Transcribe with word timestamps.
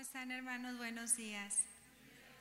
están 0.00 0.30
hermanos? 0.30 0.78
Buenos 0.78 1.14
días. 1.14 1.58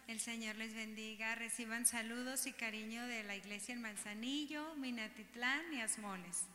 El 0.08 0.22
Señor 0.22 0.56
les 0.56 0.74
bendiga. 0.74 1.36
Reciban 1.36 1.86
saludos 1.86 2.48
y 2.48 2.54
cariño 2.54 3.06
de 3.06 3.24
la 3.26 3.36
iglesia 3.36 3.74
en 3.74 3.82
Manzanillo, 3.82 4.76
Minatitlán 4.76 5.74
y 5.74 5.82
Asmoles. 5.82 6.46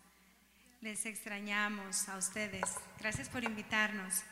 Les 0.81 1.05
extrañamos 1.05 2.09
a 2.09 2.17
ustedes. 2.17 2.63
Gracias 2.99 3.29
por 3.29 3.45
invitarnos. 3.45 4.23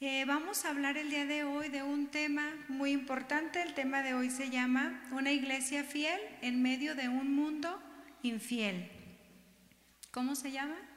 Eh, 0.00 0.24
vamos 0.24 0.64
a 0.64 0.70
hablar 0.70 0.96
el 0.96 1.10
día 1.10 1.26
de 1.26 1.44
hoy 1.44 1.68
de 1.68 1.82
un 1.82 2.06
tema 2.06 2.54
muy 2.68 2.92
importante. 2.92 3.60
El 3.60 3.74
tema 3.74 4.02
de 4.02 4.14
hoy 4.14 4.30
se 4.30 4.48
llama 4.48 5.02
Una 5.12 5.30
iglesia 5.30 5.84
fiel 5.84 6.20
en 6.40 6.62
medio 6.62 6.94
de 6.94 7.10
un 7.10 7.34
mundo 7.34 7.82
infiel. 8.22 8.90
¿Cómo 10.10 10.36
se 10.36 10.52
llama? 10.52 10.89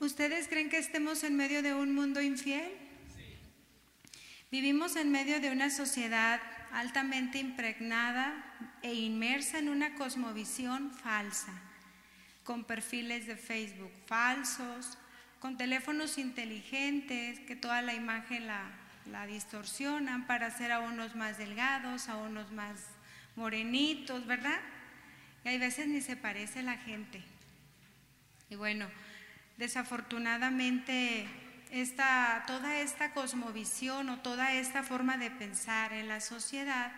¿Ustedes 0.00 0.48
creen 0.48 0.70
que 0.70 0.78
estemos 0.78 1.24
en 1.24 1.36
medio 1.36 1.62
de 1.62 1.74
un 1.74 1.94
mundo 1.94 2.22
infiel? 2.22 2.72
Vivimos 4.50 4.96
en 4.96 5.12
medio 5.12 5.40
de 5.40 5.50
una 5.50 5.68
sociedad 5.68 6.40
altamente 6.72 7.36
impregnada 7.36 8.32
e 8.80 8.94
inmersa 8.94 9.58
en 9.58 9.68
una 9.68 9.96
cosmovisión 9.96 10.90
falsa, 10.90 11.52
con 12.44 12.64
perfiles 12.64 13.26
de 13.26 13.36
Facebook 13.36 13.92
falsos, 14.06 14.96
con 15.38 15.58
teléfonos 15.58 16.16
inteligentes 16.16 17.38
que 17.40 17.54
toda 17.54 17.82
la 17.82 17.92
imagen 17.92 18.46
la, 18.46 18.70
la 19.04 19.26
distorsionan 19.26 20.26
para 20.26 20.46
hacer 20.46 20.72
a 20.72 20.80
unos 20.80 21.14
más 21.14 21.36
delgados, 21.36 22.08
a 22.08 22.16
unos 22.16 22.50
más 22.52 22.86
morenitos, 23.36 24.26
¿verdad? 24.26 24.60
Y 25.44 25.48
hay 25.48 25.58
veces 25.58 25.88
ni 25.88 26.00
se 26.00 26.16
parece 26.16 26.62
la 26.62 26.78
gente. 26.78 27.20
Y 28.48 28.54
bueno, 28.54 28.88
desafortunadamente 29.60 31.28
esta, 31.70 32.44
toda 32.46 32.80
esta 32.80 33.12
cosmovisión 33.12 34.08
o 34.08 34.18
toda 34.20 34.54
esta 34.54 34.82
forma 34.82 35.18
de 35.18 35.30
pensar 35.30 35.92
en 35.92 36.08
la 36.08 36.20
sociedad 36.20 36.90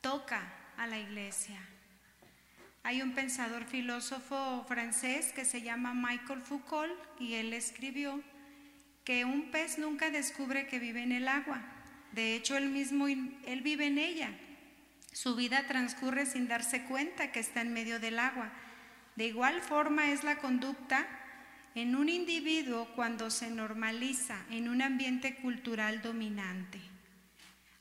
toca 0.00 0.42
a 0.76 0.88
la 0.88 0.98
iglesia. 0.98 1.60
Hay 2.82 3.02
un 3.02 3.14
pensador 3.14 3.66
filósofo 3.66 4.64
francés 4.66 5.32
que 5.32 5.44
se 5.44 5.62
llama 5.62 5.94
Michael 5.94 6.42
Foucault 6.42 6.92
y 7.20 7.34
él 7.34 7.52
escribió 7.52 8.20
que 9.04 9.24
un 9.24 9.52
pez 9.52 9.78
nunca 9.78 10.10
descubre 10.10 10.66
que 10.66 10.80
vive 10.80 11.04
en 11.04 11.12
el 11.12 11.28
agua. 11.28 11.62
De 12.10 12.34
hecho, 12.34 12.56
él 12.56 12.68
mismo 12.68 13.06
él 13.06 13.60
vive 13.62 13.86
en 13.86 13.98
ella. 13.98 14.30
Su 15.12 15.36
vida 15.36 15.68
transcurre 15.68 16.26
sin 16.26 16.48
darse 16.48 16.82
cuenta 16.84 17.30
que 17.30 17.38
está 17.38 17.60
en 17.60 17.72
medio 17.72 18.00
del 18.00 18.18
agua. 18.18 18.50
De 19.14 19.26
igual 19.26 19.60
forma 19.60 20.10
es 20.10 20.24
la 20.24 20.38
conducta 20.38 21.06
en 21.74 21.94
un 21.96 22.08
individuo 22.08 22.88
cuando 22.94 23.30
se 23.30 23.50
normaliza 23.50 24.44
en 24.50 24.68
un 24.68 24.82
ambiente 24.82 25.36
cultural 25.36 26.02
dominante. 26.02 26.80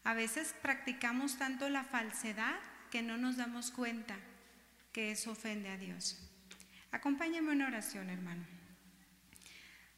A 0.04 0.14
veces 0.14 0.56
practicamos 0.62 1.38
tanto 1.38 1.70
la 1.70 1.84
falsedad 1.84 2.56
que 2.92 3.02
no 3.02 3.18
nos 3.18 3.38
damos 3.38 3.72
cuenta 3.72 4.18
que 4.92 5.12
eso 5.12 5.31
ofende 5.31 5.70
a 5.70 5.78
Dios. 5.78 6.18
Acompáñame 6.92 7.52
en 7.52 7.58
una 7.58 7.68
oración, 7.68 8.09
hermano. 8.09 8.44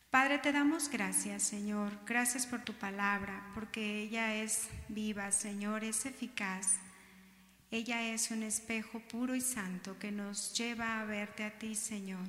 Padre, 0.09 0.39
te 0.39 0.52
damos 0.52 0.89
gracias, 0.89 1.44
Señor. 1.44 1.98
Gracias 2.05 2.45
por 2.45 2.61
tu 2.61 2.73
palabra, 2.73 3.50
porque 3.53 4.02
ella 4.02 4.36
es 4.36 4.67
viva, 4.89 5.31
Señor, 5.31 5.86
es 5.86 6.05
eficaz. 6.05 6.80
Ella 7.72 8.02
es 8.14 8.30
un 8.31 8.44
espejo 8.44 9.00
puro 9.00 9.36
y 9.36 9.39
santo 9.39 9.98
que 9.98 10.11
nos 10.11 10.53
lleva 10.53 11.00
a 11.00 11.05
verte 11.05 11.45
a 11.45 11.58
ti, 11.58 11.76
Señor. 11.76 12.28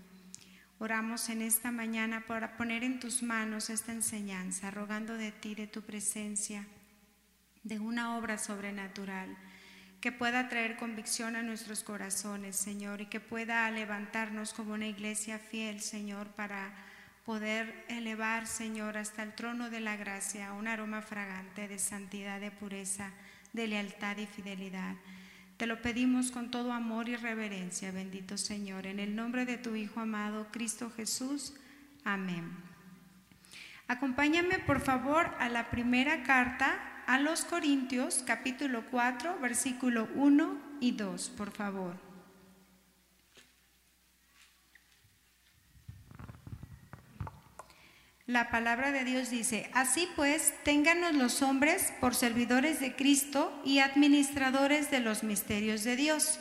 Oramos 0.82 1.28
en 1.28 1.42
esta 1.42 1.70
mañana 1.70 2.24
para 2.26 2.56
poner 2.56 2.82
en 2.82 2.98
tus 2.98 3.22
manos 3.22 3.70
esta 3.70 3.92
enseñanza, 3.92 4.72
rogando 4.72 5.16
de 5.16 5.30
ti, 5.30 5.54
de 5.54 5.68
tu 5.68 5.82
presencia, 5.82 6.66
de 7.62 7.78
una 7.78 8.16
obra 8.18 8.36
sobrenatural 8.36 9.28
que 10.00 10.10
pueda 10.10 10.48
traer 10.48 10.76
convicción 10.76 11.36
a 11.36 11.42
nuestros 11.44 11.84
corazones, 11.84 12.56
Señor, 12.56 13.00
y 13.00 13.06
que 13.06 13.20
pueda 13.20 13.70
levantarnos 13.70 14.52
como 14.52 14.74
una 14.74 14.88
iglesia 14.88 15.38
fiel, 15.38 15.80
Señor, 15.80 16.26
para 16.30 16.74
poder 17.24 17.84
elevar, 17.86 18.48
Señor, 18.48 18.98
hasta 18.98 19.22
el 19.22 19.36
trono 19.36 19.70
de 19.70 19.78
la 19.78 19.94
gracia 19.94 20.52
un 20.52 20.66
aroma 20.66 21.00
fragante 21.00 21.68
de 21.68 21.78
santidad, 21.78 22.40
de 22.40 22.50
pureza, 22.50 23.12
de 23.52 23.68
lealtad 23.68 24.16
y 24.16 24.26
fidelidad. 24.26 24.96
Te 25.62 25.68
lo 25.68 25.80
pedimos 25.80 26.32
con 26.32 26.50
todo 26.50 26.72
amor 26.72 27.08
y 27.08 27.14
reverencia, 27.14 27.92
bendito 27.92 28.36
Señor, 28.36 28.84
en 28.84 28.98
el 28.98 29.14
nombre 29.14 29.46
de 29.46 29.58
tu 29.58 29.76
Hijo 29.76 30.00
amado, 30.00 30.48
Cristo 30.50 30.90
Jesús. 30.96 31.54
Amén. 32.02 32.50
Acompáñame, 33.86 34.58
por 34.58 34.80
favor, 34.80 35.32
a 35.38 35.48
la 35.48 35.70
primera 35.70 36.24
carta 36.24 37.04
a 37.06 37.20
los 37.20 37.44
Corintios, 37.44 38.24
capítulo 38.26 38.86
4, 38.90 39.38
versículo 39.38 40.08
1 40.16 40.60
y 40.80 40.90
2, 40.90 41.30
por 41.36 41.52
favor. 41.52 42.11
La 48.26 48.50
palabra 48.50 48.92
de 48.92 49.04
Dios 49.04 49.30
dice, 49.30 49.68
así 49.74 50.08
pues, 50.14 50.54
ténganos 50.62 51.14
los 51.14 51.42
hombres 51.42 51.92
por 52.00 52.14
servidores 52.14 52.78
de 52.78 52.94
Cristo 52.94 53.52
y 53.64 53.80
administradores 53.80 54.92
de 54.92 55.00
los 55.00 55.24
misterios 55.24 55.82
de 55.82 55.96
Dios. 55.96 56.38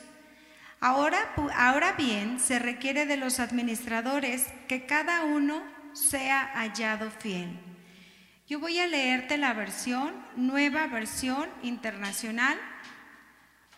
Ahora, 0.79 1.33
ahora 1.55 1.93
bien, 1.93 2.39
se 2.39 2.59
requiere 2.59 3.07
de 3.07 3.17
los 3.17 3.39
administradores 3.39 4.45
que 4.67 4.85
cada 4.85 5.23
uno 5.23 5.63
sea 5.93 6.51
hallado 6.53 7.09
fiel. 7.09 7.49
Yo 8.47 8.59
voy 8.59 8.77
a 8.77 8.87
leerte 8.87 9.37
la 9.37 9.53
versión, 9.53 10.13
nueva 10.35 10.85
versión 10.85 11.49
internacional. 11.63 12.59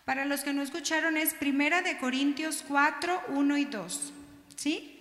Para 0.04 0.26
los 0.26 0.42
que 0.44 0.52
no 0.52 0.60
escucharon 0.60 1.16
es 1.16 1.32
Primera 1.32 1.80
de 1.80 1.96
Corintios 1.96 2.64
4, 2.68 3.22
1 3.28 3.56
y 3.56 3.64
2. 3.64 4.12
¿Sí? 4.56 4.93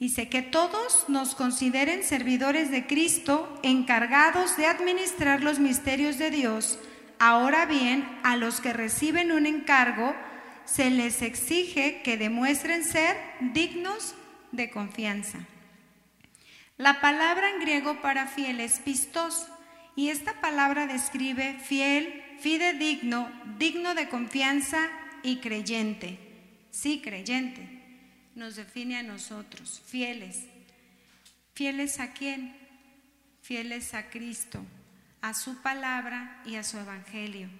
Dice 0.00 0.30
que 0.30 0.40
todos 0.40 1.10
nos 1.10 1.34
consideren 1.34 2.02
servidores 2.02 2.70
de 2.70 2.86
Cristo, 2.86 3.60
encargados 3.62 4.56
de 4.56 4.64
administrar 4.64 5.42
los 5.42 5.58
misterios 5.58 6.16
de 6.16 6.30
Dios. 6.30 6.78
Ahora 7.18 7.66
bien, 7.66 8.08
a 8.22 8.38
los 8.38 8.62
que 8.62 8.72
reciben 8.72 9.30
un 9.30 9.44
encargo, 9.44 10.16
se 10.64 10.88
les 10.88 11.20
exige 11.20 12.00
que 12.00 12.16
demuestren 12.16 12.82
ser 12.82 13.14
dignos 13.52 14.14
de 14.52 14.70
confianza. 14.70 15.40
La 16.78 17.02
palabra 17.02 17.50
en 17.50 17.60
griego 17.60 18.00
para 18.00 18.26
fiel 18.26 18.60
es 18.60 18.78
pistos, 18.78 19.48
y 19.96 20.08
esta 20.08 20.40
palabra 20.40 20.86
describe 20.86 21.58
fiel, 21.62 22.24
fidedigno, 22.38 23.30
digno 23.58 23.94
de 23.94 24.08
confianza 24.08 24.88
y 25.22 25.40
creyente. 25.40 26.18
Sí, 26.70 27.02
creyente 27.02 27.79
nos 28.40 28.56
define 28.56 28.96
a 28.96 29.02
nosotros, 29.02 29.82
fieles. 29.84 30.46
¿Fieles 31.52 32.00
a 32.00 32.14
quién? 32.14 32.56
Fieles 33.42 33.92
a 33.92 34.08
Cristo, 34.08 34.64
a 35.20 35.34
su 35.34 35.60
palabra 35.60 36.42
y 36.46 36.56
a 36.56 36.64
su 36.64 36.78
evangelio. 36.78 37.50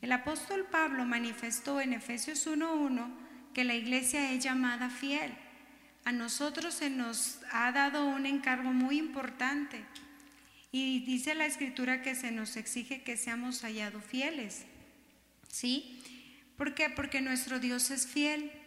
El 0.00 0.12
apóstol 0.12 0.66
Pablo 0.70 1.04
manifestó 1.04 1.78
en 1.82 1.92
Efesios 1.92 2.46
1.1 2.46 3.06
que 3.52 3.64
la 3.64 3.74
iglesia 3.74 4.32
es 4.32 4.42
llamada 4.42 4.88
fiel. 4.88 5.30
A 6.06 6.12
nosotros 6.12 6.72
se 6.72 6.88
nos 6.88 7.40
ha 7.52 7.70
dado 7.72 8.06
un 8.06 8.24
encargo 8.24 8.72
muy 8.72 8.96
importante 8.96 9.84
y 10.72 11.00
dice 11.00 11.34
la 11.34 11.44
escritura 11.44 12.00
que 12.00 12.14
se 12.14 12.30
nos 12.30 12.56
exige 12.56 13.02
que 13.02 13.18
seamos 13.18 13.60
hallados 13.60 14.02
fieles. 14.04 14.64
¿Sí? 15.48 16.02
¿Por 16.56 16.74
qué? 16.74 16.88
Porque 16.88 17.20
nuestro 17.20 17.60
Dios 17.60 17.90
es 17.90 18.06
fiel. 18.06 18.57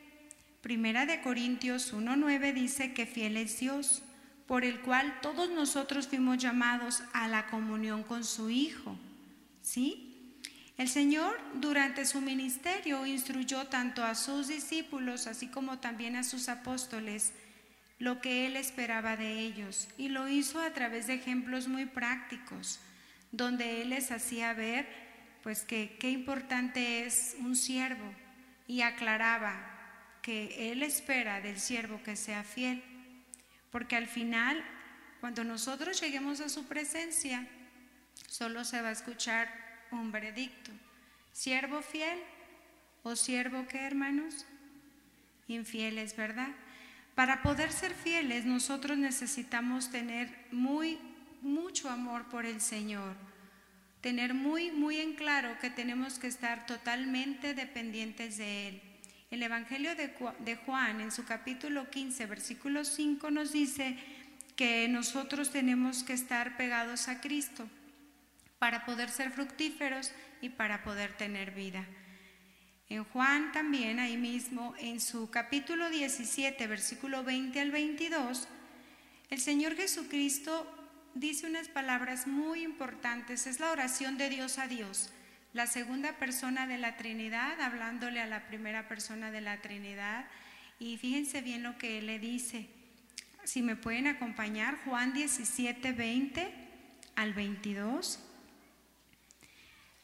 Primera 0.61 1.07
de 1.07 1.21
Corintios 1.21 1.91
1.9 1.91 2.53
dice 2.53 2.93
que 2.93 3.07
fiel 3.07 3.35
es 3.35 3.59
Dios, 3.59 4.03
por 4.45 4.63
el 4.63 4.81
cual 4.81 5.19
todos 5.21 5.49
nosotros 5.49 6.07
fuimos 6.07 6.37
llamados 6.37 7.01
a 7.13 7.27
la 7.27 7.47
comunión 7.47 8.03
con 8.03 8.23
su 8.23 8.51
Hijo. 8.51 8.95
¿Sí? 9.63 10.37
El 10.77 10.87
Señor 10.87 11.39
durante 11.55 12.05
su 12.05 12.21
ministerio 12.21 13.07
instruyó 13.07 13.65
tanto 13.67 14.03
a 14.03 14.13
sus 14.13 14.47
discípulos, 14.47 15.25
así 15.25 15.47
como 15.47 15.79
también 15.79 16.15
a 16.15 16.23
sus 16.23 16.47
apóstoles, 16.47 17.33
lo 17.97 18.21
que 18.21 18.45
Él 18.45 18.55
esperaba 18.55 19.17
de 19.17 19.39
ellos, 19.39 19.87
y 19.97 20.09
lo 20.09 20.27
hizo 20.27 20.59
a 20.59 20.73
través 20.73 21.07
de 21.07 21.15
ejemplos 21.15 21.67
muy 21.67 21.85
prácticos, 21.87 22.79
donde 23.31 23.81
Él 23.81 23.89
les 23.89 24.11
hacía 24.11 24.53
ver, 24.53 24.87
pues, 25.41 25.63
que 25.63 25.97
qué 25.99 26.11
importante 26.11 27.05
es 27.05 27.35
un 27.39 27.55
siervo, 27.55 28.13
y 28.67 28.81
aclaraba 28.81 29.70
que 30.21 30.71
Él 30.71 30.83
espera 30.83 31.41
del 31.41 31.59
siervo 31.59 32.01
que 32.03 32.15
sea 32.15 32.43
fiel, 32.43 32.83
porque 33.71 33.95
al 33.95 34.07
final, 34.07 34.63
cuando 35.19 35.43
nosotros 35.43 35.99
lleguemos 36.01 36.41
a 36.41 36.49
su 36.49 36.65
presencia, 36.65 37.47
solo 38.27 38.63
se 38.63 38.81
va 38.81 38.89
a 38.89 38.93
escuchar 38.93 39.49
un 39.91 40.11
veredicto. 40.11 40.71
Siervo 41.31 41.81
fiel 41.81 42.19
o 43.03 43.15
siervo 43.15 43.67
que, 43.67 43.79
hermanos? 43.79 44.45
Infieles, 45.47 46.15
¿verdad? 46.15 46.49
Para 47.15 47.41
poder 47.41 47.71
ser 47.71 47.93
fieles, 47.93 48.45
nosotros 48.45 48.97
necesitamos 48.97 49.91
tener 49.91 50.29
muy, 50.51 50.97
mucho 51.41 51.89
amor 51.89 52.25
por 52.29 52.45
el 52.45 52.61
Señor. 52.61 53.15
Tener 54.01 54.33
muy, 54.33 54.71
muy 54.71 54.97
en 54.97 55.13
claro 55.13 55.57
que 55.59 55.69
tenemos 55.69 56.19
que 56.19 56.27
estar 56.27 56.65
totalmente 56.65 57.53
dependientes 57.53 58.37
de 58.37 58.69
Él. 58.69 58.90
El 59.31 59.43
Evangelio 59.43 59.95
de 59.95 60.55
Juan, 60.65 60.99
en 60.99 61.09
su 61.09 61.23
capítulo 61.23 61.89
15, 61.89 62.25
versículo 62.25 62.83
5, 62.83 63.31
nos 63.31 63.53
dice 63.53 63.97
que 64.57 64.89
nosotros 64.89 65.51
tenemos 65.51 66.03
que 66.03 66.11
estar 66.11 66.57
pegados 66.57 67.07
a 67.07 67.21
Cristo 67.21 67.65
para 68.59 68.85
poder 68.85 69.09
ser 69.09 69.31
fructíferos 69.31 70.11
y 70.41 70.49
para 70.49 70.83
poder 70.83 71.15
tener 71.15 71.51
vida. 71.51 71.85
En 72.89 73.05
Juan 73.05 73.53
también, 73.53 73.99
ahí 73.99 74.17
mismo, 74.17 74.75
en 74.77 74.99
su 74.99 75.29
capítulo 75.29 75.89
17, 75.89 76.67
versículo 76.67 77.23
20 77.23 77.57
al 77.61 77.71
22, 77.71 78.49
el 79.29 79.39
Señor 79.39 79.77
Jesucristo 79.77 80.67
dice 81.13 81.47
unas 81.47 81.69
palabras 81.69 82.27
muy 82.27 82.63
importantes. 82.63 83.47
Es 83.47 83.61
la 83.61 83.71
oración 83.71 84.17
de 84.17 84.29
Dios 84.29 84.57
a 84.57 84.67
Dios, 84.67 85.09
la 85.53 85.67
segunda 85.67 86.13
persona 86.13 86.67
de 86.67 86.77
la 86.77 86.97
Trinidad, 86.97 87.59
hablándole 87.61 88.21
a 88.21 88.27
la 88.27 88.47
primera 88.47 88.87
persona 88.87 89.31
de 89.31 89.41
la 89.41 89.61
Trinidad. 89.61 90.25
Y 90.79 90.97
fíjense 90.97 91.41
bien 91.41 91.63
lo 91.63 91.77
que 91.77 91.99
Él 91.99 92.07
le 92.07 92.19
dice. 92.19 92.69
Si 93.43 93.61
me 93.61 93.75
pueden 93.75 94.07
acompañar, 94.07 94.77
Juan 94.85 95.13
17, 95.13 95.91
20 95.91 96.53
al 97.15 97.33
22 97.33 98.19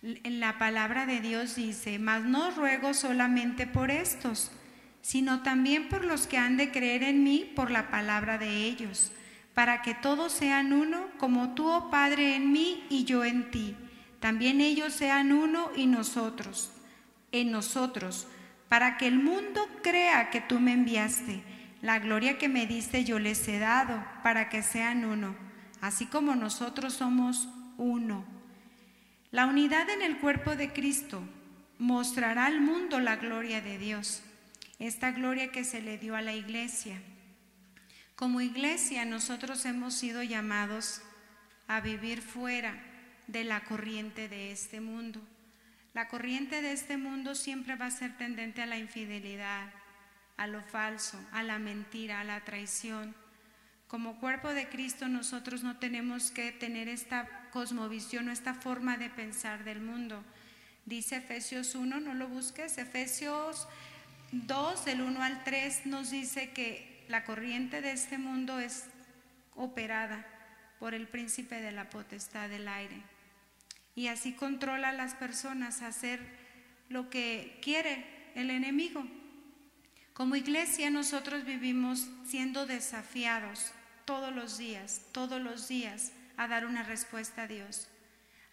la 0.02 0.58
palabra 0.60 1.06
de 1.06 1.22
Dios 1.22 1.56
dice, 1.56 1.98
mas 1.98 2.24
no 2.24 2.52
ruego 2.52 2.94
solamente 2.94 3.66
por 3.66 3.90
estos, 3.90 4.52
sino 5.02 5.42
también 5.42 5.90
por 5.90 6.06
los 6.06 6.28
que 6.28 6.38
han 6.38 6.58
de 6.58 6.72
creer 6.72 7.04
en 7.04 7.24
mí 7.24 7.52
por 7.56 7.72
la 7.72 7.90
palabra 7.90 8.38
de 8.38 8.66
ellos, 8.66 9.12
para 9.54 9.82
que 9.82 9.96
todos 9.96 10.32
sean 10.32 10.72
uno, 10.72 11.08
como 11.18 11.56
tú, 11.56 11.68
oh 11.68 11.90
Padre, 11.90 12.36
en 12.36 12.52
mí 12.52 12.86
y 12.90 13.06
yo 13.06 13.26
en 13.26 13.50
ti. 13.50 13.76
También 14.20 14.62
ellos 14.62 14.94
sean 14.94 15.32
uno 15.32 15.70
y 15.76 15.86
nosotros, 15.86 16.72
en 17.32 17.52
nosotros, 17.52 18.28
para 18.70 18.98
que 18.98 19.08
el 19.08 19.20
mundo 19.20 19.68
crea 19.84 20.30
que 20.30 20.42
tú 20.42 20.60
me 20.60 20.74
enviaste. 20.74 21.44
La 21.82 22.00
gloria 22.00 22.38
que 22.38 22.50
me 22.50 22.66
diste 22.66 23.04
yo 23.04 23.20
les 23.20 23.48
he 23.48 23.60
dado, 23.60 24.04
para 24.24 24.50
que 24.50 24.64
sean 24.64 25.06
uno, 25.06 25.36
así 25.82 26.08
como 26.08 26.36
nosotros 26.36 26.94
somos 26.94 27.48
uno 27.78 28.38
la 29.30 29.46
unidad 29.46 29.90
en 29.90 30.02
el 30.02 30.20
cuerpo 30.20 30.56
de 30.56 30.72
Cristo 30.72 31.22
mostrará 31.80 32.46
al 32.46 32.62
mundo 32.62 33.02
la 33.02 33.18
gloria 33.18 33.60
de 33.60 33.78
Dios, 33.78 34.24
esta 34.80 35.12
gloria 35.12 35.52
que 35.52 35.66
se 35.66 35.82
le 35.82 35.98
dio 35.98 36.16
a 36.16 36.22
la 36.22 36.34
iglesia. 36.34 37.02
Como 38.16 38.40
iglesia 38.40 39.04
nosotros 39.04 39.66
hemos 39.66 39.94
sido 39.96 40.24
llamados 40.24 41.02
a 41.68 41.82
vivir 41.82 42.22
fuera 42.22 42.82
de 43.28 43.44
la 43.44 43.64
corriente 43.64 44.30
de 44.30 44.52
este 44.52 44.82
mundo. 44.82 45.22
La 45.94 46.08
corriente 46.08 46.62
de 46.62 46.72
este 46.72 46.98
mundo 46.98 47.36
siempre 47.36 47.76
va 47.76 47.88
a 47.88 47.92
ser 47.92 48.18
tendente 48.18 48.62
a 48.62 48.68
la 48.68 48.78
infidelidad, 48.78 49.70
a 50.38 50.48
lo 50.48 50.62
falso, 50.62 51.20
a 51.32 51.44
la 51.44 51.60
mentira, 51.60 52.22
a 52.22 52.24
la 52.24 52.42
traición. 52.42 53.16
Como 53.88 54.20
cuerpo 54.20 54.50
de 54.50 54.70
Cristo 54.70 55.08
nosotros 55.08 55.64
no 55.64 55.78
tenemos 55.78 56.32
que 56.32 56.52
tener 56.52 56.88
esta 56.88 57.28
cosmovisión 57.52 58.28
o 58.28 58.32
esta 58.32 58.54
forma 58.54 58.98
de 58.98 59.10
pensar 59.10 59.64
del 59.64 59.82
mundo. 59.82 60.24
Dice 60.86 61.18
Efesios 61.18 61.74
1, 61.74 62.00
no 62.00 62.14
lo 62.14 62.28
busques, 62.28 62.78
Efesios 62.78 63.68
2, 64.32 64.86
del 64.86 65.02
1 65.02 65.24
al 65.24 65.44
3, 65.44 65.86
nos 65.88 66.12
dice 66.12 66.52
que 66.52 67.06
la 67.08 67.24
corriente 67.24 67.82
de 67.82 67.92
este 67.92 68.18
mundo 68.18 68.60
es 68.60 68.86
operada 69.56 70.26
por 70.80 70.94
el 70.94 71.08
príncipe 71.08 71.60
de 71.62 71.72
la 71.72 71.90
potestad 71.90 72.50
del 72.50 72.68
aire. 72.68 73.02
Y 73.98 74.10
así 74.10 74.34
controla 74.34 74.90
a 74.90 74.94
las 74.94 75.16
personas 75.16 75.82
a 75.82 75.88
hacer 75.88 76.20
lo 76.88 77.10
que 77.10 77.58
quiere 77.64 78.06
el 78.36 78.52
enemigo. 78.52 79.04
Como 80.14 80.36
iglesia 80.36 80.92
nosotros 80.92 81.46
vivimos 81.46 82.08
siendo 82.24 82.68
desafiados 82.68 83.74
todos 84.06 84.32
los 84.32 84.60
días, 84.60 85.02
todos 85.14 85.42
los 85.42 85.68
días 85.68 86.12
a 86.38 86.48
dar 86.48 86.68
una 86.68 86.84
respuesta 86.84 87.42
a 87.42 87.48
Dios, 87.48 87.88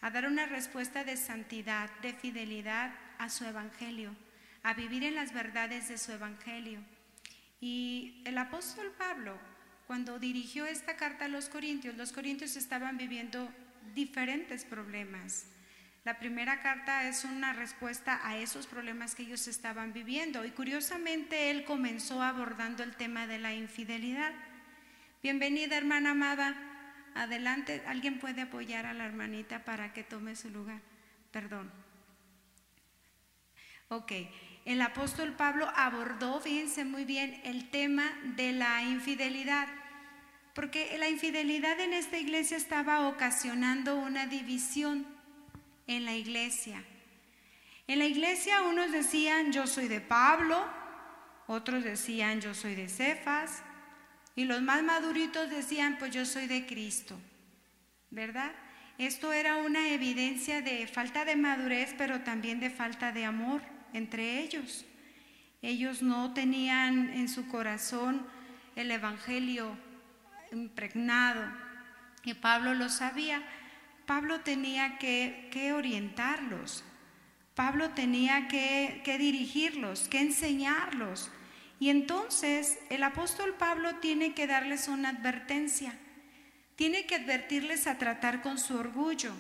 a 0.01 0.11
dar 0.11 0.27
una 0.27 0.47
respuesta 0.47 1.05
de 1.05 1.19
santidad, 1.19 1.91
de 2.01 2.15
fidelidad 2.15 2.95
a 3.19 3.29
su 3.29 3.45
evangelio, 3.45 4.17
a 4.63 4.73
vivir 4.73 5.05
en 5.05 5.15
las 5.15 5.35
verdades 5.35 5.91
de 5.91 5.99
su 5.99 6.13
evangelio. 6.13 6.81
Y 7.61 8.23
el 8.25 8.39
apóstol 8.39 8.95
Pablo, 8.97 9.37
cuando 9.87 10.19
dirigió 10.19 10.65
esta 10.65 10.97
carta 10.97 11.27
a 11.27 11.29
los 11.29 11.51
corintios, 11.51 11.97
los 11.97 12.13
corintios 12.13 12.57
estaban 12.57 12.97
viviendo 12.97 13.53
diferentes 13.95 14.65
problemas. 14.65 15.47
La 16.05 16.19
primera 16.19 16.61
carta 16.61 17.09
es 17.09 17.25
una 17.25 17.53
respuesta 17.55 18.21
a 18.23 18.37
esos 18.37 18.67
problemas 18.67 19.15
que 19.15 19.23
ellos 19.23 19.49
estaban 19.49 19.93
viviendo 19.93 20.45
y 20.45 20.51
curiosamente 20.51 21.51
él 21.51 21.65
comenzó 21.65 22.23
abordando 22.23 22.83
el 22.83 22.95
tema 22.95 23.27
de 23.27 23.39
la 23.39 23.55
infidelidad. 23.55 24.33
Bienvenida 25.23 25.77
hermana 25.79 26.11
amada. 26.11 26.55
Adelante, 27.15 27.83
¿alguien 27.87 28.19
puede 28.19 28.43
apoyar 28.43 28.85
a 28.85 28.93
la 28.93 29.07
hermanita 29.07 29.65
para 29.65 29.95
que 29.95 30.05
tome 30.05 30.37
su 30.37 30.51
lugar? 30.51 30.81
Perdón. 31.31 31.71
Ok, 33.89 34.13
el 34.65 34.83
apóstol 34.83 35.33
Pablo 35.33 35.71
abordó, 35.75 36.41
fíjense 36.41 36.85
muy 36.85 37.05
bien, 37.05 37.41
el 37.45 37.71
tema 37.71 38.05
de 38.37 38.53
la 38.53 38.83
infidelidad, 38.83 39.69
porque 40.55 40.97
la 40.99 41.09
infidelidad 41.09 41.79
en 41.81 41.93
esta 41.93 42.19
iglesia 42.19 42.57
estaba 42.57 43.09
ocasionando 43.09 43.97
una 43.97 44.27
división 44.27 45.07
en 45.87 46.05
la 46.05 46.15
iglesia. 46.15 46.83
En 47.87 47.99
la 47.99 48.07
iglesia 48.07 48.63
unos 48.63 48.93
decían 48.93 49.53
yo 49.53 49.67
soy 49.67 49.89
de 49.89 50.01
Pablo, 50.01 50.65
otros 51.47 51.85
decían 51.85 52.41
yo 52.41 52.55
soy 52.55 52.75
de 52.75 52.89
Cefas, 52.89 53.63
y 54.37 54.45
los 54.45 54.63
más 54.63 54.83
maduritos 54.83 55.49
decían, 55.49 55.97
pues 55.99 56.13
yo 56.13 56.27
soy 56.27 56.47
de 56.47 56.67
Cristo, 56.67 57.17
¿verdad? 58.11 58.51
Esto 58.99 59.33
era 59.33 59.57
una 59.57 59.91
evidencia 59.91 60.61
de 60.61 60.87
falta 60.87 61.25
de 61.25 61.37
madurez, 61.37 61.95
pero 61.97 62.21
también 62.23 62.61
de 62.61 62.71
falta 62.71 63.13
de 63.13 63.25
amor 63.25 63.63
entre 63.93 64.41
ellos. 64.41 64.85
Ellos 65.63 66.03
no 66.03 66.35
tenían 66.35 67.11
en 67.11 67.29
su 67.29 67.49
corazón 67.49 68.27
el 68.77 68.91
Evangelio 68.91 69.77
impregnado 70.55 71.43
y 72.25 72.35
Pablo 72.35 72.75
lo 72.75 72.89
sabía. 72.89 73.43
Pablo 74.07 74.41
tenía 74.41 74.99
que, 74.99 75.73
orientarlos, 75.75 76.85
Pablo 77.55 77.91
tenía 77.91 78.49
que 78.49 79.17
dirigirlos, 79.19 80.09
que 80.09 80.21
enseñarlos. 80.21 81.31
Y 81.81 81.91
entonces 81.91 82.79
el 82.89 83.03
apóstol 83.03 83.55
Pablo 83.59 83.97
tiene 83.97 84.35
que 84.35 84.47
darles 84.47 84.89
una 84.89 85.11
advertencia, 85.11 85.95
tiene 86.77 87.07
que 87.07 87.17
advertirles 87.17 87.87
a 87.87 87.99
tratar 87.99 88.43
con 88.43 88.59
su 88.59 88.77
orgullo, 88.77 89.33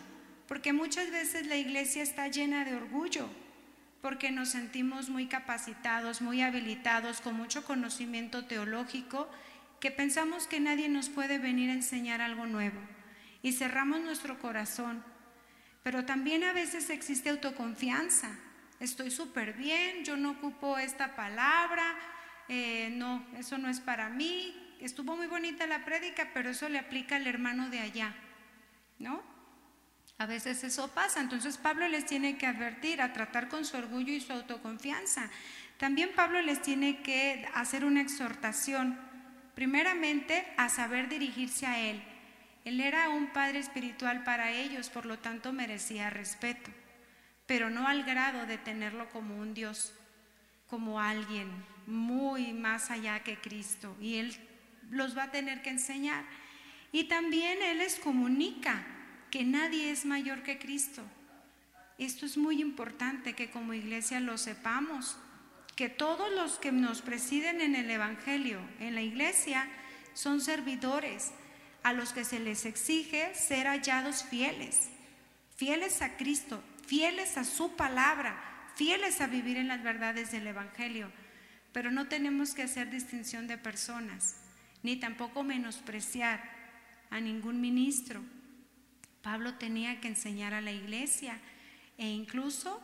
porque 0.47 0.73
muchas 0.73 1.11
veces 1.11 1.47
la 1.47 1.57
iglesia 1.57 2.03
está 2.03 2.29
llena 2.29 2.65
de 2.65 2.75
orgullo, 2.75 3.29
porque 4.03 4.31
nos 4.31 4.51
sentimos 4.51 5.09
muy 5.09 5.27
capacitados, 5.27 6.21
muy 6.21 6.43
habilitados, 6.43 7.21
con 7.21 7.35
mucho 7.35 7.65
conocimiento 7.65 8.45
teológico, 8.45 9.31
que 9.85 9.91
pensamos 9.91 10.47
que 10.47 10.61
nadie 10.61 10.89
nos 10.89 11.11
puede 11.11 11.39
venir 11.39 11.69
a 11.69 11.75
enseñar 11.75 12.23
algo 12.23 12.47
nuevo 12.47 12.81
y 13.43 13.53
cerramos 13.53 14.01
nuestro 14.01 14.39
corazón. 14.39 15.05
Pero 15.83 16.07
también 16.07 16.43
a 16.43 16.55
veces 16.55 16.89
existe 16.89 17.29
autoconfianza. 17.29 18.31
Estoy 18.81 19.11
súper 19.11 19.53
bien, 19.53 20.03
yo 20.03 20.17
no 20.17 20.31
ocupo 20.31 20.79
esta 20.79 21.15
palabra, 21.15 21.85
eh, 22.49 22.95
no, 22.95 23.27
eso 23.37 23.59
no 23.59 23.69
es 23.69 23.81
para 23.81 24.09
mí, 24.09 24.75
estuvo 24.81 25.17
muy 25.17 25.27
bonita 25.27 25.67
la 25.67 25.85
prédica, 25.85 26.31
pero 26.33 26.49
eso 26.49 26.67
le 26.71 26.79
aplica 26.79 27.17
al 27.17 27.27
hermano 27.27 27.69
de 27.69 27.81
allá, 27.81 28.15
¿no? 28.99 29.23
A 30.17 30.25
veces 30.25 30.65
eso 30.65 30.89
pasa, 30.95 31.21
entonces 31.21 31.59
Pablo 31.59 31.89
les 31.89 32.07
tiene 32.07 32.39
que 32.39 32.47
advertir 32.47 33.03
a 33.03 33.13
tratar 33.13 33.51
con 33.51 33.67
su 33.67 33.77
orgullo 33.77 34.15
y 34.15 34.23
su 34.23 34.33
autoconfianza. 34.33 35.29
También 35.77 36.13
Pablo 36.17 36.41
les 36.41 36.63
tiene 36.63 37.03
que 37.03 37.47
hacer 37.53 37.85
una 37.85 38.01
exhortación, 38.01 39.13
primeramente 39.55 40.47
a 40.57 40.69
saber 40.69 41.09
dirigirse 41.09 41.67
a 41.67 41.81
Él. 41.81 42.03
Él 42.65 42.81
era 42.81 43.09
un 43.11 43.29
padre 43.29 43.59
espiritual 43.59 44.25
para 44.25 44.51
ellos, 44.51 44.89
por 44.89 45.07
lo 45.07 45.19
tanto 45.19 45.53
merecía 45.53 46.11
respeto, 46.11 46.71
pero 47.47 47.71
no 47.71 47.87
al 47.87 48.05
grado 48.05 48.47
de 48.47 48.59
tenerlo 48.59 49.09
como 49.11 49.37
un 49.37 49.55
Dios, 49.55 49.93
como 50.69 51.01
alguien 51.01 51.49
muy 51.87 52.53
más 52.53 52.91
allá 52.91 53.23
que 53.23 53.37
Cristo 53.37 53.97
y 54.01 54.17
Él 54.17 54.35
los 54.91 55.17
va 55.17 55.25
a 55.25 55.31
tener 55.31 55.63
que 55.63 55.71
enseñar. 55.71 56.25
Y 56.93 57.05
también 57.05 57.61
Él 57.63 57.79
les 57.79 57.99
comunica 57.99 58.85
que 59.31 59.45
nadie 59.45 59.91
es 59.91 60.05
mayor 60.05 60.43
que 60.43 60.59
Cristo. 60.59 61.03
Esto 61.99 62.27
es 62.27 62.37
muy 62.37 62.61
importante 62.61 63.35
que 63.35 63.51
como 63.51 63.75
iglesia 63.75 64.21
lo 64.21 64.39
sepamos. 64.39 65.19
Que 65.77 65.89
todos 65.89 66.33
los 66.33 66.59
que 66.59 66.73
nos 66.73 67.03
presiden 67.03 67.61
en 67.61 67.75
el 67.75 67.91
Evangelio, 67.91 68.61
en 68.79 68.95
la 68.95 69.03
iglesia, 69.03 69.69
son 70.15 70.41
servidores 70.41 71.33
a 71.83 71.93
los 71.93 72.13
que 72.13 72.25
se 72.25 72.39
les 72.39 72.65
exige 72.65 73.35
ser 73.35 73.67
hallados 73.67 74.23
fieles, 74.25 74.89
fieles 75.57 76.01
a 76.01 76.17
Cristo, 76.17 76.63
fieles 76.87 77.37
a 77.37 77.45
su 77.45 77.77
palabra, 77.77 78.41
fieles 78.77 79.21
a 79.21 79.27
vivir 79.27 79.57
en 79.57 79.69
las 79.69 79.83
verdades 79.83 80.31
del 80.31 80.47
Evangelio. 80.47 81.11
Pero 81.73 81.91
no 81.91 82.07
tenemos 82.07 82.55
que 82.55 82.63
hacer 82.63 82.91
distinción 82.91 83.49
de 83.49 83.59
personas, 83.59 84.37
ni 84.83 84.97
tampoco 84.97 85.43
menospreciar 85.43 86.43
a 87.11 87.21
ningún 87.21 87.61
ministro. 87.61 88.23
Pablo 89.23 89.55
tenía 89.55 90.01
que 90.01 90.09
enseñar 90.09 90.55
a 90.55 90.61
la 90.61 90.73
iglesia 90.73 91.39
e 91.99 92.09
incluso 92.09 92.81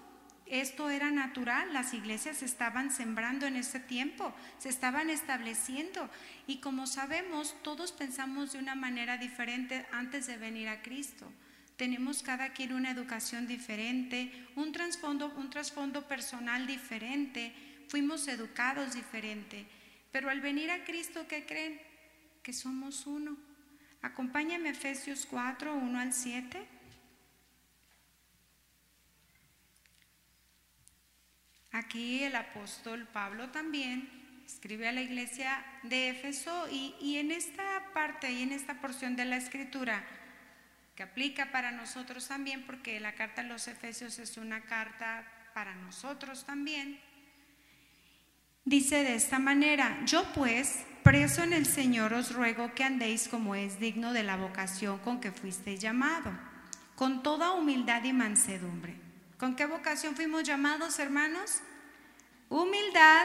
esto 0.50 0.90
era 0.90 1.10
natural, 1.10 1.72
las 1.72 1.94
iglesias 1.94 2.42
estaban 2.42 2.90
sembrando 2.90 3.46
en 3.46 3.56
ese 3.56 3.78
tiempo, 3.78 4.34
se 4.58 4.68
estaban 4.68 5.08
estableciendo 5.08 6.10
y 6.46 6.58
como 6.58 6.86
sabemos, 6.86 7.54
todos 7.62 7.92
pensamos 7.92 8.52
de 8.52 8.58
una 8.58 8.74
manera 8.74 9.16
diferente 9.16 9.86
antes 9.92 10.26
de 10.26 10.36
venir 10.36 10.68
a 10.68 10.82
Cristo. 10.82 11.30
Tenemos 11.76 12.22
cada 12.22 12.52
quien 12.52 12.74
una 12.74 12.90
educación 12.90 13.46
diferente, 13.46 14.32
un 14.56 14.72
trasfondo, 14.72 15.32
un 15.36 15.48
trasfondo 15.50 16.06
personal 16.06 16.66
diferente, 16.66 17.54
fuimos 17.88 18.28
educados 18.28 18.94
diferente. 18.94 19.66
Pero 20.10 20.28
al 20.30 20.40
venir 20.40 20.70
a 20.70 20.84
Cristo, 20.84 21.26
¿qué 21.28 21.46
creen? 21.46 21.80
Que 22.42 22.52
somos 22.52 23.06
uno. 23.06 23.36
Acompáñame 24.02 24.70
Efesios 24.70 25.26
4, 25.26 25.74
1 25.74 25.98
al 25.98 26.12
7. 26.12 26.79
Aquí 31.72 32.24
el 32.24 32.34
apóstol 32.34 33.06
Pablo 33.12 33.50
también 33.50 34.08
escribe 34.44 34.88
a 34.88 34.92
la 34.92 35.02
iglesia 35.02 35.64
de 35.84 36.10
Éfeso 36.10 36.66
y, 36.68 37.16
en 37.16 37.30
esta 37.30 37.62
parte 37.94 38.32
y 38.32 38.42
en 38.42 38.50
esta 38.50 38.80
porción 38.80 39.14
de 39.14 39.24
la 39.24 39.36
escritura 39.36 40.04
que 40.96 41.04
aplica 41.04 41.52
para 41.52 41.70
nosotros 41.70 42.26
también, 42.26 42.64
porque 42.66 42.98
la 42.98 43.14
carta 43.14 43.42
a 43.42 43.44
los 43.44 43.68
Efesios 43.68 44.18
es 44.18 44.36
una 44.36 44.62
carta 44.62 45.24
para 45.54 45.76
nosotros 45.76 46.44
también, 46.44 46.98
dice 48.64 49.04
de 49.04 49.14
esta 49.14 49.38
manera, 49.38 50.04
yo 50.04 50.24
pues, 50.34 50.84
preso 51.04 51.44
en 51.44 51.52
el 51.52 51.66
Señor, 51.66 52.12
os 52.12 52.34
ruego 52.34 52.74
que 52.74 52.84
andéis 52.84 53.28
como 53.28 53.54
es 53.54 53.78
digno 53.78 54.12
de 54.12 54.24
la 54.24 54.36
vocación 54.36 54.98
con 54.98 55.20
que 55.20 55.30
fuisteis 55.30 55.80
llamado, 55.80 56.32
con 56.96 57.22
toda 57.22 57.52
humildad 57.52 58.02
y 58.04 58.12
mansedumbre 58.12 58.99
¿Con 59.40 59.56
qué 59.56 59.64
vocación 59.64 60.14
fuimos 60.16 60.42
llamados, 60.42 60.98
hermanos? 60.98 61.62
Humildad 62.50 63.22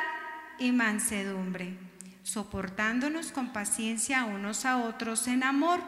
y 0.58 0.72
mansedumbre, 0.72 1.78
soportándonos 2.24 3.34
con 3.34 3.52
paciencia 3.52 4.24
unos 4.24 4.64
a 4.64 4.78
otros 4.78 5.28
en 5.28 5.44
amor, 5.44 5.82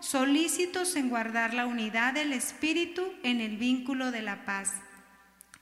solícitos 0.00 0.96
en 0.96 1.10
guardar 1.10 1.52
la 1.52 1.66
unidad 1.66 2.14
del 2.14 2.32
Espíritu 2.32 3.12
en 3.22 3.42
el 3.42 3.58
vínculo 3.58 4.10
de 4.10 4.22
la 4.22 4.46
paz. 4.46 4.72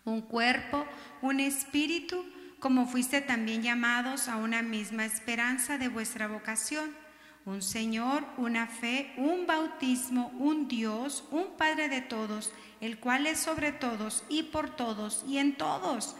Un 0.05 0.21
cuerpo, 0.21 0.87
un 1.21 1.41
espíritu, 1.41 2.25
como 2.61 2.87
fuiste 2.87 3.23
también 3.23 3.65
llamados 3.65 4.29
a 4.29 4.37
una 4.37 4.63
misma 4.63 5.05
esperanza 5.05 5.79
de 5.79 5.89
vuestra 5.89 6.29
vocación 6.29 7.02
un 7.45 7.63
Señor, 7.63 8.25
una 8.37 8.67
fe, 8.67 9.13
un 9.17 9.47
bautismo, 9.47 10.29
un 10.39 10.69
Dios, 10.69 11.25
un 11.31 11.57
Padre 11.57 11.89
de 11.89 12.01
todos, 12.01 12.53
el 12.81 12.99
cual 12.99 13.27
es 13.27 13.41
sobre 13.41 13.73
todos 13.73 14.25
y 14.29 14.45
por 14.45 14.75
todos 14.77 15.25
y 15.27 15.39
en 15.39 15.57
todos. 15.57 16.17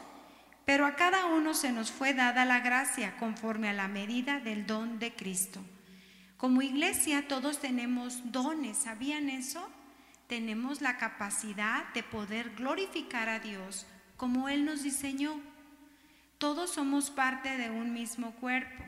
Pero 0.65 0.87
a 0.87 0.95
cada 0.97 1.27
uno 1.27 1.55
se 1.55 1.73
nos 1.73 1.91
fue 1.91 2.15
dada 2.15 2.45
la 2.45 2.61
gracia 2.61 3.17
conforme 3.19 3.69
a 3.69 3.73
la 3.73 3.89
medida 3.89 4.41
del 4.41 4.67
don 4.67 4.99
de 4.99 5.13
Cristo. 5.15 5.61
Como 6.37 6.63
iglesia 6.63 7.29
todos 7.29 7.59
tenemos 7.59 8.33
dones, 8.33 8.79
¿sabían 8.79 9.29
eso? 9.29 9.69
Tenemos 10.27 10.81
la 10.81 10.97
capacidad 10.97 11.93
de 11.95 12.03
poder 12.03 12.55
glorificar 12.57 13.29
a 13.29 13.39
Dios 13.39 13.87
como 14.17 14.49
Él 14.49 14.65
nos 14.65 14.83
diseñó. 14.83 15.41
Todos 16.39 16.71
somos 16.71 17.11
parte 17.11 17.57
de 17.57 17.71
un 17.71 17.93
mismo 17.93 18.33
cuerpo. 18.33 18.83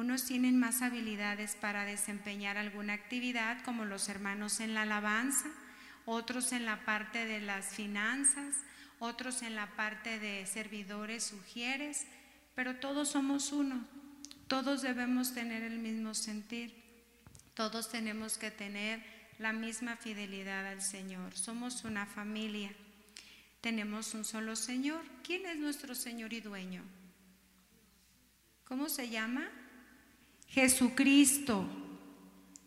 Unos 0.00 0.24
tienen 0.24 0.58
más 0.58 0.80
habilidades 0.80 1.56
para 1.56 1.84
desempeñar 1.84 2.56
alguna 2.56 2.94
actividad, 2.94 3.62
como 3.66 3.84
los 3.84 4.08
hermanos 4.08 4.60
en 4.60 4.72
la 4.72 4.82
alabanza, 4.82 5.50
otros 6.06 6.52
en 6.52 6.64
la 6.64 6.86
parte 6.86 7.26
de 7.26 7.42
las 7.42 7.74
finanzas, 7.74 8.54
otros 8.98 9.42
en 9.42 9.54
la 9.54 9.66
parte 9.76 10.18
de 10.18 10.46
servidores, 10.46 11.24
sugieres, 11.24 12.06
pero 12.54 12.76
todos 12.76 13.10
somos 13.10 13.52
uno, 13.52 13.86
todos 14.48 14.80
debemos 14.80 15.34
tener 15.34 15.64
el 15.64 15.78
mismo 15.78 16.14
sentir, 16.14 16.82
todos 17.52 17.90
tenemos 17.90 18.38
que 18.38 18.50
tener 18.50 19.04
la 19.38 19.52
misma 19.52 19.98
fidelidad 19.98 20.66
al 20.66 20.80
Señor, 20.80 21.36
somos 21.36 21.84
una 21.84 22.06
familia, 22.06 22.72
tenemos 23.60 24.14
un 24.14 24.24
solo 24.24 24.56
Señor. 24.56 25.04
¿Quién 25.22 25.44
es 25.44 25.58
nuestro 25.58 25.94
Señor 25.94 26.32
y 26.32 26.40
dueño? 26.40 26.82
¿Cómo 28.64 28.88
se 28.88 29.10
llama? 29.10 29.50
Jesucristo. 30.50 31.64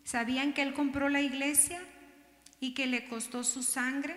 ¿Sabían 0.05 0.53
que 0.53 0.61
Él 0.61 0.73
compró 0.73 1.09
la 1.09 1.21
iglesia 1.21 1.81
y 2.59 2.73
que 2.73 2.87
le 2.87 3.07
costó 3.07 3.43
su 3.43 3.61
sangre? 3.61 4.15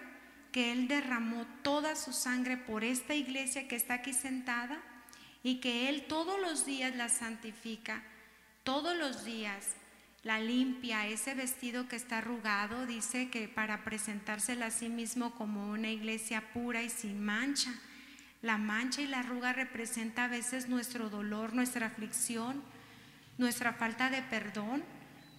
Que 0.52 0.73
Él 0.73 0.88
derramó 0.88 1.46
toda 1.62 1.96
su 1.96 2.12
sangre 2.12 2.56
por 2.56 2.85
esta 2.85 3.14
iglesia 3.14 3.66
que 3.66 3.76
está 3.76 3.94
aquí 3.94 4.12
sentada 4.12 4.80
y 5.42 5.56
que 5.56 5.88
Él 5.88 6.06
todos 6.08 6.40
los 6.40 6.64
días 6.64 6.94
la 6.94 7.08
santifica, 7.08 8.02
todos 8.62 8.96
los 8.96 9.25
días 9.25 9.75
la 10.23 10.40
limpia, 10.40 11.06
ese 11.06 11.35
vestido 11.35 11.87
que 11.87 11.94
está 11.94 12.18
arrugado, 12.18 12.87
dice 12.87 13.30
que 13.30 13.49
para 13.49 13.85
presentársela 13.85 14.66
a 14.66 14.70
sí 14.73 14.88
mismo 14.88 15.35
como 15.35 15.70
una 15.70 15.90
iglesia 15.90 16.52
pura 16.52 16.82
y 16.82 16.90
sin 16.90 17.25
mancha. 17.25 17.73
La 18.42 18.58
mancha 18.58 19.02
y 19.02 19.06
la 19.06 19.20
arruga 19.20 19.52
representa 19.52 20.25
a 20.25 20.28
veces 20.28 20.68
nuestro 20.68 21.11
dolor, 21.11 21.54
nuestra 21.54 21.87
aflicción, 21.87 22.62
nuestra 23.38 23.73
falta 23.73 24.11
de 24.11 24.23
perdón, 24.23 24.83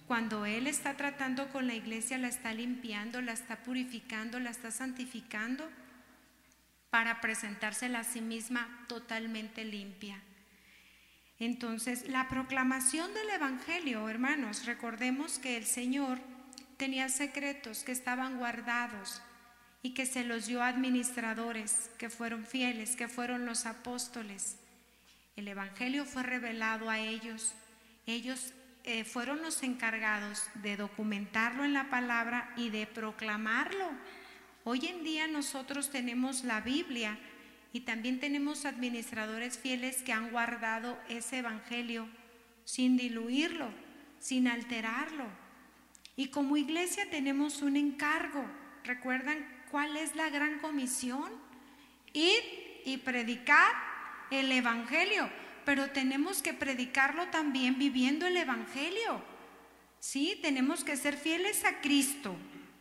cuando 0.08 0.46
Él 0.46 0.68
está 0.68 0.96
tratando 0.96 1.50
con 1.50 1.68
la 1.68 1.76
iglesia, 1.76 2.18
la 2.18 2.30
está 2.30 2.54
limpiando, 2.54 3.22
la 3.22 3.34
está 3.34 3.58
purificando, 3.58 4.40
la 4.40 4.52
está 4.52 4.72
santificando 4.72 5.70
para 6.90 7.20
presentársela 7.20 8.00
a 8.00 8.04
sí 8.04 8.22
misma 8.22 8.86
totalmente 8.88 9.66
limpia. 9.66 10.22
Entonces, 11.40 12.08
la 12.08 12.30
proclamación 12.30 13.14
del 13.14 13.30
Evangelio, 13.30 14.08
hermanos, 14.10 14.66
recordemos 14.66 15.40
que 15.40 15.58
el 15.58 15.66
Señor 15.66 16.20
tenía 16.78 17.10
secretos 17.10 17.84
que 17.84 17.92
estaban 17.92 18.38
guardados 18.38 19.22
y 19.84 19.94
que 19.94 20.06
se 20.06 20.24
los 20.24 20.48
dio 20.48 20.64
a 20.64 20.70
administradores 20.70 21.92
que 21.98 22.10
fueron 22.10 22.46
fieles, 22.46 22.96
que 22.96 23.08
fueron 23.08 23.46
los 23.46 23.66
apóstoles. 23.66 24.58
El 25.36 25.48
Evangelio 25.48 26.06
fue 26.06 26.24
revelado 26.24 26.90
a 26.90 26.98
ellos 27.00 27.54
ellos 28.08 28.54
eh, 28.86 29.04
fueron 29.04 29.42
los 29.42 29.64
encargados 29.64 30.44
de 30.56 30.78
documentarlo 30.78 31.66
en 31.66 31.74
la 31.74 31.90
palabra 31.90 32.54
y 32.56 32.70
de 32.70 32.88
proclamarlo. 32.88 33.90
Hoy 34.64 34.88
en 34.88 35.04
día 35.04 35.28
nosotros 35.28 35.92
tenemos 35.92 36.46
la 36.46 36.62
Biblia 36.62 37.20
y 37.74 37.82
también 37.82 38.22
tenemos 38.22 38.66
administradores 38.66 39.60
fieles 39.60 40.04
que 40.04 40.14
han 40.14 40.32
guardado 40.32 40.98
ese 41.10 41.40
evangelio 41.40 42.08
sin 42.64 42.96
diluirlo, 42.96 43.70
sin 44.20 44.48
alterarlo. 44.48 45.26
Y 46.16 46.30
como 46.30 46.56
iglesia 46.56 47.10
tenemos 47.10 47.62
un 47.62 47.76
encargo. 47.76 48.46
¿Recuerdan 48.86 49.46
cuál 49.70 49.98
es 49.98 50.16
la 50.16 50.30
gran 50.30 50.60
comisión? 50.60 51.30
Ir 52.14 52.82
y 52.86 52.98
predicar 52.98 53.74
el 54.32 54.50
evangelio 54.52 55.30
pero 55.68 55.90
tenemos 55.90 56.42
que 56.42 56.54
predicarlo 56.54 57.28
también 57.28 57.78
viviendo 57.78 58.26
el 58.26 58.38
Evangelio. 58.38 59.22
Sí, 60.00 60.40
tenemos 60.42 60.86
que 60.86 60.96
ser 60.96 61.18
fieles 61.18 61.66
a 61.66 61.82
Cristo, 61.82 62.38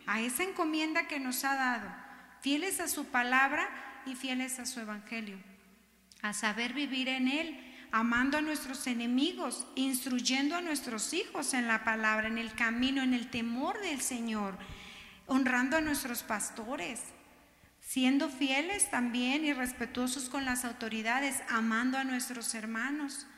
a 0.07 0.21
esa 0.21 0.45
encomienda 0.45 1.09
que 1.09 1.19
nos 1.19 1.43
ha 1.43 1.57
dado, 1.57 1.93
fieles 2.43 2.79
a 2.79 2.87
su 2.87 3.07
palabra 3.07 3.69
y 4.07 4.15
fieles 4.15 4.61
a 4.61 4.67
su 4.67 4.79
Evangelio, 4.79 5.37
a 6.23 6.33
saber 6.33 6.75
vivir 6.75 7.09
en 7.09 7.27
Él, 7.27 7.61
amando 7.91 8.39
a 8.39 8.41
nuestros 8.41 8.87
enemigos, 8.87 9.67
instruyendo 9.75 10.55
a 10.55 10.61
nuestros 10.61 11.13
hijos 11.13 11.55
en 11.55 11.67
la 11.67 11.83
palabra, 11.83 12.29
en 12.29 12.39
el 12.39 12.55
camino, 12.55 13.03
en 13.03 13.15
el 13.15 13.31
temor 13.31 13.81
del 13.81 14.01
Señor, 14.01 14.57
honrando 15.27 15.77
a 15.77 15.81
nuestros 15.81 16.23
pastores 16.23 17.01
siendo 17.87 18.29
fieles 18.29 18.91
también 18.91 19.45
y 19.45 19.53
respetuosos 19.53 20.29
con 20.29 20.45
las 20.45 20.65
autoridades, 20.65 21.41
amando 21.49 21.97
a 21.97 22.05
nuestros 22.05 22.53
hermanos, 22.57 23.29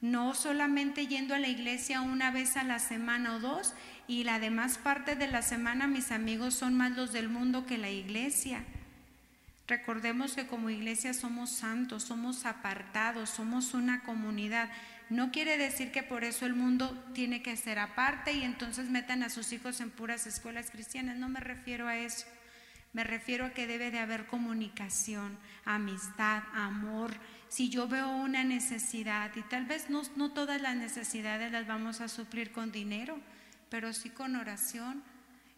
no 0.00 0.34
solamente 0.34 1.08
yendo 1.08 1.34
a 1.34 1.40
la 1.40 1.48
iglesia 1.48 2.00
una 2.00 2.30
vez 2.30 2.56
a 2.56 2.62
la 2.62 2.78
semana 2.78 3.34
o 3.34 3.40
dos 3.40 3.74
y 4.06 4.22
la 4.22 4.38
demás 4.38 4.78
parte 4.78 5.16
de 5.16 5.26
la 5.26 5.42
semana 5.42 5.88
mis 5.88 6.12
amigos 6.12 6.54
son 6.54 6.74
más 6.74 6.92
los 6.92 7.12
del 7.12 7.28
mundo 7.28 7.66
que 7.66 7.76
la 7.76 7.90
iglesia. 7.90 8.64
Recordemos 9.66 10.34
que 10.34 10.46
como 10.46 10.70
iglesia 10.70 11.12
somos 11.12 11.50
santos, 11.50 12.04
somos 12.04 12.46
apartados, 12.46 13.28
somos 13.28 13.74
una 13.74 14.04
comunidad. 14.04 14.70
No 15.10 15.32
quiere 15.32 15.58
decir 15.58 15.90
que 15.90 16.04
por 16.04 16.22
eso 16.22 16.46
el 16.46 16.54
mundo 16.54 16.96
tiene 17.14 17.42
que 17.42 17.56
ser 17.56 17.80
aparte 17.80 18.32
y 18.32 18.44
entonces 18.44 18.88
metan 18.88 19.24
a 19.24 19.28
sus 19.28 19.52
hijos 19.52 19.80
en 19.80 19.90
puras 19.90 20.28
escuelas 20.28 20.70
cristianas. 20.70 21.16
No 21.16 21.28
me 21.28 21.40
refiero 21.40 21.88
a 21.88 21.96
eso. 21.96 22.26
Me 22.98 23.04
refiero 23.04 23.46
a 23.46 23.50
que 23.50 23.68
debe 23.68 23.92
de 23.92 24.00
haber 24.00 24.26
comunicación, 24.26 25.38
amistad, 25.64 26.42
amor. 26.52 27.12
Si 27.48 27.68
yo 27.68 27.86
veo 27.86 28.08
una 28.08 28.42
necesidad, 28.42 29.30
y 29.36 29.42
tal 29.42 29.66
vez 29.66 29.88
no, 29.88 30.32
todas 30.32 30.60
las 30.60 30.74
necesidades 30.74 31.52
las 31.52 31.68
vamos 31.68 32.00
a 32.00 32.08
suplir 32.08 32.50
con 32.50 32.72
dinero, 32.72 33.20
pero 33.70 33.92
sí 33.92 34.10
con 34.10 34.34
oración 34.34 35.04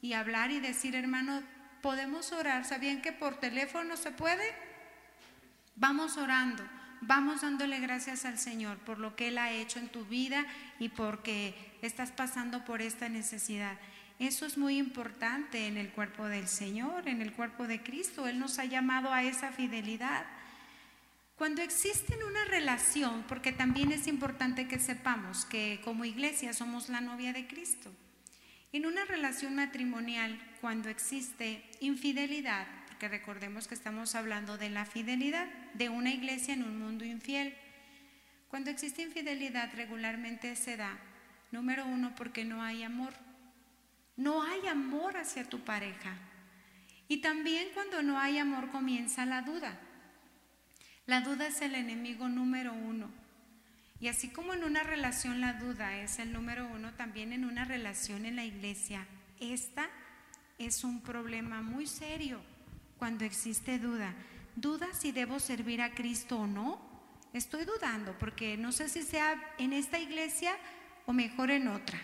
y 0.03 0.13
hablar 0.13 0.51
y 0.51 0.61
decir, 0.61 0.95
hermano, 0.95 1.43
podemos 1.81 2.31
orar. 2.33 2.67
¿Sabían 2.67 3.01
que 3.01 3.13
por 3.13 3.41
teléfono 3.41 3.97
se 3.97 4.11
puede? 4.11 4.45
Vamos 5.77 6.19
orando, 6.19 6.63
vamos 7.01 7.41
dándole 7.41 7.81
gracias 7.81 8.27
al 8.27 8.37
Señor 8.37 8.77
por 8.81 8.99
lo 8.99 9.17
que 9.17 9.29
Él 9.29 9.39
ha 9.39 9.51
hecho 9.51 9.79
en 9.79 9.89
tu 9.89 10.05
vida 10.05 10.45
y 10.79 10.91
porque 10.91 11.55
estás 11.81 12.11
pasando 12.11 12.67
por 12.67 12.83
esta 12.83 13.09
necesidad. 13.09 13.79
Eso 14.21 14.45
es 14.45 14.59
muy 14.59 14.77
importante 14.77 15.67
en 15.67 15.79
el 15.79 15.89
cuerpo 15.89 16.27
del 16.27 16.47
Señor, 16.47 17.09
en 17.09 17.23
el 17.23 17.33
cuerpo 17.33 17.67
de 17.67 17.83
Cristo. 17.83 18.29
Él 18.29 18.39
nos 18.39 18.59
ha 18.59 18.67
llamado 18.67 19.15
a 19.15 19.23
esa 19.23 19.51
fidelidad. 19.51 20.27
Cuando 21.37 21.63
existe 21.63 22.23
una 22.23 22.45
relación, 22.45 23.25
porque 23.27 23.51
también 23.51 23.93
es 23.93 24.07
importante 24.07 24.69
que 24.69 24.79
sepamos 24.79 25.47
que 25.47 25.81
como 25.85 26.05
iglesia 26.05 26.53
somos 26.53 26.91
la 26.91 27.01
novia 27.01 27.33
de 27.33 27.47
Cristo. 27.47 27.91
En 28.75 28.85
una 28.85 29.07
relación 29.07 29.55
matrimonial, 29.55 30.39
cuando 30.61 30.91
existe 30.91 31.65
infidelidad, 31.81 32.67
porque 32.89 33.09
recordemos 33.09 33.69
que 33.69 33.75
estamos 33.75 34.15
hablando 34.15 34.59
de 34.59 34.69
la 34.69 34.85
fidelidad 34.85 35.47
de 35.73 35.89
una 35.89 36.11
iglesia 36.11 36.53
en 36.53 36.63
un 36.63 36.79
mundo 36.79 37.07
infiel, 37.07 37.55
cuando 38.49 38.71
existe 38.71 39.01
infidelidad 39.01 39.71
regularmente 39.75 40.55
se 40.57 40.77
da, 40.77 40.99
número 41.53 41.87
uno, 41.87 42.15
porque 42.17 42.45
no 42.45 42.63
hay 42.63 42.83
amor. 42.83 43.15
No 44.21 44.43
hay 44.43 44.67
amor 44.67 45.17
hacia 45.17 45.49
tu 45.49 45.61
pareja. 45.61 46.15
Y 47.09 47.23
también 47.23 47.69
cuando 47.73 48.03
no 48.03 48.19
hay 48.19 48.37
amor 48.37 48.71
comienza 48.71 49.25
la 49.25 49.41
duda. 49.41 49.81
La 51.07 51.23
duda 51.23 51.47
es 51.47 51.63
el 51.63 51.75
enemigo 51.75 52.29
número 52.29 52.75
uno. 52.75 53.09
Y 53.99 54.09
así 54.09 54.29
como 54.29 54.53
en 54.53 54.63
una 54.63 54.83
relación 54.83 55.41
la 55.41 55.55
duda 55.55 55.97
es 55.97 56.19
el 56.19 56.35
número 56.35 56.67
uno, 56.67 56.93
también 56.93 57.33
en 57.33 57.47
una 57.47 57.65
relación 57.65 58.27
en 58.27 58.37
la 58.37 58.45
iglesia, 58.45 59.07
esta 59.41 59.89
es 60.59 60.85
un 60.85 61.01
problema 61.01 61.63
muy 61.63 61.87
serio 61.87 62.43
cuando 62.99 63.25
existe 63.25 63.79
duda. 63.79 64.15
Duda 64.55 64.89
si 64.93 65.13
debo 65.13 65.41
servir 65.41 65.81
a 65.81 65.95
Cristo 65.95 66.41
o 66.41 66.47
no. 66.47 66.79
Estoy 67.33 67.65
dudando 67.65 68.19
porque 68.19 68.59
no 68.59 68.71
sé 68.71 68.91
si 68.91 69.03
sea 69.03 69.43
en 69.57 69.73
esta 69.73 69.99
iglesia 69.99 70.53
o 71.07 71.15
mejor 71.15 71.51
en 71.51 71.69
otra. 71.69 71.99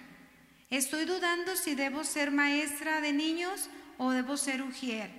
Estoy 0.70 1.04
dudando 1.04 1.54
si 1.54 1.76
debo 1.76 2.02
ser 2.02 2.32
maestra 2.32 3.00
de 3.00 3.12
niños 3.12 3.70
o 3.98 4.10
debo 4.10 4.36
ser 4.36 4.62
ujier. 4.62 5.10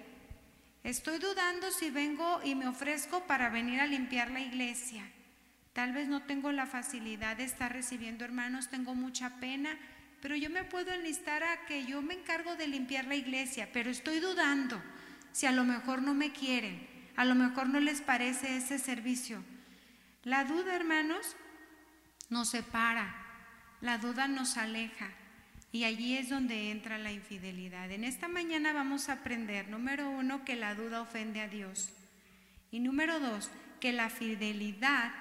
Estoy 0.83 1.19
dudando 1.19 1.71
si 1.71 1.89
vengo 1.89 2.41
y 2.43 2.53
me 2.53 2.67
ofrezco 2.67 3.25
para 3.27 3.49
venir 3.49 3.79
a 3.79 3.87
limpiar 3.87 4.29
la 4.29 4.41
iglesia. 4.41 5.09
Tal 5.71 5.93
vez 5.93 6.09
no 6.09 6.23
tengo 6.23 6.51
la 6.51 6.65
facilidad 6.65 7.37
de 7.37 7.45
estar 7.45 7.71
recibiendo 7.71 8.25
hermanos, 8.25 8.67
tengo 8.67 8.93
mucha 8.93 9.39
pena, 9.39 9.77
pero 10.21 10.35
yo 10.35 10.49
me 10.49 10.65
puedo 10.65 10.91
enlistar 10.91 11.43
a 11.43 11.65
que 11.65 11.85
yo 11.85 12.01
me 12.01 12.15
encargo 12.15 12.55
de 12.55 12.67
limpiar 12.67 13.05
la 13.05 13.15
iglesia, 13.15 13.69
pero 13.71 13.89
estoy 13.89 14.19
dudando 14.19 14.81
si 15.31 15.45
a 15.45 15.51
lo 15.51 15.63
mejor 15.63 16.01
no 16.01 16.13
me 16.13 16.33
quieren, 16.33 16.85
a 17.15 17.23
lo 17.23 17.35
mejor 17.35 17.69
no 17.69 17.79
les 17.79 18.01
parece 18.01 18.57
ese 18.57 18.79
servicio. 18.79 19.41
La 20.23 20.43
duda, 20.43 20.75
hermanos, 20.75 21.37
nos 22.29 22.49
separa, 22.49 23.15
la 23.79 23.97
duda 23.97 24.27
nos 24.27 24.57
aleja 24.57 25.09
y 25.71 25.83
allí 25.83 26.17
es 26.17 26.29
donde 26.29 26.71
entra 26.71 26.97
la 26.97 27.11
infidelidad. 27.11 27.91
En 27.91 28.03
esta 28.03 28.27
mañana 28.27 28.73
vamos 28.73 29.09
a 29.09 29.13
aprender, 29.13 29.69
número 29.69 30.09
uno, 30.09 30.45
que 30.45 30.55
la 30.55 30.75
duda 30.75 31.01
ofende 31.01 31.41
a 31.41 31.47
Dios 31.47 31.89
y 32.71 32.79
número 32.79 33.19
dos, 33.19 33.49
que 33.79 33.93
la 33.93 34.09
fidelidad 34.09 35.11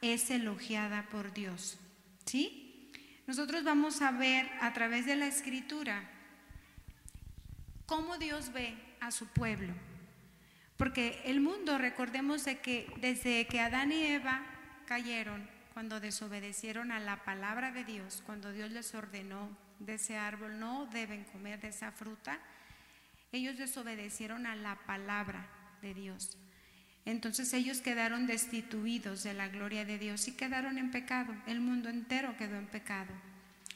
es 0.00 0.30
elogiada 0.30 1.06
por 1.10 1.32
Dios. 1.32 1.78
¿Sí? 2.24 2.92
Nosotros 3.26 3.64
vamos 3.64 4.02
a 4.02 4.10
ver 4.10 4.50
a 4.60 4.72
través 4.72 5.06
de 5.06 5.16
la 5.16 5.26
escritura 5.26 6.08
cómo 7.86 8.18
Dios 8.18 8.52
ve 8.52 8.74
a 9.00 9.10
su 9.10 9.26
pueblo. 9.26 9.72
Porque 10.76 11.20
el 11.24 11.40
mundo, 11.40 11.76
recordemos 11.76 12.44
de 12.44 12.58
que 12.58 12.92
desde 13.00 13.46
que 13.46 13.60
Adán 13.60 13.92
y 13.92 14.02
Eva 14.02 14.42
cayeron, 14.86 15.48
cuando 15.74 16.00
desobedecieron 16.00 16.90
a 16.90 16.98
la 16.98 17.24
palabra 17.24 17.70
de 17.70 17.84
Dios, 17.84 18.22
cuando 18.26 18.52
Dios 18.52 18.70
les 18.70 18.94
ordenó 18.94 19.48
de 19.80 19.94
ese 19.94 20.16
árbol, 20.16 20.60
no 20.60 20.86
deben 20.86 21.24
comer 21.24 21.60
de 21.60 21.68
esa 21.68 21.90
fruta, 21.90 22.38
ellos 23.32 23.58
desobedecieron 23.58 24.46
a 24.46 24.54
la 24.54 24.76
palabra 24.86 25.46
de 25.82 25.94
Dios. 25.94 26.38
Entonces 27.04 27.52
ellos 27.54 27.80
quedaron 27.80 28.26
destituidos 28.26 29.22
de 29.22 29.34
la 29.34 29.48
gloria 29.48 29.84
de 29.84 29.98
Dios 29.98 30.28
y 30.28 30.32
quedaron 30.32 30.78
en 30.78 30.90
pecado. 30.90 31.34
El 31.46 31.60
mundo 31.60 31.88
entero 31.88 32.36
quedó 32.36 32.56
en 32.56 32.66
pecado. 32.66 33.12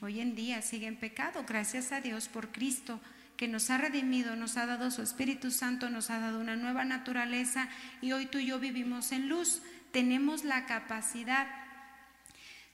Hoy 0.01 0.21
en 0.21 0.35
día 0.35 0.61
sigue 0.61 0.87
en 0.87 0.97
pecado, 0.97 1.45
gracias 1.47 1.90
a 1.93 2.01
Dios 2.01 2.29
por 2.29 2.53
Cristo 2.53 3.01
que 3.37 3.49
nos 3.49 3.71
ha 3.71 3.79
redimido, 3.79 4.37
nos 4.37 4.57
ha 4.57 4.67
dado 4.67 4.90
su 4.90 5.03
Espíritu 5.03 5.51
Santo, 5.51 5.90
nos 5.90 6.11
ha 6.11 6.21
dado 6.21 6.40
una 6.40 6.57
nueva 6.57 6.85
naturaleza 6.85 7.69
y 8.01 8.12
hoy 8.12 8.27
tú 8.27 8.38
y 8.38 8.47
yo 8.47 8.61
vivimos 8.61 9.12
en 9.12 9.29
luz. 9.29 9.62
Tenemos 9.93 10.45
la 10.45 10.67
capacidad. 10.67 11.47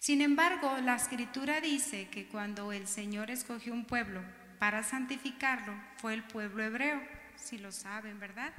Sin 0.01 0.23
embargo, 0.23 0.79
la 0.83 0.97
escritura 0.97 1.61
dice 1.61 2.09
que 2.09 2.27
cuando 2.27 2.73
el 2.73 2.87
Señor 2.87 3.31
escogió 3.31 3.75
un 3.75 3.85
pueblo 3.85 4.23
para 4.59 4.83
santificarlo, 4.83 5.75
fue 5.99 6.15
el 6.15 6.23
pueblo 6.25 6.63
hebreo, 6.63 6.99
si 7.37 7.59
lo 7.59 7.71
saben, 7.71 8.19
¿verdad? 8.19 8.51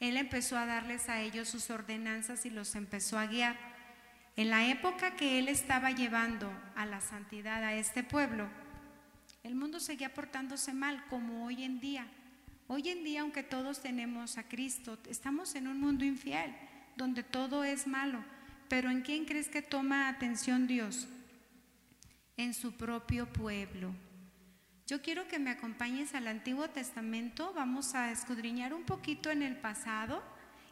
Él 0.00 0.16
empezó 0.16 0.56
a 0.56 0.64
darles 0.64 1.10
a 1.10 1.20
ellos 1.20 1.46
sus 1.46 1.68
ordenanzas 1.68 2.46
y 2.46 2.50
los 2.50 2.74
empezó 2.74 3.18
a 3.18 3.26
guiar. 3.26 3.54
En 4.34 4.48
la 4.48 4.66
época 4.66 5.14
que 5.14 5.38
Él 5.38 5.48
estaba 5.48 5.90
llevando 5.90 6.50
a 6.74 6.86
la 6.86 7.02
santidad 7.02 7.62
a 7.62 7.74
este 7.74 8.02
pueblo, 8.02 8.48
el 9.42 9.54
mundo 9.54 9.80
seguía 9.80 10.14
portándose 10.14 10.72
mal 10.72 11.04
como 11.10 11.44
hoy 11.44 11.64
en 11.64 11.80
día. 11.80 12.06
Hoy 12.66 12.88
en 12.88 13.04
día, 13.04 13.20
aunque 13.20 13.42
todos 13.42 13.82
tenemos 13.82 14.38
a 14.38 14.48
Cristo, 14.48 14.98
estamos 15.06 15.54
en 15.54 15.68
un 15.68 15.78
mundo 15.78 16.06
infiel, 16.06 16.56
donde 16.96 17.22
todo 17.22 17.62
es 17.62 17.86
malo. 17.86 18.24
Pero 18.68 18.90
¿en 18.90 19.02
quién 19.02 19.24
crees 19.24 19.48
que 19.48 19.62
toma 19.62 20.08
atención 20.08 20.66
Dios? 20.66 21.08
En 22.36 22.54
su 22.54 22.72
propio 22.72 23.26
pueblo. 23.32 23.94
Yo 24.86 25.02
quiero 25.02 25.28
que 25.28 25.38
me 25.38 25.50
acompañes 25.50 26.14
al 26.14 26.28
Antiguo 26.28 26.68
Testamento, 26.70 27.52
vamos 27.54 27.94
a 27.94 28.10
escudriñar 28.10 28.72
un 28.72 28.84
poquito 28.84 29.30
en 29.30 29.42
el 29.42 29.56
pasado 29.56 30.22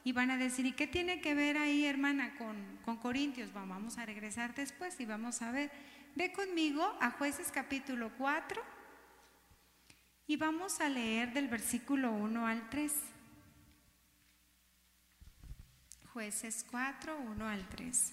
y 0.05 0.13
van 0.13 0.31
a 0.31 0.39
decir, 0.39 0.65
¿y 0.65 0.73
qué 0.73 0.87
tiene 0.87 1.21
que 1.21 1.35
ver 1.35 1.59
ahí, 1.59 1.85
hermana, 1.85 2.35
con, 2.39 2.57
con 2.85 2.97
Corintios? 2.97 3.53
vamos 3.53 3.99
a 3.99 4.07
regresar 4.07 4.55
después 4.55 4.99
y 5.01 5.05
vamos 5.05 5.43
a 5.43 5.51
ver. 5.51 5.71
Ve 6.15 6.33
conmigo 6.33 6.97
a 7.01 7.11
jueces 7.11 7.51
capítulo 7.53 8.11
4 8.17 8.63
y 10.27 10.37
vamos 10.37 10.81
a 10.81 10.89
leer 10.89 11.35
del 11.35 11.49
versículo 11.49 12.13
1 12.13 12.47
al 12.47 12.71
3. 12.71 12.93
Jueces 16.17 16.65
4, 16.71 17.15
1 17.15 17.47
al 17.47 17.69
3. 17.69 18.13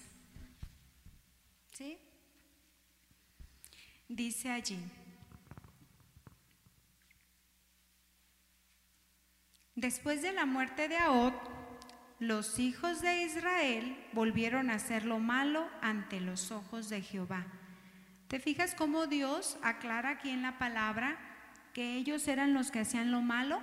¿Sí? 1.72 1.98
Dice 4.10 4.52
allí. 4.52 4.78
Después 9.74 10.22
de 10.22 10.34
la 10.34 10.46
muerte 10.46 10.90
de 10.90 10.98
Ahod, 10.98 11.32
los 12.20 12.60
hijos 12.60 13.00
de 13.00 13.22
Israel 13.22 13.98
volvieron 14.12 14.70
a 14.70 14.74
hacer 14.74 15.06
lo 15.06 15.20
malo 15.20 15.66
ante 15.80 16.20
los 16.20 16.52
ojos 16.52 16.90
de 16.90 17.02
Jehová. 17.02 17.46
¿Te 18.28 18.42
fijas 18.42 18.76
cómo 18.76 19.08
Dios 19.08 19.58
aclara 19.64 20.10
aquí 20.10 20.30
en 20.30 20.42
la 20.42 20.58
palabra 20.60 21.18
que 21.72 21.96
ellos 21.96 22.28
eran 22.28 22.54
los 22.54 22.70
que 22.70 22.82
hacían 22.82 23.12
lo 23.12 23.22
malo? 23.22 23.62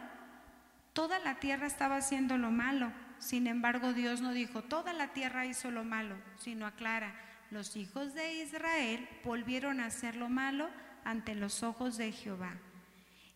Toda 0.94 1.18
la 1.18 1.40
tierra 1.40 1.66
estaba 1.66 1.96
haciendo 1.96 2.38
lo 2.38 2.50
malo. 2.50 2.90
Sin 3.20 3.46
embargo, 3.46 3.92
Dios 3.92 4.20
no 4.22 4.32
dijo, 4.32 4.62
toda 4.62 4.92
la 4.92 5.12
tierra 5.12 5.46
hizo 5.46 5.70
lo 5.70 5.84
malo, 5.84 6.16
sino 6.38 6.66
aclara, 6.66 7.14
los 7.50 7.76
hijos 7.76 8.14
de 8.14 8.42
Israel 8.42 9.08
volvieron 9.24 9.80
a 9.80 9.86
hacer 9.86 10.16
lo 10.16 10.28
malo 10.28 10.68
ante 11.04 11.34
los 11.34 11.62
ojos 11.62 11.96
de 11.96 12.12
Jehová. 12.12 12.54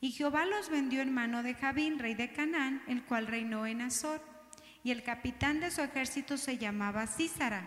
Y 0.01 0.13
Jehová 0.13 0.47
los 0.47 0.71
vendió 0.71 1.03
en 1.03 1.13
mano 1.13 1.43
de 1.43 1.55
Jabín, 1.55 1.99
rey 1.99 2.15
de 2.15 2.33
Canaán, 2.33 2.83
el 2.89 3.03
cual 3.05 3.27
reinó 3.27 3.67
en 3.67 3.83
Azor. 3.83 4.23
Y 4.83 4.91
el 4.91 5.03
capitán 5.03 5.61
de 5.61 5.71
su 5.71 5.83
ejército 5.83 6.37
se 6.37 6.59
llamaba 6.59 7.07
Císara, 7.07 7.67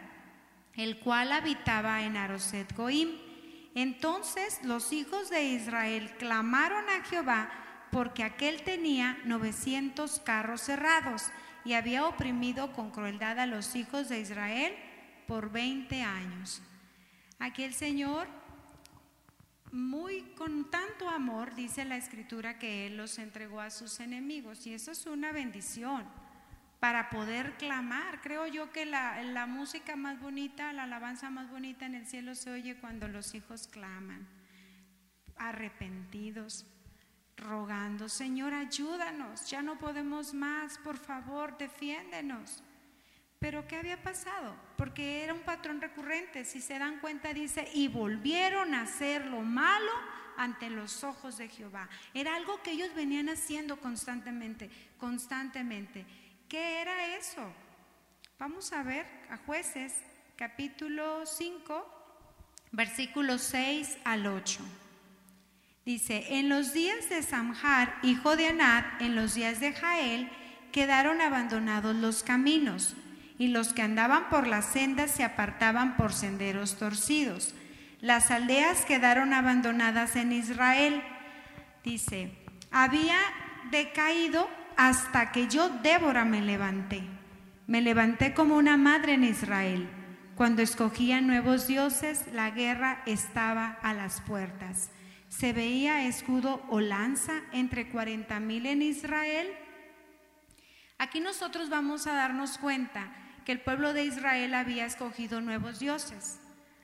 el 0.76 1.00
cual 1.00 1.32
habitaba 1.32 2.04
en 2.04 2.16
Aroset 2.16 2.76
Goim. 2.76 3.10
Entonces 3.76 4.60
los 4.64 4.94
hijos 4.94 5.30
de 5.30 5.44
Israel 5.44 6.12
clamaron 6.18 6.88
a 6.90 7.04
Jehová 7.06 7.50
porque 7.92 8.24
aquel 8.24 8.64
tenía 8.64 9.18
900 9.26 10.20
carros 10.20 10.62
cerrados 10.62 11.32
y 11.68 11.74
había 11.74 12.08
oprimido 12.08 12.72
con 12.72 12.92
crueldad 12.92 13.40
a 13.40 13.46
los 13.46 13.76
hijos 13.76 14.08
de 14.08 14.22
Israel 14.22 14.74
por 15.28 15.52
20 15.52 16.02
años. 16.02 16.62
Aquí 17.40 17.64
el 17.64 17.74
Señor, 17.74 18.30
muy 19.74 20.22
con 20.38 20.72
tanto 20.72 21.10
amor, 21.10 21.56
dice 21.56 21.84
la 21.84 21.98
escritura 21.98 22.58
que 22.58 22.88
Él 22.88 22.96
los 22.96 23.20
entregó 23.20 23.60
a 23.60 23.70
sus 23.70 24.00
enemigos 24.00 24.66
y 24.66 24.74
eso 24.74 24.92
es 24.92 25.06
una 25.08 25.34
bendición 25.34 26.06
para 26.80 27.10
poder 27.10 27.58
clamar. 27.58 28.22
Creo 28.22 28.48
yo 28.48 28.72
que 28.72 28.86
la, 28.86 29.22
la 29.24 29.46
música 29.46 29.98
más 29.98 30.22
bonita, 30.22 30.72
la 30.72 30.84
alabanza 30.84 31.30
más 31.30 31.52
bonita 31.52 31.86
en 31.86 31.96
el 31.96 32.08
cielo 32.08 32.34
se 32.36 32.50
oye 32.50 32.78
cuando 32.78 33.10
los 33.10 33.36
hijos 33.36 33.68
claman, 33.68 34.26
arrepentidos 35.36 36.66
rogando, 37.38 38.10
Señor, 38.10 38.54
ayúdanos, 38.54 39.50
ya 39.50 39.62
no 39.62 39.78
podemos 39.78 40.34
más, 40.34 40.78
por 40.80 40.98
favor, 40.98 41.58
defiéndenos. 41.58 42.64
Pero 43.40 43.68
¿qué 43.68 43.78
había 43.78 44.02
pasado? 44.02 44.56
Porque 44.76 45.24
era 45.24 45.34
un 45.34 45.42
patrón 45.42 45.80
recurrente, 45.80 46.44
si 46.44 46.60
se 46.60 46.80
dan 46.80 47.00
cuenta 47.00 47.34
dice, 47.34 47.70
y 47.74 47.88
volvieron 47.88 48.74
a 48.74 48.82
hacer 48.82 49.26
lo 49.28 49.42
malo 49.42 49.92
ante 50.38 50.70
los 50.70 51.04
ojos 51.04 51.38
de 51.38 51.48
Jehová. 51.48 51.88
Era 52.14 52.36
algo 52.36 52.62
que 52.64 52.72
ellos 52.72 52.94
venían 52.96 53.30
haciendo 53.30 53.80
constantemente, 53.80 54.70
constantemente. 54.98 56.06
¿Qué 56.50 56.82
era 56.82 57.16
eso? 57.16 57.54
Vamos 58.40 58.74
a 58.74 58.82
ver 58.84 59.06
a 59.30 59.38
jueces 59.38 59.94
capítulo 60.36 61.26
5, 61.26 62.70
versículos 62.72 63.42
6 63.42 63.98
al 64.04 64.26
8. 64.26 64.87
Dice, 65.88 66.26
en 66.32 66.50
los 66.50 66.74
días 66.74 67.10
de 67.10 67.24
Samhar, 67.24 67.96
hijo 68.04 68.36
de 68.36 68.48
Anad, 68.48 68.84
en 69.00 69.16
los 69.16 69.36
días 69.36 69.62
de 69.62 69.72
Jael, 69.72 70.30
quedaron 70.74 71.22
abandonados 71.22 71.96
los 71.96 72.24
caminos, 72.24 72.98
y 73.40 73.48
los 73.48 73.72
que 73.72 73.84
andaban 73.84 74.28
por 74.28 74.48
las 74.48 74.66
sendas 74.66 75.12
se 75.12 75.24
apartaban 75.24 75.96
por 75.96 76.12
senderos 76.12 76.76
torcidos. 76.76 77.56
Las 78.02 78.32
aldeas 78.32 78.84
quedaron 78.84 79.32
abandonadas 79.32 80.18
en 80.18 80.34
Israel. 80.34 81.02
Dice, 81.86 82.34
había 82.70 83.20
decaído 83.72 84.50
hasta 84.76 85.32
que 85.32 85.48
yo, 85.48 85.70
Débora, 85.70 86.26
me 86.26 86.42
levanté. 86.42 87.02
Me 87.66 87.80
levanté 87.80 88.34
como 88.34 88.58
una 88.58 88.76
madre 88.76 89.14
en 89.14 89.24
Israel. 89.24 89.88
Cuando 90.36 90.62
escogía 90.62 91.22
nuevos 91.22 91.66
dioses, 91.66 92.26
la 92.34 92.52
guerra 92.52 93.04
estaba 93.06 93.78
a 93.82 93.94
las 93.94 94.20
puertas 94.20 94.90
se 95.30 95.54
veía 95.54 96.08
escudo 96.08 96.64
o 96.70 96.80
lanza 96.80 97.42
entre 97.52 97.90
40 97.90 98.40
mil 98.40 98.66
en 98.66 98.82
Israel. 98.82 99.48
Aquí 100.98 101.20
nosotros 101.20 101.70
vamos 101.70 102.08
a 102.08 102.14
darnos 102.14 102.58
cuenta 102.58 103.14
que 103.46 103.52
el 103.52 103.62
pueblo 103.62 103.94
de 103.94 104.06
Israel 104.06 104.54
había 104.56 104.86
escogido 104.86 105.42
nuevos 105.42 105.80
dioses, 105.80 106.40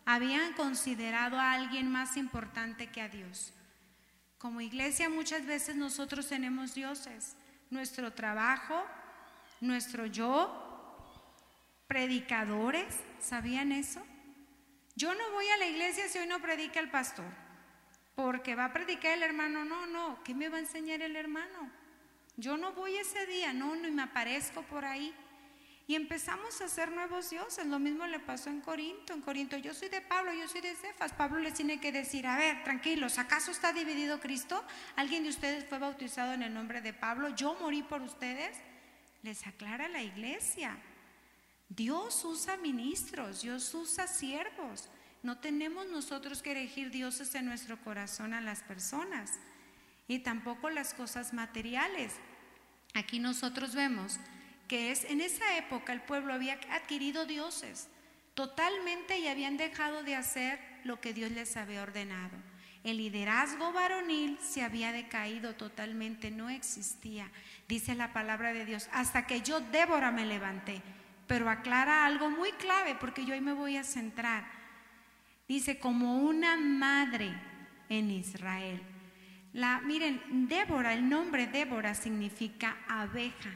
habían 0.06 0.53
considerado 0.53 1.39
a 1.39 1.53
alguien 1.53 1.89
más 1.91 2.15
importante 2.17 2.88
que 2.88 3.01
a 3.01 3.10
Dios. 3.10 3.53
Como 4.38 4.62
iglesia 4.62 5.10
muchas 5.10 5.45
veces 5.45 5.75
nosotros 5.75 6.27
tenemos 6.27 6.75
dioses, 6.75 7.36
nuestro 7.69 8.12
trabajo, 8.13 8.84
nuestro 9.62 10.06
yo, 10.06 10.60
predicadores, 11.88 12.95
¿sabían 13.19 13.71
eso? 13.71 14.01
Yo 14.95 15.13
no 15.15 15.32
voy 15.32 15.47
a 15.47 15.58
la 15.58 15.65
iglesia 15.65 16.08
si 16.08 16.19
hoy 16.19 16.27
no 16.27 16.39
predica 16.39 16.79
el 16.79 16.91
pastor 16.91 17.42
porque 18.15 18.56
va 18.56 18.65
a 18.65 18.73
predicar 18.73 19.13
el 19.13 19.23
hermano. 19.23 19.65
No, 19.65 19.86
no, 19.88 20.23
¿qué 20.23 20.34
me 20.34 20.49
va 20.49 20.58
a 20.58 20.62
enseñar 20.62 21.02
el 21.02 21.15
hermano? 21.15 21.71
Yo 22.36 22.58
no 22.58 22.73
voy 22.73 22.95
ese 22.95 23.26
día, 23.28 23.54
no, 23.54 23.76
no, 23.76 23.88
y 23.88 23.91
me 23.91 24.04
aparezco 24.04 24.63
por 24.63 24.86
ahí. 24.86 25.13
Y 25.86 25.95
empezamos 25.95 26.62
a 26.62 26.65
hacer 26.65 26.91
nuevos 26.91 27.30
dioses. 27.30 27.65
Lo 27.65 27.78
mismo 27.78 28.08
le 28.08 28.19
pasó 28.19 28.49
en 28.49 28.62
Corinto. 28.62 29.13
En 29.13 29.21
Corinto, 29.21 29.58
yo 29.58 29.73
soy 29.73 29.89
de 29.89 29.99
Pablo, 29.99 30.32
yo 30.34 30.47
soy 30.47 30.62
de 30.62 30.76
Cefas. 30.76 31.12
Pablo 31.12 31.39
les 31.39 31.56
tiene 31.56 31.80
que 31.82 31.91
decir, 31.91 32.26
a 32.26 32.38
ver, 32.38 32.63
tranquilos, 32.63 33.19
¿acaso 33.19 33.52
está 33.52 33.73
dividido 33.73 34.19
Cristo? 34.21 34.63
¿Alguien 34.95 35.23
de 35.23 35.30
ustedes 35.30 35.65
fue 35.65 35.80
bautizado 35.80 36.34
en 36.34 36.41
el 36.41 36.54
nombre 36.54 36.80
de 36.82 36.93
Pablo? 36.93 37.30
¿Yo 37.30 37.56
morí 37.60 37.84
por 37.84 38.02
ustedes? 38.02 38.58
Les 39.23 39.45
aclara 39.45 39.89
la 39.89 40.02
iglesia. 40.02 40.78
Dios 41.67 42.23
usa 42.23 42.56
ministros, 42.58 43.41
Dios 43.41 43.73
usa 43.73 44.08
siervos. 44.08 44.89
No 45.23 45.38
tenemos 45.38 45.88
nosotros 45.88 46.41
que 46.43 46.51
elegir 46.51 46.91
dioses 46.91 47.33
en 47.33 47.45
nuestro 47.45 47.77
corazón 47.81 48.33
a 48.33 48.41
las 48.41 48.62
personas 48.62 49.31
y 50.05 50.19
tampoco 50.19 50.69
las 50.69 50.93
cosas 50.93 51.33
materiales. 51.33 52.13
Aquí 52.93 53.19
nosotros 53.19 53.73
vemos 53.73 54.19
que 54.67 54.91
es 54.91 55.05
en 55.05 55.21
esa 55.21 55.57
época 55.57 55.93
el 55.93 56.01
pueblo 56.01 56.33
había 56.33 56.59
adquirido 56.71 57.25
dioses 57.25 57.88
totalmente 58.33 59.17
y 59.17 59.27
habían 59.27 59.55
dejado 59.55 60.03
de 60.03 60.15
hacer 60.15 60.59
lo 60.83 60.99
que 60.99 61.13
Dios 61.13 61.31
les 61.31 61.55
había 61.55 61.83
ordenado. 61.83 62.36
El 62.83 62.97
liderazgo 62.97 63.71
varonil 63.71 64.38
se 64.41 64.62
había 64.62 64.91
decaído 64.91 65.55
totalmente, 65.55 66.31
no 66.31 66.49
existía, 66.49 67.31
dice 67.69 67.95
la 67.95 68.12
palabra 68.12 68.51
de 68.51 68.65
Dios, 68.65 68.89
hasta 68.91 69.25
que 69.25 69.41
yo, 69.41 69.62
Débora, 69.62 70.12
me 70.12 70.25
levanté. 70.25 70.81
Pero 71.27 71.49
aclara 71.49 72.05
algo 72.05 72.29
muy 72.29 72.51
clave 72.53 72.95
porque 72.95 73.25
yo 73.25 73.33
hoy 73.33 73.39
me 73.39 73.53
voy 73.53 73.77
a 73.77 73.86
centrar 73.86 74.62
Dice, 75.47 75.77
como 75.79 76.19
una 76.19 76.56
madre 76.56 77.34
en 77.89 78.12
Israel. 78.12 78.82
La, 79.51 79.82
miren, 79.82 80.47
Débora, 80.47 80.93
el 80.93 81.08
nombre 81.08 81.47
Débora 81.47 81.93
significa 81.93 82.77
abeja. 82.88 83.51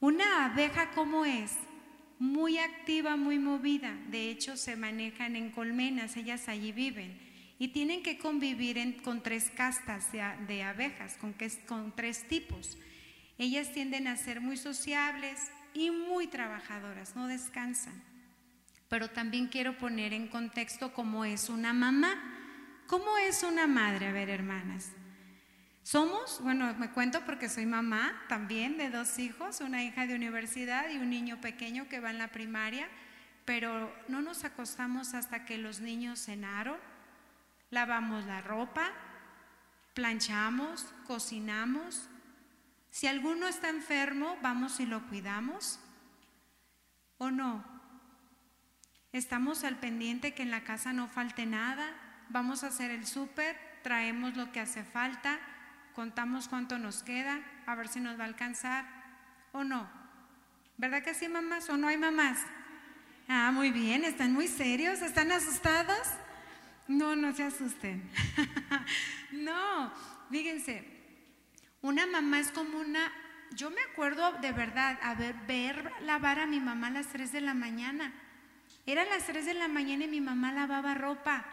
Una 0.00 0.46
abeja, 0.46 0.90
¿cómo 0.90 1.24
es? 1.24 1.56
Muy 2.18 2.58
activa, 2.58 3.16
muy 3.16 3.38
movida. 3.38 3.96
De 4.10 4.30
hecho, 4.30 4.56
se 4.56 4.76
manejan 4.76 5.36
en 5.36 5.50
colmenas, 5.50 6.16
ellas 6.16 6.48
allí 6.48 6.72
viven. 6.72 7.18
Y 7.60 7.68
tienen 7.68 8.02
que 8.02 8.18
convivir 8.18 9.00
con 9.02 9.22
tres 9.22 9.50
castas 9.50 10.12
de, 10.12 10.62
abejas, 10.62 11.16
con, 11.16 11.34
con 11.66 11.94
tres 11.94 12.26
tipos. 12.28 12.76
Ellas 13.38 13.72
tienden 13.72 14.08
a 14.08 14.16
ser 14.16 14.40
muy 14.40 14.56
sociables 14.56 15.50
y 15.74 15.90
muy 15.90 16.26
trabajadoras, 16.26 17.14
no 17.14 17.28
descansan 17.28 18.07
pero 18.88 19.08
también 19.10 19.48
quiero 19.48 19.76
poner 19.76 20.12
en 20.12 20.28
contexto 20.28 20.92
cómo 20.92 21.24
es 21.24 21.48
una 21.48 21.72
mamá. 21.72 22.16
¿Cómo 22.86 23.18
es 23.18 23.42
una 23.42 23.66
madre? 23.66 24.08
A 24.08 24.12
ver, 24.12 24.30
hermanas. 24.30 24.92
Somos, 25.82 26.40
bueno, 26.42 26.74
me 26.74 26.90
cuento 26.90 27.22
porque 27.24 27.48
soy 27.48 27.66
mamá 27.66 28.22
también 28.28 28.76
de 28.76 28.90
dos 28.90 29.18
hijos, 29.18 29.60
una 29.60 29.82
hija 29.84 30.06
de 30.06 30.14
universidad 30.14 30.90
y 30.90 30.98
un 30.98 31.08
niño 31.08 31.40
pequeño 31.40 31.88
que 31.88 32.00
va 32.00 32.10
en 32.10 32.18
la 32.18 32.28
primaria, 32.28 32.88
pero 33.44 33.94
no 34.06 34.20
nos 34.20 34.44
acostamos 34.44 35.14
hasta 35.14 35.46
que 35.46 35.56
los 35.56 35.80
niños 35.80 36.22
cenaron, 36.22 36.76
lavamos 37.70 38.26
la 38.26 38.42
ropa, 38.42 38.90
planchamos, 39.94 40.86
cocinamos. 41.06 42.08
Si 42.90 43.06
alguno 43.06 43.48
está 43.48 43.70
enfermo, 43.70 44.36
vamos 44.42 44.80
y 44.80 44.86
lo 44.86 45.06
cuidamos. 45.08 45.80
¿O 47.16 47.30
no? 47.30 47.77
Estamos 49.12 49.64
al 49.64 49.76
pendiente 49.76 50.34
que 50.34 50.42
en 50.42 50.50
la 50.50 50.64
casa 50.64 50.92
no 50.92 51.08
falte 51.08 51.46
nada, 51.46 51.88
vamos 52.28 52.62
a 52.62 52.66
hacer 52.66 52.90
el 52.90 53.06
súper, 53.06 53.56
traemos 53.82 54.36
lo 54.36 54.52
que 54.52 54.60
hace 54.60 54.84
falta, 54.84 55.38
contamos 55.94 56.46
cuánto 56.46 56.78
nos 56.78 57.02
queda, 57.02 57.40
a 57.66 57.74
ver 57.74 57.88
si 57.88 58.00
nos 58.00 58.18
va 58.18 58.24
a 58.24 58.28
alcanzar 58.28 58.84
o 59.52 59.64
no. 59.64 59.88
¿Verdad 60.76 61.02
que 61.02 61.14
sí, 61.14 61.26
mamás? 61.26 61.70
¿O 61.70 61.76
no 61.78 61.88
hay 61.88 61.96
mamás? 61.96 62.38
Ah, 63.28 63.50
muy 63.50 63.70
bien, 63.70 64.04
están 64.04 64.32
muy 64.32 64.46
serios, 64.46 65.00
están 65.00 65.32
asustados. 65.32 66.06
No, 66.86 67.16
no 67.16 67.34
se 67.34 67.44
asusten. 67.44 68.10
no, 69.32 69.92
fíjense, 70.30 70.84
una 71.80 72.06
mamá 72.06 72.40
es 72.40 72.50
como 72.50 72.78
una, 72.78 73.10
yo 73.54 73.70
me 73.70 73.80
acuerdo 73.90 74.32
de 74.40 74.52
verdad, 74.52 74.98
a 75.02 75.14
ver, 75.14 75.34
ver 75.46 75.92
lavar 76.02 76.40
a 76.40 76.46
mi 76.46 76.60
mamá 76.60 76.88
a 76.88 76.90
las 76.90 77.06
3 77.08 77.32
de 77.32 77.40
la 77.40 77.54
mañana. 77.54 78.12
Eran 78.88 79.10
las 79.10 79.26
3 79.26 79.44
de 79.44 79.52
la 79.52 79.68
mañana 79.68 80.06
y 80.06 80.08
mi 80.08 80.22
mamá 80.22 80.50
lavaba 80.50 80.94
ropa, 80.94 81.44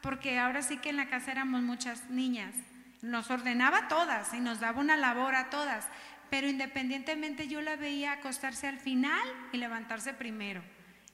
porque 0.00 0.38
ahora 0.38 0.62
sí 0.62 0.76
que 0.76 0.90
en 0.90 0.96
la 0.96 1.08
casa 1.08 1.32
éramos 1.32 1.60
muchas 1.60 2.08
niñas. 2.08 2.54
Nos 3.02 3.32
ordenaba 3.32 3.88
todas 3.88 4.32
y 4.32 4.38
nos 4.38 4.60
daba 4.60 4.80
una 4.80 4.96
labor 4.96 5.34
a 5.34 5.50
todas, 5.50 5.88
pero 6.30 6.46
independientemente 6.46 7.48
yo 7.48 7.60
la 7.62 7.74
veía 7.74 8.12
acostarse 8.12 8.68
al 8.68 8.78
final 8.78 9.28
y 9.50 9.56
levantarse 9.56 10.14
primero. 10.14 10.62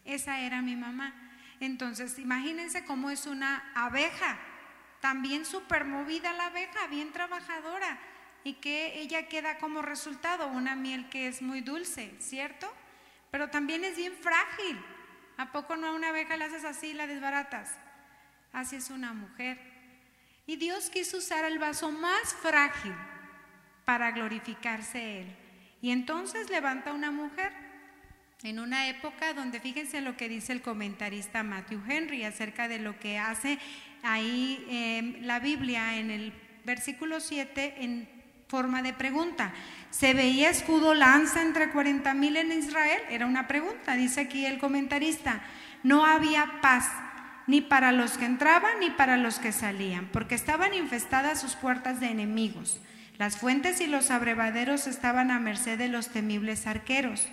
Esa 0.05 0.41
era 0.41 0.61
mi 0.61 0.77
mamá. 0.77 1.15
Entonces, 1.61 2.19
imagínense 2.19 2.85
cómo 2.85 3.09
es 3.09 3.25
una 3.25 3.73
abeja, 3.75 4.39
también 5.01 5.47
súper 5.47 5.87
movida 5.87 6.35
la 6.35 6.49
abeja, 6.49 6.89
bien 6.89 7.11
trabajadora, 7.11 7.99
y 8.45 8.53
que 8.57 9.01
ella 9.01 9.29
queda 9.29 9.57
como 9.57 9.81
resultado 9.81 10.49
una 10.49 10.77
miel 10.77 11.09
que 11.09 11.27
es 11.27 11.41
muy 11.41 11.63
dulce, 11.63 12.15
¿cierto? 12.19 12.71
Pero 13.31 13.49
también 13.49 13.83
es 13.83 13.97
bien 13.97 14.13
frágil. 14.13 14.79
¿A 15.41 15.53
poco 15.53 15.75
no 15.75 15.87
a 15.87 15.93
una 15.93 16.11
abeja 16.11 16.37
le 16.37 16.45
haces 16.45 16.67
así 16.67 16.93
la 16.93 17.07
desbaratas? 17.07 17.71
Así 18.53 18.77
es 18.77 18.91
una 18.91 19.15
mujer. 19.15 19.59
Y 20.47 20.57
Dios 20.57 20.91
quiso 20.91 21.17
usar 21.17 21.47
el 21.47 21.59
vaso 21.59 21.91
más 21.91 22.35
frágil 22.43 22.93
para 23.87 24.11
glorificarse 24.11 25.23
Él. 25.23 25.37
Y 25.81 25.93
entonces 25.93 26.51
levanta 26.51 26.93
una 26.93 27.11
mujer 27.11 27.55
en 28.43 28.59
una 28.59 28.91
época 28.91 29.33
donde 29.33 29.61
fíjense 29.61 30.03
lo 30.03 30.15
que 30.15 30.29
dice 30.29 30.53
el 30.53 30.61
comentarista 30.61 31.43
Matthew 31.43 31.85
Henry 31.89 32.25
acerca 32.25 32.69
de 32.69 32.79
lo 32.79 33.01
que 33.01 33.19
hace 33.19 33.59
ahí 34.03 34.67
em, 34.69 35.23
la 35.23 35.41
Biblia 35.41 35.97
en 35.97 36.11
el 36.11 36.35
versículo 36.67 37.19
7 37.19 37.77
en 37.79 38.20
forma 38.51 38.83
de 38.83 38.93
pregunta. 38.93 39.53
¿Se 39.91 40.13
veía 40.13 40.51
escudo 40.51 40.95
lanza 40.95 41.41
entre 41.41 41.71
40 41.71 42.13
mil 42.15 42.37
en 42.37 42.53
Israel? 42.53 43.01
Era 43.09 43.27
una 43.27 43.47
pregunta, 43.47 43.95
dice 43.95 44.23
aquí 44.23 44.45
el 44.45 44.59
comentarista. 44.59 45.41
No 45.85 46.05
había 46.05 46.61
paz 46.61 46.91
ni 47.47 47.61
para 47.61 47.93
los 47.93 48.19
que 48.19 48.27
entraban 48.27 48.81
ni 48.81 48.91
para 48.91 49.17
los 49.17 49.39
que 49.39 49.53
salían, 49.53 50.09
porque 50.13 50.35
estaban 50.35 50.75
infestadas 50.75 51.41
sus 51.41 51.55
puertas 51.55 52.01
de 52.01 52.09
enemigos. 52.09 52.81
Las 53.19 53.37
fuentes 53.37 53.81
y 53.81 53.87
los 53.87 54.11
abrevaderos 54.11 54.87
estaban 54.87 55.31
a 55.31 55.41
merced 55.41 55.79
de 55.79 55.89
los 55.89 56.09
temibles 56.09 56.67
arqueros. 56.67 57.27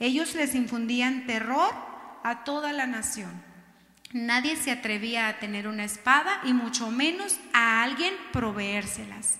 Ellos 0.00 0.34
les 0.34 0.54
infundían 0.54 1.26
terror 1.26 1.72
a 2.24 2.44
toda 2.44 2.72
la 2.72 2.86
nación. 2.86 3.30
Nadie 4.12 4.56
se 4.56 4.70
atrevía 4.70 5.28
a 5.28 5.38
tener 5.38 5.68
una 5.68 5.84
espada 5.84 6.40
y 6.44 6.52
mucho 6.52 6.90
menos 6.90 7.38
a 7.52 7.82
alguien 7.82 8.14
proveérselas. 8.32 9.38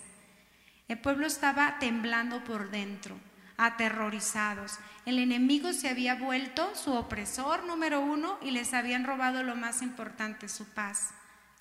El 0.89 0.99
pueblo 0.99 1.27
estaba 1.27 1.79
temblando 1.79 2.43
por 2.45 2.71
dentro, 2.71 3.19
aterrorizados. 3.59 4.79
El 5.05 5.19
enemigo 5.19 5.73
se 5.75 5.91
había 5.91 6.15
vuelto 6.15 6.75
su 6.75 6.95
opresor 6.95 7.65
número 7.65 8.01
uno 8.01 8.39
y 8.41 8.51
les 8.51 8.73
habían 8.73 9.05
robado 9.05 9.43
lo 9.43 9.55
más 9.55 9.83
importante, 9.83 10.49
su 10.49 10.65
paz. 10.73 11.11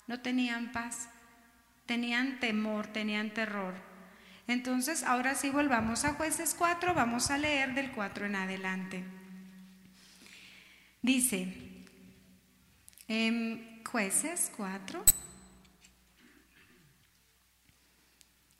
No 0.06 0.20
tenían 0.20 0.72
paz, 0.72 1.10
tenían 1.84 2.40
temor, 2.40 2.86
tenían 2.86 3.30
terror. 3.30 3.74
Entonces, 4.46 5.02
ahora 5.02 5.34
sí 5.34 5.50
volvamos 5.50 6.06
a 6.06 6.14
jueces 6.14 6.54
4, 6.58 6.94
vamos 6.94 7.30
a 7.30 7.36
leer 7.36 7.74
del 7.74 7.92
4 7.92 8.24
en 8.24 8.36
adelante. 8.36 9.04
Dice, 11.02 11.84
en 13.08 13.82
jueces 13.84 14.50
4. 14.56 15.04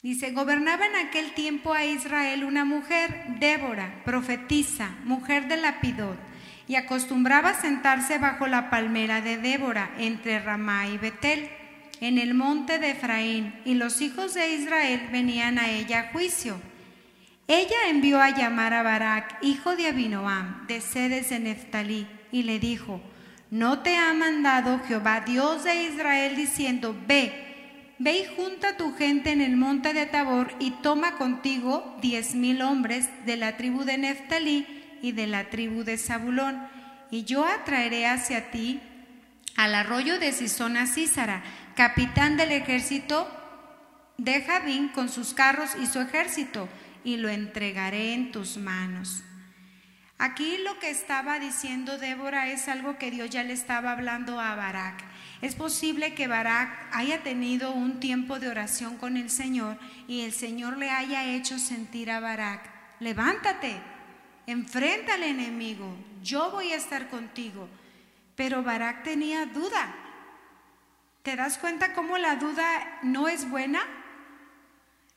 Dice, 0.00 0.30
gobernaba 0.30 0.87
en 0.87 0.94
aquel 0.94 1.32
tiempo 1.32 1.74
a 1.74 1.84
Israel 1.84 2.44
una 2.44 2.64
mujer, 2.64 3.24
Débora, 3.40 4.04
profetisa, 4.04 4.94
mujer 5.02 5.48
de 5.48 5.56
Lapidot, 5.56 6.16
y 6.68 6.76
acostumbraba 6.76 7.54
sentarse 7.54 8.18
bajo 8.18 8.46
la 8.46 8.70
palmera 8.70 9.20
de 9.20 9.38
Débora 9.38 9.90
entre 9.98 10.38
Ramá 10.38 10.87
y 10.87 10.98
Betel 10.98 11.50
en 12.00 12.18
el 12.18 12.34
monte 12.34 12.78
de 12.78 12.90
Efraín, 12.90 13.61
y 13.64 13.74
los 13.74 14.00
hijos 14.00 14.34
de 14.34 14.54
Israel 14.54 15.08
venían 15.11 15.58
a 15.58 15.68
ella 15.68 16.00
a 16.00 16.12
juicio. 16.12 16.61
Ella 17.48 17.88
envió 17.88 18.20
a 18.20 18.30
llamar 18.30 18.74
a 18.74 18.84
Barak, 18.84 19.38
hijo 19.42 19.74
de 19.74 19.88
Abinoam, 19.88 20.64
de 20.68 20.80
sedes 20.80 21.30
de 21.30 21.40
Neftalí, 21.40 22.06
y 22.30 22.44
le 22.44 22.61
dijo, 22.61 23.00
¿no 23.50 23.80
te 23.80 23.96
ha 23.96 24.14
mandado 24.14 24.80
Jehová, 24.87 25.22
Dios 25.22 25.64
de 25.64 25.82
Israel, 25.87 26.37
diciendo, 26.37 26.96
ve, 27.08 27.47
ve 27.98 28.18
y 28.18 28.37
junta 28.37 28.76
tu 28.76 28.94
gente 28.94 29.32
en 29.32 29.40
el 29.40 29.56
monte 29.56 29.92
de 29.92 30.06
Tabor 30.06 30.52
y 30.58 30.70
toma 30.70 31.16
contigo 31.16 31.96
diez 32.00 32.34
mil 32.34 32.62
hombres 32.62 33.08
de 33.26 33.37
la 33.37 33.56
tribu 33.56 33.84
de 33.84 33.98
Neftalí 33.98 34.66
y 35.02 35.12
de 35.12 35.26
la 35.26 35.50
tribu 35.50 35.84
de 35.84 35.98
Zabulón, 35.98 36.61
y 37.11 37.24
yo 37.24 37.44
atraeré 37.44 38.06
hacia 38.06 38.50
ti 38.50 38.80
al 39.56 39.74
arroyo 39.74 40.18
de 40.18 40.32
Sisona 40.32 40.87
Císara, 40.87 41.42
capitán 41.74 42.37
del 42.37 42.52
ejército 42.52 43.28
de 44.16 44.42
Javín 44.42 44.88
con 44.88 45.08
sus 45.08 45.34
carros 45.34 45.70
y 45.80 45.87
su 45.87 46.00
ejército, 46.00 46.68
y 47.04 47.16
lo 47.16 47.28
entregaré 47.28 48.14
en 48.14 48.32
tus 48.32 48.56
manos. 48.56 49.22
Aquí 50.18 50.58
lo 50.64 50.78
que 50.80 50.90
estaba 50.90 51.38
diciendo 51.38 51.96
Débora 51.96 52.48
es 52.48 52.68
algo 52.68 52.98
que 52.98 53.11
Dios 53.11 53.30
ya 53.30 53.44
le 53.44 53.52
estaba 53.52 53.92
hablando 53.92 54.40
a 54.40 54.56
Barak. 54.56 55.04
Es 55.40 55.55
posible 55.55 56.14
que 56.14 56.27
Barak 56.27 56.88
haya 56.92 57.22
tenido 57.22 57.70
un 57.70 58.01
tiempo 58.01 58.40
de 58.40 58.48
oración 58.48 58.96
con 58.96 59.16
el 59.16 59.31
Señor 59.31 59.79
y 60.09 60.22
el 60.22 60.33
Señor 60.33 60.77
le 60.79 60.90
haya 60.90 61.24
hecho 61.27 61.59
sentir 61.61 62.11
a 62.11 62.18
Barak, 62.18 62.68
levántate, 62.98 63.81
enfrenta 64.46 65.14
al 65.14 65.22
enemigo, 65.22 65.94
yo 66.22 66.51
voy 66.51 66.72
a 66.72 66.77
estar 66.77 67.09
contigo. 67.09 67.68
Pero 68.35 68.62
Barak 68.62 69.05
tenía 69.05 69.46
duda. 69.46 69.94
¿Te 71.22 71.37
das 71.37 71.59
cuenta 71.59 71.92
cómo 71.92 72.18
la 72.18 72.37
duda 72.37 73.01
no 73.03 73.29
es 73.29 73.48
buena? 73.48 73.81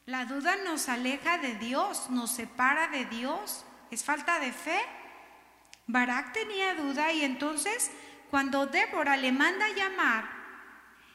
La 0.06 0.26
duda 0.26 0.56
nos 0.66 0.90
aleja 0.90 1.38
de 1.38 1.56
Dios, 1.56 2.10
nos 2.10 2.32
separa 2.32 2.88
de 2.88 3.06
Dios. 3.06 3.64
Es 3.92 4.04
falta 4.04 4.40
de 4.40 4.52
fe. 4.52 4.80
Barak 5.88 6.34
tenía 6.34 6.76
duda 6.76 7.12
y 7.12 7.24
entonces 7.24 7.92
cuando 8.32 8.66
Débora 8.66 9.18
le 9.18 9.34
manda 9.34 9.66
a 9.66 9.76
llamar, 9.76 10.30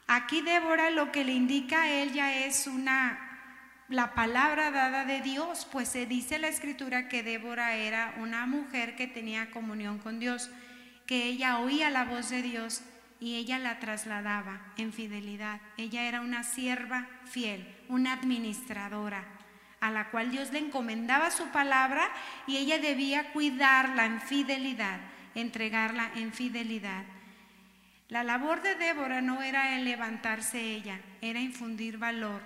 aquí 0.07 0.42
Débora 0.42 0.90
lo 0.90 1.11
que 1.11 1.24
le 1.24 1.33
indica 1.33 1.85
a 1.85 1.88
él 1.88 2.12
ya 2.12 2.44
es 2.44 2.66
una 2.66 3.22
la 3.88 4.14
palabra 4.14 4.70
dada 4.70 5.05
de 5.05 5.20
Dios, 5.22 5.66
pues 5.70 5.88
se 5.88 6.07
dice 6.07 6.35
en 6.35 6.42
la 6.42 6.48
escritura 6.48 7.09
que 7.09 7.22
Débora 7.22 7.76
era 7.76 8.14
una 8.18 8.44
mujer 8.46 8.96
que 8.96 9.07
tenía 9.07 9.50
comunión 9.50 9.98
con 9.98 10.18
Dios, 10.18 10.50
que 11.07 11.24
ella 11.24 11.61
oía 11.61 11.88
la 11.88 12.05
voz 12.05 12.29
de 12.29 12.42
Dios 12.42 12.83
y 13.20 13.37
ella 13.37 13.59
la 13.59 13.79
trasladaba 13.79 14.61
en 14.76 14.92
fidelidad. 14.92 15.61
Ella 15.79 16.02
era 16.02 16.20
una 16.20 16.42
sierva 16.42 17.07
fiel, 17.24 17.76
una 17.88 18.12
administradora, 18.12 19.24
a 19.81 19.90
la 19.90 20.11
cual 20.11 20.33
Dios 20.33 20.52
le 20.52 20.59
encomendaba 20.59 21.31
su 21.31 21.46
palabra 21.46 22.11
y 22.46 22.57
ella 22.57 22.79
debía 22.79 23.33
cuidarla 23.33 24.05
en 24.05 24.20
fidelidad, 24.20 24.98
entregarla 25.37 26.11
en 26.16 26.33
fidelidad. 26.33 27.05
La 28.09 28.25
labor 28.25 28.62
de 28.62 28.75
Débora 28.75 29.20
no 29.20 29.42
era 29.42 29.77
el 29.77 29.85
levantarse 29.85 30.61
ella, 30.61 31.01
era 31.20 31.40
infundir 31.40 31.99
valor 31.99 32.42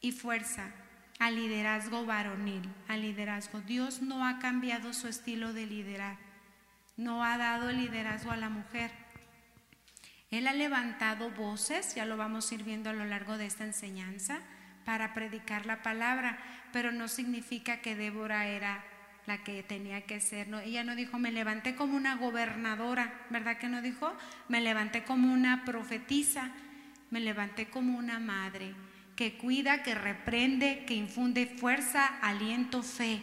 y 0.00 0.12
fuerza 0.12 0.70
al 1.18 1.34
liderazgo 1.34 2.06
varonil, 2.06 2.68
al 2.86 3.02
liderazgo. 3.02 3.60
Dios 3.62 4.02
no 4.02 4.24
ha 4.24 4.38
cambiado 4.38 4.92
su 4.92 5.08
estilo 5.08 5.52
de 5.52 5.66
liderar, 5.66 6.16
no 6.96 7.24
ha 7.24 7.36
dado 7.36 7.72
liderazgo 7.72 8.30
a 8.30 8.36
la 8.36 8.48
mujer 8.48 8.92
él 10.30 10.46
ha 10.46 10.52
levantado 10.52 11.30
voces, 11.30 11.94
ya 11.94 12.04
lo 12.04 12.16
vamos 12.16 12.50
a 12.50 12.54
ir 12.54 12.62
viendo 12.62 12.90
a 12.90 12.92
lo 12.92 13.04
largo 13.06 13.38
de 13.38 13.46
esta 13.46 13.64
enseñanza, 13.64 14.40
para 14.84 15.14
predicar 15.14 15.66
la 15.66 15.82
palabra, 15.82 16.38
pero 16.72 16.92
no 16.92 17.08
significa 17.08 17.80
que 17.80 17.96
Débora 17.96 18.46
era 18.46 18.84
la 19.28 19.44
que 19.44 19.62
tenía 19.62 20.00
que 20.00 20.20
ser. 20.20 20.48
No, 20.48 20.58
ella 20.58 20.82
no 20.84 20.96
dijo, 20.96 21.18
me 21.18 21.30
levanté 21.30 21.76
como 21.76 21.96
una 21.96 22.16
gobernadora, 22.16 23.12
¿verdad 23.28 23.58
que 23.58 23.68
no 23.68 23.82
dijo? 23.82 24.10
Me 24.48 24.62
levanté 24.62 25.04
como 25.04 25.32
una 25.32 25.66
profetisa, 25.66 26.50
me 27.10 27.20
levanté 27.20 27.68
como 27.68 27.98
una 27.98 28.18
madre 28.18 28.74
que 29.16 29.36
cuida, 29.36 29.82
que 29.82 29.94
reprende, 29.94 30.84
que 30.86 30.94
infunde 30.94 31.44
fuerza, 31.46 32.06
aliento, 32.22 32.82
fe. 32.82 33.20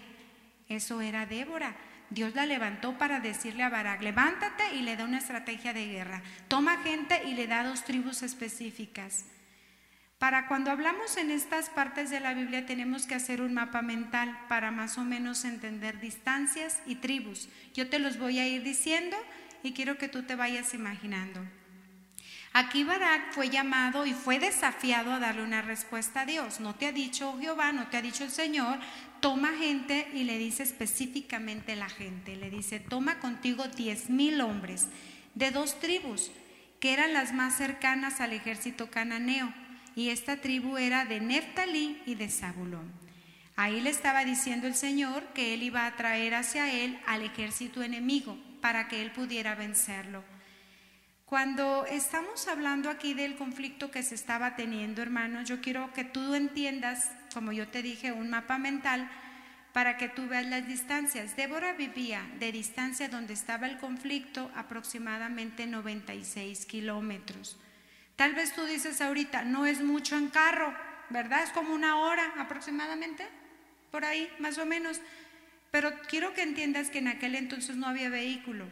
Eso 0.70 1.02
era 1.02 1.26
Débora. 1.26 1.76
Dios 2.12 2.36
la 2.36 2.46
levantó 2.46 3.00
para 3.00 3.20
decirle 3.20 3.64
a 3.64 3.70
Barak, 3.70 4.04
levántate 4.04 4.76
y 4.76 4.84
le 4.84 4.98
da 4.98 5.06
una 5.06 5.18
estrategia 5.18 5.74
de 5.74 5.88
guerra. 5.88 6.22
Toma 6.48 6.78
gente 6.84 7.24
y 7.26 7.34
le 7.34 7.48
da 7.48 7.64
dos 7.64 7.84
tribus 7.84 8.22
específicas. 8.22 9.26
Para 10.18 10.48
cuando 10.48 10.72
hablamos 10.72 11.18
en 11.18 11.30
estas 11.30 11.70
partes 11.70 12.10
de 12.10 12.22
la 12.22 12.34
Biblia 12.34 12.66
tenemos 12.66 13.06
que 13.06 13.16
hacer 13.16 13.42
un 13.42 13.54
mapa 13.54 13.82
mental 13.82 14.38
para 14.48 14.72
más 14.72 14.98
o 14.98 15.04
menos 15.04 15.44
entender 15.44 16.00
distancias 16.00 16.82
y 16.86 16.96
tribus. 16.96 17.50
Yo 17.74 17.90
te 17.90 18.00
los 18.00 18.18
voy 18.18 18.40
a 18.40 18.48
ir 18.48 18.64
diciendo 18.64 19.18
y 19.62 19.74
quiero 19.74 19.98
que 19.98 20.08
tú 20.08 20.24
te 20.24 20.36
vayas 20.36 20.74
imaginando. 20.74 21.42
Aquí 22.54 22.86
Barak 22.86 23.34
fue 23.34 23.50
llamado 23.50 24.06
y 24.06 24.14
fue 24.14 24.40
desafiado 24.40 25.12
a 25.12 25.20
darle 25.20 25.44
una 25.44 25.62
respuesta 25.62 26.22
a 26.22 26.26
Dios. 26.26 26.62
No 26.62 26.74
te 26.74 26.86
ha 26.88 26.94
dicho 26.94 27.38
Jehová, 27.38 27.74
no 27.74 27.88
te 27.88 27.98
ha 27.98 28.02
dicho 28.02 28.24
el 28.24 28.32
Señor, 28.32 28.80
toma 29.20 29.52
gente 29.58 30.08
y 30.14 30.24
le 30.24 30.38
dice 30.38 30.64
específicamente 30.64 31.76
la 31.76 31.90
gente. 31.90 32.38
Le 32.38 32.50
dice, 32.50 32.80
toma 32.80 33.20
contigo 33.20 33.68
diez 33.68 34.10
mil 34.10 34.40
hombres 34.40 34.88
de 35.34 35.52
dos 35.52 35.78
tribus 35.82 36.32
que 36.80 36.94
eran 36.94 37.12
las 37.12 37.34
más 37.34 37.58
cercanas 37.58 38.22
al 38.22 38.32
ejército 38.32 38.90
cananeo. 38.90 39.54
Y 39.96 40.10
esta 40.10 40.38
tribu 40.38 40.78
era 40.78 41.06
de 41.06 41.22
Neftalí 41.22 42.02
y 42.06 42.16
de 42.16 42.30
Zabulón. 42.30 42.92
Ahí 43.56 43.80
le 43.80 43.90
estaba 43.90 44.26
diciendo 44.26 44.68
el 44.68 44.76
Señor 44.76 45.24
que 45.34 45.54
él 45.54 45.64
iba 45.64 45.86
a 45.86 45.96
traer 45.96 46.36
hacia 46.36 46.72
él 46.72 47.00
al 47.08 47.22
ejército 47.22 47.82
enemigo 47.82 48.38
para 48.60 48.90
que 48.90 49.02
él 49.02 49.12
pudiera 49.12 49.56
vencerlo. 49.56 50.24
Cuando 51.26 51.86
estamos 51.86 52.48
hablando 52.48 52.90
aquí 52.90 53.14
del 53.14 53.36
conflicto 53.36 53.90
que 53.90 54.04
se 54.04 54.14
estaba 54.14 54.56
teniendo, 54.56 55.02
hermanos, 55.02 55.48
yo 55.48 55.62
quiero 55.62 55.92
que 55.94 56.04
tú 56.04 56.36
entiendas, 56.36 57.10
como 57.34 57.52
yo 57.52 57.68
te 57.68 57.82
dije, 57.82 58.12
un 58.12 58.30
mapa 58.30 58.58
mental 58.58 59.10
para 59.72 59.98
que 59.98 60.08
tú 60.08 60.28
veas 60.28 60.46
las 60.46 60.68
distancias. 60.68 61.36
Débora 61.36 61.74
vivía 61.74 62.22
de 62.40 62.52
distancia 62.52 63.10
donde 63.10 63.34
estaba 63.34 63.68
el 63.68 63.78
conflicto 63.78 64.52
aproximadamente 64.56 65.66
96 65.66 66.66
kilómetros. 66.66 67.58
Tal 68.16 68.34
vez 68.34 68.54
tú 68.54 68.66
dices 68.66 69.02
ahorita, 69.02 69.44
no 69.44 69.66
es 69.66 69.82
mucho 69.82 70.18
en 70.18 70.30
carro, 70.30 70.74
¿verdad? 71.10 71.44
Es 71.44 71.50
como 71.50 71.74
una 71.74 71.98
hora 71.98 72.34
aproximadamente. 72.38 73.28
por 73.92 74.04
ahí, 74.04 74.30
más 74.40 74.58
o 74.58 74.66
menos. 74.66 75.00
Pero 75.72 75.94
quiero 76.10 76.34
que 76.34 76.42
entiendas 76.42 76.90
que 76.90 76.98
en 76.98 77.08
aquel 77.08 77.36
entonces 77.36 77.78
no 77.78 77.88
había 77.88 78.10
vehículo. 78.10 78.66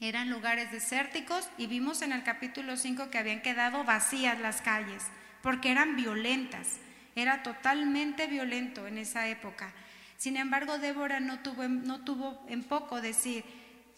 Eran 0.00 0.30
lugares 0.30 0.70
desérticos 0.70 1.48
y 1.58 1.66
vimos 1.66 2.02
en 2.02 2.12
el 2.12 2.22
capítulo 2.22 2.76
5 2.76 3.10
que 3.10 3.18
habían 3.18 3.42
quedado 3.42 3.82
vacías 3.82 4.38
las 4.38 4.62
calles, 4.62 5.02
porque 5.42 5.72
eran 5.72 5.96
violentas. 5.96 6.76
Era 7.16 7.42
totalmente 7.42 8.28
violento 8.28 8.86
en 8.86 8.98
esa 8.98 9.26
época. 9.26 9.72
Sin 10.18 10.36
embargo, 10.36 10.78
Débora 10.78 11.18
no 11.18 11.40
tuvo, 11.40 11.66
no 11.66 12.04
tuvo 12.04 12.44
en 12.48 12.62
poco 12.62 13.00
decir, 13.00 13.44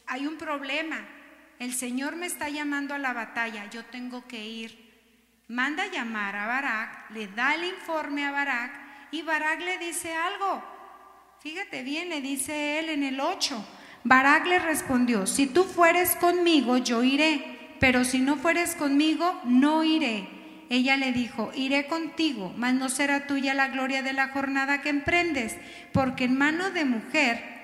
hay 0.07 0.27
un 0.27 0.39
problema, 0.39 1.07
el 1.61 1.75
Señor 1.75 2.17
me 2.17 2.25
está 2.25 2.49
llamando 2.49 2.95
a 2.95 2.99
la 2.99 3.13
batalla, 3.13 3.69
yo 3.69 3.85
tengo 3.85 4.27
que 4.27 4.49
ir. 4.49 4.91
Manda 5.47 5.87
llamar 5.89 6.35
a 6.35 6.47
Barak, 6.47 7.11
le 7.11 7.29
da 7.29 7.55
el 7.55 7.65
informe 7.65 8.25
a 8.25 8.31
Barak 8.31 8.73
y 9.11 9.21
Barak 9.21 9.61
le 9.61 9.77
dice 9.77 10.15
algo. 10.15 10.65
Fíjate 11.41 11.83
bien, 11.83 12.09
le 12.09 12.23
dice 12.23 12.79
él 12.79 12.89
en 12.89 13.03
el 13.03 13.21
8. 13.21 13.63
Barak 14.05 14.47
le 14.47 14.59
respondió, 14.59 15.27
si 15.27 15.47
tú 15.47 15.65
fueres 15.65 16.17
conmigo, 16.17 16.79
yo 16.79 17.03
iré, 17.03 17.77
pero 17.79 18.05
si 18.05 18.21
no 18.21 18.37
fueres 18.37 18.75
conmigo, 18.75 19.39
no 19.45 19.85
iré. 19.85 20.31
Ella 20.71 20.97
le 20.97 21.13
dijo, 21.13 21.51
iré 21.55 21.89
contigo, 21.89 22.55
mas 22.57 22.73
no 22.73 22.89
será 22.89 23.27
tuya 23.27 23.53
la 23.53 23.69
gloria 23.69 24.03
de 24.03 24.15
la 24.15 24.29
jornada 24.29 24.81
que 24.81 24.89
emprendes, 24.89 25.59
porque 25.93 26.25
en 26.25 26.39
mano 26.39 26.71
de 26.71 26.87
mujer 26.87 27.60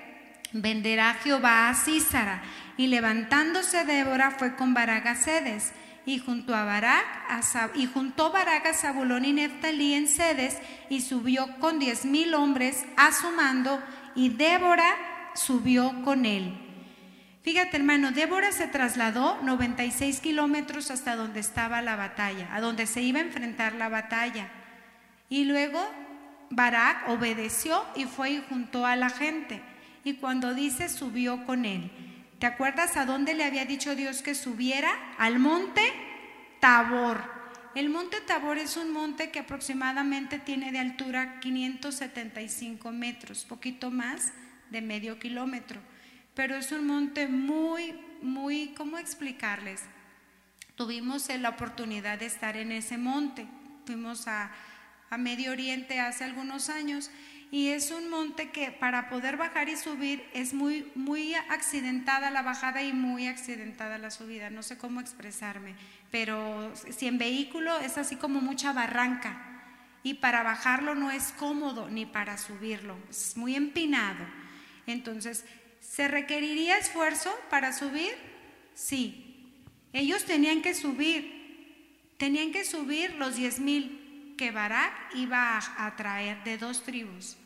venderá 0.61 1.13
Jehová 1.15 1.69
a 1.69 1.73
Císara 1.73 2.41
y 2.77 2.87
levantándose 2.87 3.85
Débora 3.85 4.31
fue 4.31 4.55
con 4.55 4.73
Barak 4.73 5.05
a 5.07 5.15
Sedes. 5.15 5.73
Y, 6.05 6.19
junto 6.19 6.55
a 6.55 6.63
Barak, 6.63 7.05
y 7.75 7.85
juntó 7.85 8.31
Barak 8.31 8.65
a 8.67 8.73
Zabulón 8.73 9.25
y 9.25 9.33
Neftalí 9.33 9.93
en 9.93 10.07
Sedes 10.07 10.57
y 10.89 11.01
subió 11.01 11.59
con 11.59 11.79
diez 11.79 12.05
mil 12.05 12.33
hombres 12.33 12.85
a 12.95 13.11
su 13.11 13.29
mando 13.31 13.83
y 14.15 14.29
Débora 14.29 14.95
subió 15.35 16.01
con 16.03 16.25
él. 16.25 16.57
Fíjate 17.43 17.75
hermano, 17.77 18.11
Débora 18.11 18.53
se 18.53 18.67
trasladó 18.67 19.37
96 19.41 20.21
kilómetros 20.21 20.91
hasta 20.91 21.17
donde 21.17 21.41
estaba 21.41 21.81
la 21.81 21.97
batalla, 21.97 22.53
a 22.53 22.61
donde 22.61 22.87
se 22.87 23.01
iba 23.01 23.19
a 23.19 23.23
enfrentar 23.23 23.73
la 23.73 23.89
batalla. 23.89 24.49
Y 25.29 25.43
luego 25.43 25.79
Barak 26.49 27.09
obedeció 27.09 27.83
y 27.95 28.05
fue 28.05 28.31
y 28.31 28.43
juntó 28.49 28.85
a 28.85 28.95
la 28.95 29.09
gente. 29.09 29.61
Y 30.07 30.13
cuando 30.13 30.53
dice 30.53 30.87
subió 30.87 31.45
con 31.45 31.65
él. 31.65 31.91
¿Te 32.39 32.45
acuerdas 32.45 32.95
a 32.95 33.05
dónde 33.05 33.33
le 33.33 33.43
había 33.43 33.65
dicho 33.65 33.93
Dios 33.93 34.21
que 34.21 34.35
subiera? 34.35 34.89
Al 35.17 35.37
monte 35.37 35.81
Tabor. 36.61 37.21
El 37.75 37.89
monte 37.89 38.21
Tabor 38.21 38.57
es 38.57 38.77
un 38.77 38.93
monte 38.93 39.31
que 39.31 39.39
aproximadamente 39.39 40.39
tiene 40.39 40.71
de 40.71 40.79
altura 40.79 41.41
575 41.41 42.89
metros, 42.93 43.43
poquito 43.43 43.91
más 43.91 44.31
de 44.69 44.81
medio 44.81 45.19
kilómetro. 45.19 45.81
Pero 46.35 46.55
es 46.55 46.71
un 46.71 46.87
monte 46.87 47.27
muy, 47.27 47.93
muy, 48.21 48.69
¿cómo 48.77 48.97
explicarles? 48.99 49.83
Tuvimos 50.75 51.27
la 51.37 51.49
oportunidad 51.49 52.19
de 52.19 52.27
estar 52.27 52.55
en 52.55 52.71
ese 52.71 52.97
monte. 52.97 53.45
Fuimos 53.85 54.25
a, 54.29 54.53
a 55.09 55.17
Medio 55.17 55.51
Oriente 55.51 55.99
hace 55.99 56.23
algunos 56.23 56.69
años 56.69 57.11
y 57.49 57.69
es 57.69 57.91
un 57.91 58.09
monte 58.09 58.49
que 58.49 58.71
para 58.71 59.09
poder 59.09 59.37
bajar 59.37 59.69
y 59.69 59.77
subir 59.77 60.23
es 60.33 60.53
muy, 60.53 60.91
muy 60.95 61.33
accidentada 61.33 62.29
la 62.29 62.41
bajada 62.41 62.83
y 62.83 62.91
muy 62.91 63.27
accidentada 63.27 63.97
la 63.97 64.11
subida. 64.11 64.49
No 64.49 64.63
sé 64.63 64.77
cómo 64.77 64.99
expresarme, 64.99 65.75
pero 66.11 66.73
si 66.75 67.07
en 67.07 67.17
vehículo 67.17 67.77
es 67.79 67.97
así 67.97 68.17
como 68.17 68.41
mucha 68.41 68.73
barranca 68.73 69.41
y 70.03 70.15
para 70.15 70.43
bajarlo 70.43 70.93
no 70.95 71.09
es 71.09 71.31
cómodo 71.33 71.89
ni 71.89 72.05
para 72.05 72.37
subirlo, 72.37 72.97
es 73.09 73.37
muy 73.37 73.55
empinado. 73.55 74.25
Entonces, 74.85 75.45
¿se 75.79 76.07
requeriría 76.07 76.77
esfuerzo 76.77 77.33
para 77.49 77.71
subir? 77.71 78.11
Sí. 78.73 79.23
Ellos 79.93 80.25
tenían 80.25 80.61
que 80.61 80.73
subir, 80.73 82.13
tenían 82.17 82.51
que 82.51 82.65
subir 82.65 83.15
los 83.15 83.37
diez 83.37 83.59
mil 83.59 83.96
que 84.37 84.51
Barak 84.51 84.93
iba 85.15 85.57
a, 85.57 85.95
traer 85.95 86.43
de 86.43 86.57
dos 86.57 86.83
tribus, 86.83 87.37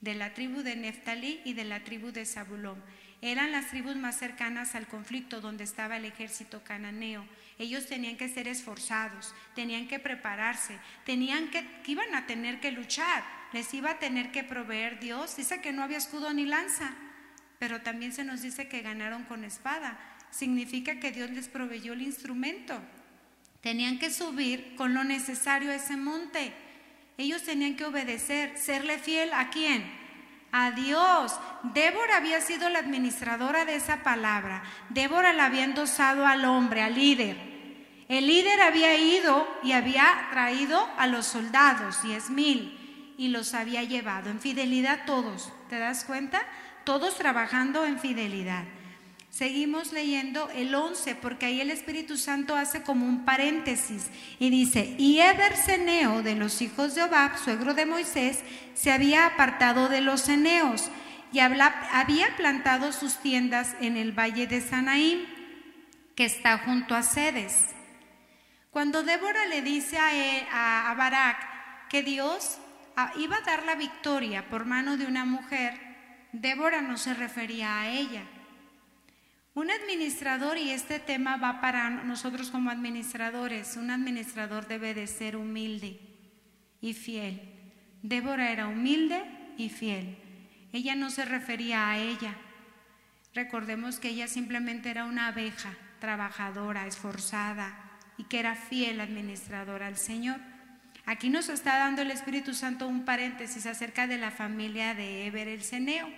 de 0.00 0.14
la 0.14 0.32
tribu 0.32 0.62
de 0.62 0.76
Neftalí 0.76 1.40
y 1.44 1.52
de 1.54 1.64
la 1.64 1.84
tribu 1.84 2.12
de 2.12 2.24
Zabulón. 2.24 2.82
Eran 3.20 3.52
las 3.52 3.68
tribus 3.68 3.96
más 3.96 4.16
cercanas 4.16 4.74
al 4.74 4.86
conflicto 4.86 5.40
donde 5.40 5.64
estaba 5.64 5.98
el 5.98 6.06
ejército 6.06 6.64
cananeo. 6.64 7.26
Ellos 7.58 7.86
tenían 7.86 8.16
que 8.16 8.30
ser 8.30 8.48
esforzados, 8.48 9.34
tenían 9.54 9.88
que 9.88 9.98
prepararse, 9.98 10.78
tenían 11.04 11.50
que, 11.50 11.66
que 11.82 11.92
iban 11.92 12.14
a 12.14 12.26
tener 12.26 12.60
que 12.60 12.70
luchar, 12.70 13.22
les 13.52 13.74
iba 13.74 13.90
a 13.90 13.98
tener 13.98 14.32
que 14.32 14.44
proveer 14.44 15.00
Dios. 15.00 15.36
Dice 15.36 15.60
que 15.60 15.72
no 15.72 15.82
había 15.82 15.98
escudo 15.98 16.32
ni 16.32 16.46
lanza, 16.46 16.94
pero 17.58 17.82
también 17.82 18.14
se 18.14 18.24
nos 18.24 18.40
dice 18.40 18.68
que 18.68 18.80
ganaron 18.80 19.24
con 19.24 19.44
espada. 19.44 19.98
Significa 20.30 21.00
que 21.00 21.12
Dios 21.12 21.28
les 21.30 21.48
proveyó 21.48 21.92
el 21.92 22.02
instrumento. 22.02 22.80
Tenían 23.60 23.98
que 23.98 24.10
subir 24.10 24.74
con 24.76 24.94
lo 24.94 25.04
necesario 25.04 25.70
a 25.70 25.74
ese 25.74 25.96
monte. 25.96 26.52
Ellos 27.18 27.42
tenían 27.42 27.76
que 27.76 27.84
obedecer, 27.84 28.56
serle 28.56 28.98
fiel 28.98 29.32
a 29.34 29.50
quién? 29.50 29.84
A 30.52 30.70
Dios. 30.70 31.38
Débora 31.74 32.16
había 32.16 32.40
sido 32.40 32.70
la 32.70 32.78
administradora 32.78 33.66
de 33.66 33.76
esa 33.76 34.02
palabra. 34.02 34.62
Débora 34.88 35.32
la 35.34 35.46
había 35.46 35.64
endosado 35.64 36.26
al 36.26 36.44
hombre, 36.46 36.82
al 36.82 36.94
líder. 36.94 37.36
El 38.08 38.26
líder 38.26 38.60
había 38.62 38.96
ido 38.96 39.46
y 39.62 39.72
había 39.72 40.28
traído 40.32 40.88
a 40.96 41.06
los 41.06 41.26
soldados, 41.26 42.02
diez 42.02 42.30
mil, 42.30 43.14
y 43.16 43.28
los 43.28 43.54
había 43.54 43.84
llevado 43.84 44.30
en 44.30 44.40
fidelidad 44.40 45.04
todos. 45.04 45.52
¿Te 45.68 45.78
das 45.78 46.04
cuenta? 46.04 46.42
Todos 46.84 47.16
trabajando 47.16 47.84
en 47.84 48.00
fidelidad. 48.00 48.64
Seguimos 49.30 49.92
leyendo 49.92 50.50
el 50.50 50.74
11 50.74 51.14
porque 51.14 51.46
ahí 51.46 51.60
el 51.60 51.70
Espíritu 51.70 52.16
Santo 52.16 52.56
hace 52.56 52.82
como 52.82 53.06
un 53.06 53.24
paréntesis 53.24 54.10
y 54.40 54.50
dice, 54.50 54.96
y 54.98 55.20
Eberseneo 55.20 56.22
de 56.22 56.34
los 56.34 56.60
hijos 56.60 56.96
de 56.96 57.04
Obab, 57.04 57.38
suegro 57.38 57.72
de 57.74 57.86
Moisés, 57.86 58.40
se 58.74 58.90
había 58.90 59.26
apartado 59.26 59.88
de 59.88 60.00
los 60.00 60.28
eneos 60.28 60.90
y 61.32 61.38
había 61.38 62.36
plantado 62.36 62.92
sus 62.92 63.18
tiendas 63.18 63.76
en 63.80 63.96
el 63.96 64.10
valle 64.10 64.48
de 64.48 64.60
Sanaín, 64.60 65.24
que 66.16 66.24
está 66.24 66.58
junto 66.58 66.96
a 66.96 67.04
Sedes. 67.04 67.66
Cuando 68.72 69.04
Débora 69.04 69.46
le 69.46 69.62
dice 69.62 69.96
a, 69.96 70.90
a 70.90 70.94
Barak 70.94 71.88
que 71.88 72.02
Dios 72.02 72.58
ah, 72.96 73.12
iba 73.16 73.36
a 73.36 73.42
dar 73.42 73.62
la 73.64 73.76
victoria 73.76 74.48
por 74.50 74.64
mano 74.64 74.96
de 74.96 75.06
una 75.06 75.24
mujer, 75.24 75.80
Débora 76.32 76.82
no 76.82 76.98
se 76.98 77.14
refería 77.14 77.80
a 77.80 77.88
ella 77.90 78.24
un 79.60 79.70
administrador, 79.70 80.56
y 80.56 80.70
este 80.70 81.00
tema 81.00 81.36
va 81.36 81.60
para 81.60 81.90
nosotros 81.90 82.50
como 82.50 82.70
administradores, 82.70 83.76
un 83.76 83.90
administrador 83.90 84.66
debe 84.66 84.94
de 84.94 85.06
ser 85.06 85.36
humilde 85.36 86.00
y 86.80 86.94
fiel. 86.94 87.42
Débora 88.02 88.52
era 88.52 88.68
humilde 88.68 89.22
y 89.58 89.68
fiel. 89.68 90.16
Ella 90.72 90.96
no 90.96 91.10
se 91.10 91.26
refería 91.26 91.90
a 91.90 91.98
ella. 91.98 92.36
Recordemos 93.34 93.98
que 93.98 94.08
ella 94.08 94.28
simplemente 94.28 94.88
era 94.88 95.04
una 95.04 95.26
abeja, 95.26 95.74
trabajadora, 95.98 96.86
esforzada 96.86 97.98
y 98.16 98.24
que 98.24 98.38
era 98.38 98.54
fiel 98.54 98.98
administradora 98.98 99.88
al 99.88 99.98
Señor. 99.98 100.40
Aquí 101.04 101.28
nos 101.28 101.50
está 101.50 101.76
dando 101.76 102.00
el 102.00 102.10
Espíritu 102.10 102.54
Santo 102.54 102.88
un 102.88 103.04
paréntesis 103.04 103.66
acerca 103.66 104.06
de 104.06 104.16
la 104.16 104.30
familia 104.30 104.94
de 104.94 105.26
Eber 105.26 105.48
el 105.48 105.62
Ceneo 105.62 106.08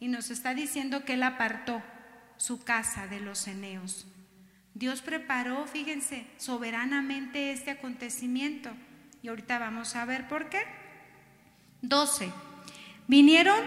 y 0.00 0.08
nos 0.08 0.30
está 0.30 0.54
diciendo 0.54 1.04
que 1.04 1.14
él 1.14 1.22
apartó 1.22 1.82
su 2.42 2.58
casa 2.64 3.06
de 3.06 3.20
los 3.20 3.46
Eneos. 3.46 4.04
Dios 4.74 5.00
preparó, 5.00 5.64
fíjense, 5.68 6.26
soberanamente 6.38 7.52
este 7.52 7.70
acontecimiento. 7.70 8.68
Y 9.22 9.28
ahorita 9.28 9.60
vamos 9.60 9.94
a 9.94 10.04
ver 10.06 10.26
por 10.26 10.48
qué. 10.48 10.64
12. 11.82 12.32
Vinieron 13.06 13.60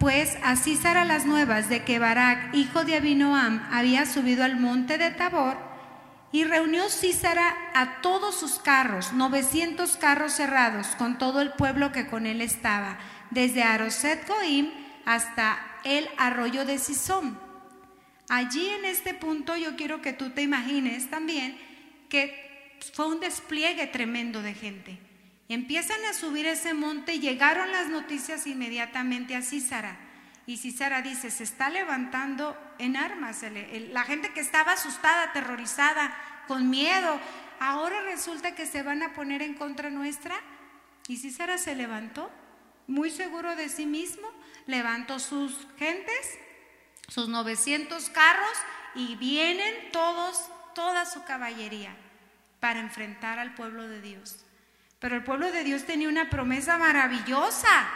pues 0.00 0.36
a 0.42 0.56
Císara 0.56 1.04
las 1.04 1.24
nuevas 1.24 1.68
de 1.68 1.84
que 1.84 2.00
Barak, 2.00 2.52
hijo 2.52 2.84
de 2.84 2.96
Abinoam, 2.96 3.64
había 3.70 4.06
subido 4.06 4.42
al 4.42 4.58
monte 4.58 4.98
de 4.98 5.12
Tabor 5.12 5.56
y 6.32 6.42
reunió 6.42 6.88
Císara 6.88 7.54
a 7.74 8.00
todos 8.00 8.34
sus 8.34 8.58
carros, 8.58 9.12
900 9.12 9.96
carros 9.98 10.32
cerrados, 10.32 10.88
con 10.98 11.18
todo 11.18 11.40
el 11.40 11.52
pueblo 11.52 11.92
que 11.92 12.08
con 12.08 12.26
él 12.26 12.40
estaba, 12.40 12.98
desde 13.30 13.62
Aroset 13.62 14.26
Goim 14.26 14.72
hasta 15.04 15.58
el 15.84 16.08
arroyo 16.18 16.64
de 16.64 16.80
Sisón 16.80 17.45
Allí 18.28 18.68
en 18.68 18.84
este 18.84 19.14
punto 19.14 19.56
yo 19.56 19.76
quiero 19.76 20.02
que 20.02 20.12
tú 20.12 20.30
te 20.30 20.42
imagines 20.42 21.10
también 21.10 21.56
que 22.08 22.78
fue 22.92 23.08
un 23.08 23.20
despliegue 23.20 23.86
tremendo 23.86 24.42
de 24.42 24.54
gente. 24.54 24.98
Empiezan 25.48 26.04
a 26.04 26.12
subir 26.12 26.46
ese 26.46 26.74
monte 26.74 27.20
llegaron 27.20 27.70
las 27.70 27.88
noticias 27.88 28.46
inmediatamente 28.46 29.36
a 29.36 29.42
Císara. 29.42 29.96
Y 30.44 30.56
Císara 30.58 31.02
dice, 31.02 31.30
se 31.30 31.44
está 31.44 31.70
levantando 31.70 32.56
en 32.78 32.96
armas. 32.96 33.44
La 33.90 34.02
gente 34.02 34.32
que 34.32 34.40
estaba 34.40 34.72
asustada, 34.72 35.24
aterrorizada, 35.24 36.16
con 36.48 36.70
miedo, 36.70 37.20
ahora 37.58 38.00
resulta 38.02 38.54
que 38.54 38.66
se 38.66 38.82
van 38.82 39.02
a 39.02 39.12
poner 39.12 39.42
en 39.42 39.54
contra 39.54 39.90
nuestra. 39.90 40.34
Y 41.08 41.16
Císara 41.16 41.58
se 41.58 41.74
levantó 41.74 42.30
muy 42.86 43.10
seguro 43.10 43.56
de 43.56 43.68
sí 43.68 43.86
mismo, 43.86 44.28
levantó 44.66 45.18
sus 45.18 45.66
gentes, 45.78 46.38
sus 47.08 47.28
900 47.28 48.10
carros 48.10 48.56
y 48.94 49.16
vienen 49.16 49.90
todos, 49.92 50.48
toda 50.74 51.06
su 51.06 51.24
caballería 51.24 51.94
para 52.60 52.80
enfrentar 52.80 53.38
al 53.38 53.54
pueblo 53.54 53.86
de 53.88 54.00
Dios. 54.00 54.44
Pero 54.98 55.16
el 55.16 55.24
pueblo 55.24 55.52
de 55.52 55.62
Dios 55.62 55.84
tenía 55.84 56.08
una 56.08 56.30
promesa 56.30 56.78
maravillosa, 56.78 57.88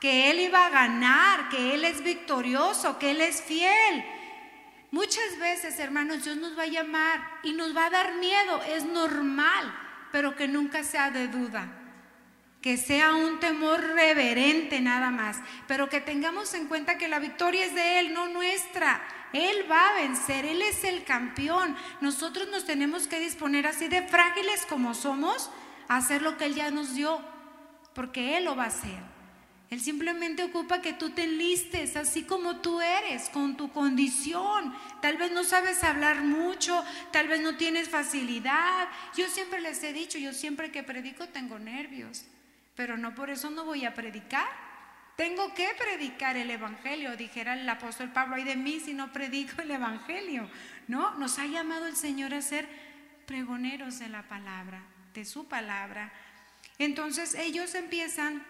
que 0.00 0.30
Él 0.30 0.40
iba 0.40 0.66
a 0.66 0.70
ganar, 0.70 1.48
que 1.48 1.74
Él 1.74 1.84
es 1.84 2.02
victorioso, 2.02 2.98
que 2.98 3.12
Él 3.12 3.20
es 3.20 3.40
fiel. 3.40 4.04
Muchas 4.90 5.38
veces, 5.38 5.78
hermanos, 5.78 6.24
Dios 6.24 6.36
nos 6.36 6.58
va 6.58 6.64
a 6.64 6.66
llamar 6.66 7.20
y 7.42 7.52
nos 7.52 7.76
va 7.76 7.86
a 7.86 7.90
dar 7.90 8.14
miedo, 8.16 8.62
es 8.64 8.84
normal, 8.84 9.72
pero 10.12 10.36
que 10.36 10.48
nunca 10.48 10.84
sea 10.84 11.10
de 11.10 11.28
duda, 11.28 11.68
que 12.66 12.76
sea 12.76 13.14
un 13.14 13.38
temor 13.38 13.80
reverente 13.80 14.80
nada 14.80 15.12
más, 15.12 15.36
pero 15.68 15.88
que 15.88 16.00
tengamos 16.00 16.52
en 16.52 16.66
cuenta 16.66 16.98
que 16.98 17.06
la 17.06 17.20
victoria 17.20 17.64
es 17.64 17.72
de 17.76 18.00
Él, 18.00 18.12
no 18.12 18.26
nuestra. 18.26 19.00
Él 19.32 19.70
va 19.70 19.90
a 19.90 19.94
vencer, 19.94 20.44
Él 20.44 20.60
es 20.62 20.82
el 20.82 21.04
campeón. 21.04 21.76
Nosotros 22.00 22.48
nos 22.50 22.64
tenemos 22.64 23.06
que 23.06 23.20
disponer 23.20 23.68
así 23.68 23.86
de 23.86 24.02
frágiles 24.02 24.66
como 24.66 24.94
somos 24.94 25.48
a 25.86 25.98
hacer 25.98 26.22
lo 26.22 26.36
que 26.36 26.46
Él 26.46 26.56
ya 26.56 26.72
nos 26.72 26.96
dio, 26.96 27.20
porque 27.94 28.36
Él 28.36 28.46
lo 28.46 28.56
va 28.56 28.64
a 28.64 28.66
hacer. 28.66 28.98
Él 29.70 29.80
simplemente 29.80 30.42
ocupa 30.42 30.82
que 30.82 30.92
tú 30.92 31.10
te 31.10 31.22
enlistes 31.22 31.94
así 31.94 32.24
como 32.24 32.56
tú 32.62 32.80
eres, 32.80 33.28
con 33.28 33.56
tu 33.56 33.70
condición. 33.70 34.74
Tal 35.00 35.18
vez 35.18 35.30
no 35.30 35.44
sabes 35.44 35.84
hablar 35.84 36.24
mucho, 36.24 36.84
tal 37.12 37.28
vez 37.28 37.40
no 37.42 37.56
tienes 37.56 37.88
facilidad. 37.88 38.88
Yo 39.16 39.28
siempre 39.28 39.60
les 39.60 39.80
he 39.84 39.92
dicho, 39.92 40.18
yo 40.18 40.32
siempre 40.32 40.72
que 40.72 40.82
predico 40.82 41.28
tengo 41.28 41.60
nervios, 41.60 42.24
pero 42.76 42.96
no 42.96 43.14
por 43.14 43.30
eso 43.30 43.50
no 43.50 43.64
voy 43.64 43.84
a 43.84 43.94
predicar. 43.94 44.46
Tengo 45.16 45.54
que 45.54 45.68
predicar 45.78 46.36
el 46.36 46.50
Evangelio, 46.50 47.16
dijera 47.16 47.54
el 47.54 47.68
apóstol 47.68 48.12
Pablo, 48.12 48.36
ay 48.36 48.44
de 48.44 48.54
mí 48.54 48.80
si 48.80 48.92
no 48.92 49.12
predico 49.12 49.62
el 49.62 49.70
Evangelio. 49.70 50.48
No, 50.88 51.14
nos 51.14 51.38
ha 51.38 51.46
llamado 51.46 51.86
el 51.86 51.96
Señor 51.96 52.34
a 52.34 52.42
ser 52.42 52.68
pregoneros 53.24 53.98
de 53.98 54.08
la 54.08 54.22
palabra, 54.24 54.82
de 55.14 55.24
su 55.24 55.48
palabra. 55.48 56.12
Entonces 56.78 57.34
ellos 57.34 57.74
empiezan 57.74 58.44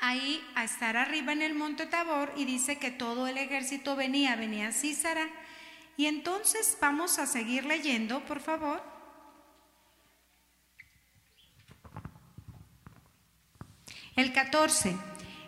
ahí 0.00 0.42
a 0.54 0.64
estar 0.64 0.96
arriba 0.96 1.32
en 1.32 1.42
el 1.42 1.54
monte 1.54 1.84
Tabor 1.84 2.32
y 2.34 2.46
dice 2.46 2.78
que 2.78 2.90
todo 2.90 3.26
el 3.26 3.36
ejército 3.36 3.94
venía, 3.94 4.36
venía 4.36 4.72
Císara. 4.72 5.28
Y 5.98 6.06
entonces 6.06 6.78
vamos 6.80 7.18
a 7.18 7.26
seguir 7.26 7.66
leyendo, 7.66 8.24
por 8.24 8.40
favor. 8.40 8.93
El 14.16 14.32
14. 14.32 14.96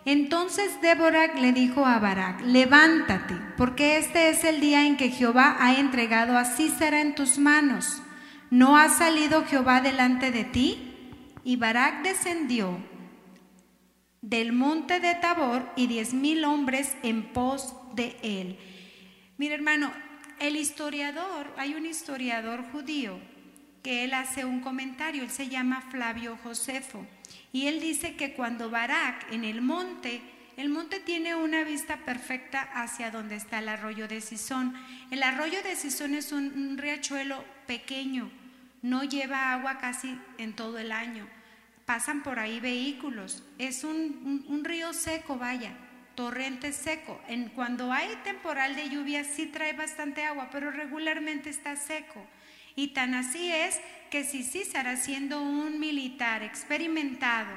Entonces 0.03 0.81
Débora 0.81 1.33
le 1.35 1.51
dijo 1.53 1.85
a 1.85 1.99
Barak, 1.99 2.41
levántate, 2.41 3.35
porque 3.57 3.97
este 3.97 4.29
es 4.29 4.43
el 4.43 4.59
día 4.59 4.85
en 4.85 4.97
que 4.97 5.09
Jehová 5.09 5.57
ha 5.59 5.79
entregado 5.79 6.37
a 6.37 6.45
Císara 6.45 7.01
en 7.01 7.15
tus 7.15 7.37
manos. 7.37 8.01
¿No 8.49 8.77
ha 8.77 8.89
salido 8.89 9.45
Jehová 9.45 9.81
delante 9.81 10.31
de 10.31 10.45
ti? 10.45 10.93
Y 11.43 11.55
Barak 11.57 12.03
descendió 12.03 12.77
del 14.21 14.51
monte 14.51 14.99
de 14.99 15.15
Tabor 15.15 15.69
y 15.75 15.87
diez 15.87 16.13
mil 16.13 16.43
hombres 16.43 16.95
en 17.03 17.31
pos 17.33 17.73
de 17.95 18.17
él. 18.21 18.57
Mira 19.37 19.55
hermano, 19.55 19.91
el 20.39 20.55
historiador, 20.55 21.53
hay 21.57 21.75
un 21.75 21.85
historiador 21.85 22.63
judío 22.71 23.19
que 23.83 24.03
él 24.03 24.13
hace 24.13 24.43
un 24.43 24.59
comentario, 24.59 25.23
él 25.23 25.29
se 25.29 25.47
llama 25.47 25.81
Flavio 25.89 26.37
Josefo, 26.43 27.05
y 27.57 27.65
él 27.65 27.79
dice 27.79 28.15
que 28.15 28.33
cuando 28.33 28.69
Barak 28.69 29.33
en 29.33 29.43
el 29.43 29.63
monte, 29.63 30.21
el 30.57 30.69
monte 30.69 30.99
tiene 30.99 31.33
una 31.33 31.63
vista 31.63 32.05
perfecta 32.05 32.61
hacia 32.61 33.09
donde 33.09 33.35
está 33.35 33.57
el 33.57 33.67
arroyo 33.67 34.07
de 34.07 34.21
Sison. 34.21 34.75
El 35.09 35.23
arroyo 35.23 35.63
de 35.63 35.75
Sison 35.75 36.13
es 36.13 36.31
un, 36.31 36.77
riachuelo 36.77 37.43
pequeño, 37.65 38.29
no 38.83 39.03
lleva 39.03 39.53
agua 39.53 39.79
casi 39.79 40.19
en 40.37 40.53
todo 40.53 40.77
el 40.77 40.91
año 40.91 41.27
pasan 41.85 42.21
por 42.21 42.37
ahí 42.37 42.59
vehículos. 42.59 43.43
Es 43.57 43.85
un, 43.85 44.61
río 44.63 44.93
seco, 44.93 45.37
vaya, 45.37 45.71
torrente 46.13 46.73
seco. 46.73 47.19
En, 47.27 47.47
cuando 47.49 47.91
hay 47.91 48.09
temporal 48.23 48.75
de 48.75 48.89
lluvia 48.89 49.23
sí 49.23 49.47
trae 49.47 49.71
bastante 49.71 50.25
agua, 50.25 50.49
pero 50.51 50.69
regularmente 50.69 51.49
está 51.49 51.75
seco. 51.75 52.27
Y 52.75 52.89
tan 52.89 53.15
así 53.15 53.51
es 53.51 53.79
que 54.09 54.23
si 54.23 54.43
César, 54.43 54.95
siendo 54.97 55.41
un 55.41 55.79
militar 55.79 56.43
experimentado, 56.43 57.51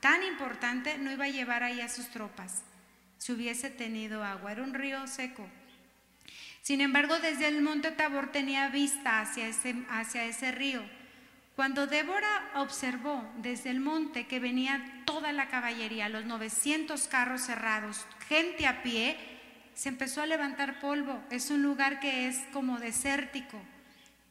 tan 0.00 0.22
importante, 0.22 0.98
no 0.98 1.10
iba 1.12 1.24
a 1.24 1.30
llevar 1.30 1.62
ahí 1.62 1.80
a 1.80 1.88
sus 1.88 2.08
tropas 2.08 2.62
si 3.18 3.32
hubiese 3.32 3.70
tenido 3.70 4.22
agua. 4.22 4.52
Era 4.52 4.62
un 4.62 4.74
río 4.74 5.06
seco. 5.06 5.46
Sin 6.62 6.80
embargo, 6.80 7.18
desde 7.18 7.48
el 7.48 7.62
monte 7.62 7.90
Tabor 7.90 8.32
tenía 8.32 8.68
vista 8.68 9.20
hacia 9.20 9.48
ese, 9.48 9.74
hacia 9.88 10.24
ese 10.24 10.52
río. 10.52 10.82
Cuando 11.54 11.86
Débora 11.86 12.50
observó 12.56 13.24
desde 13.38 13.70
el 13.70 13.80
monte 13.80 14.26
que 14.26 14.40
venía 14.40 15.02
toda 15.06 15.32
la 15.32 15.48
caballería, 15.48 16.08
los 16.08 16.26
900 16.26 17.08
carros 17.08 17.42
cerrados, 17.42 18.04
gente 18.28 18.66
a 18.66 18.82
pie, 18.82 19.16
se 19.74 19.88
empezó 19.88 20.22
a 20.22 20.26
levantar 20.26 20.80
polvo. 20.80 21.22
Es 21.30 21.50
un 21.50 21.62
lugar 21.62 22.00
que 22.00 22.28
es 22.28 22.38
como 22.52 22.78
desértico. 22.78 23.58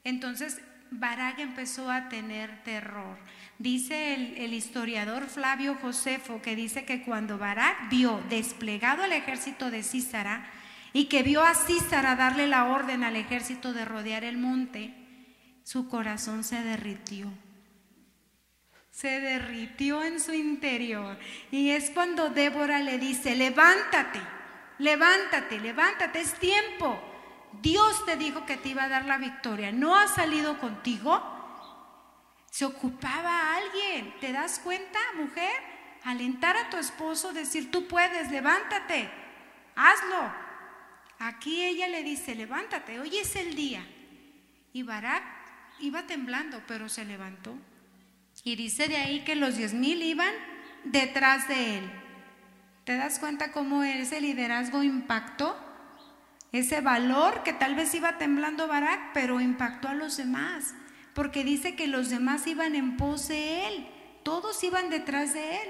Entonces 0.03 0.61
Barak 0.99 1.39
empezó 1.39 1.91
a 1.91 2.09
tener 2.09 2.63
terror. 2.63 3.17
Dice 3.57 4.13
el, 4.43 4.53
historiador 4.53 5.27
Flavio 5.27 5.75
Josefo 5.75 6.41
que 6.41 6.55
dice 6.55 6.85
que 6.85 7.03
cuando 7.03 7.37
Barak 7.37 7.89
vio 7.89 8.21
desplegado 8.29 9.03
el 9.03 9.13
ejército 9.13 9.71
de 9.71 9.83
Císara 9.83 10.45
y 10.93 11.05
que 11.05 11.23
vio 11.23 11.41
a 11.43 11.55
Císara 11.55 12.15
darle 12.15 12.47
la 12.47 12.65
orden 12.65 13.03
al 13.03 13.15
ejército 13.15 13.73
de 13.73 13.85
rodear 13.85 14.23
el 14.23 14.37
monte, 14.37 14.93
su 15.63 15.87
corazón 15.89 16.43
se 16.43 16.61
derritió. 16.61 17.31
Se 18.91 19.19
derritió 19.19 20.03
en 20.03 20.19
su 20.19 20.33
interior. 20.33 21.17
Y 21.51 21.71
es 21.71 21.89
cuando 21.89 22.29
Débora 22.29 22.79
le 22.79 22.97
dice, 22.97 23.35
levántate, 23.35 24.21
levántate, 24.77 25.59
levántate, 25.59 26.21
es 26.21 26.33
tiempo. 26.35 27.14
Dios 27.61 28.05
te 28.05 28.17
dijo 28.17 28.45
que 28.45 28.57
te 28.57 28.69
iba 28.69 28.83
a 28.83 28.89
dar 28.89 29.05
la 29.05 29.17
victoria. 29.17 29.71
¿No 29.71 29.95
ha 29.95 30.07
salido 30.07 30.59
contigo? 30.59 31.21
Se 32.49 32.65
ocupaba 32.65 33.55
alguien. 33.55 34.15
¿Te 34.19 34.31
das 34.31 34.59
cuenta, 34.59 34.99
mujer? 35.15 35.51
Alentar 36.03 36.55
a 36.55 36.69
tu 36.69 36.77
esposo, 36.77 37.33
decir, 37.33 37.71
tú 37.71 37.87
puedes, 37.87 38.29
levántate, 38.29 39.09
hazlo. 39.75 40.31
Aquí 41.17 41.63
ella 41.63 41.87
le 41.87 42.03
dice, 42.03 42.35
levántate, 42.35 42.99
hoy 42.99 43.17
es 43.17 43.35
el 43.35 43.55
día. 43.55 43.85
Y 44.71 44.83
Barak 44.83 45.23
iba 45.79 46.03
temblando, 46.03 46.61
pero 46.67 46.89
se 46.89 47.05
levantó. 47.05 47.55
Y 48.43 48.55
dice 48.55 48.87
de 48.87 48.97
ahí 48.97 49.23
que 49.23 49.35
los 49.35 49.57
diez 49.57 49.73
mil 49.73 50.01
iban 50.03 50.33
detrás 50.83 51.47
de 51.47 51.79
él. 51.79 51.91
¿Te 52.83 52.95
das 52.95 53.17
cuenta 53.17 53.51
cómo 53.51 53.83
ese 53.83 54.21
liderazgo 54.21 54.83
impactó? 54.83 55.57
Ese 56.55 56.79
valor 56.79 57.43
que 57.43 57.51
tal 57.51 57.75
vez 57.75 57.93
iba 57.93 58.17
temblando 58.17 58.67
Barak, 58.67 59.11
pero 59.13 59.41
impactó 59.41 59.89
a 59.89 59.93
los 59.93 60.15
demás. 60.15 60.73
Porque 61.13 61.43
dice 61.43 61.75
que 61.75 61.87
los 61.87 62.09
demás 62.09 62.47
iban 62.47 62.75
en 62.75 62.95
pos 62.95 63.27
de 63.27 63.67
él. 63.67 63.87
Todos 64.23 64.63
iban 64.63 64.89
detrás 64.89 65.33
de 65.33 65.57
él. 65.57 65.69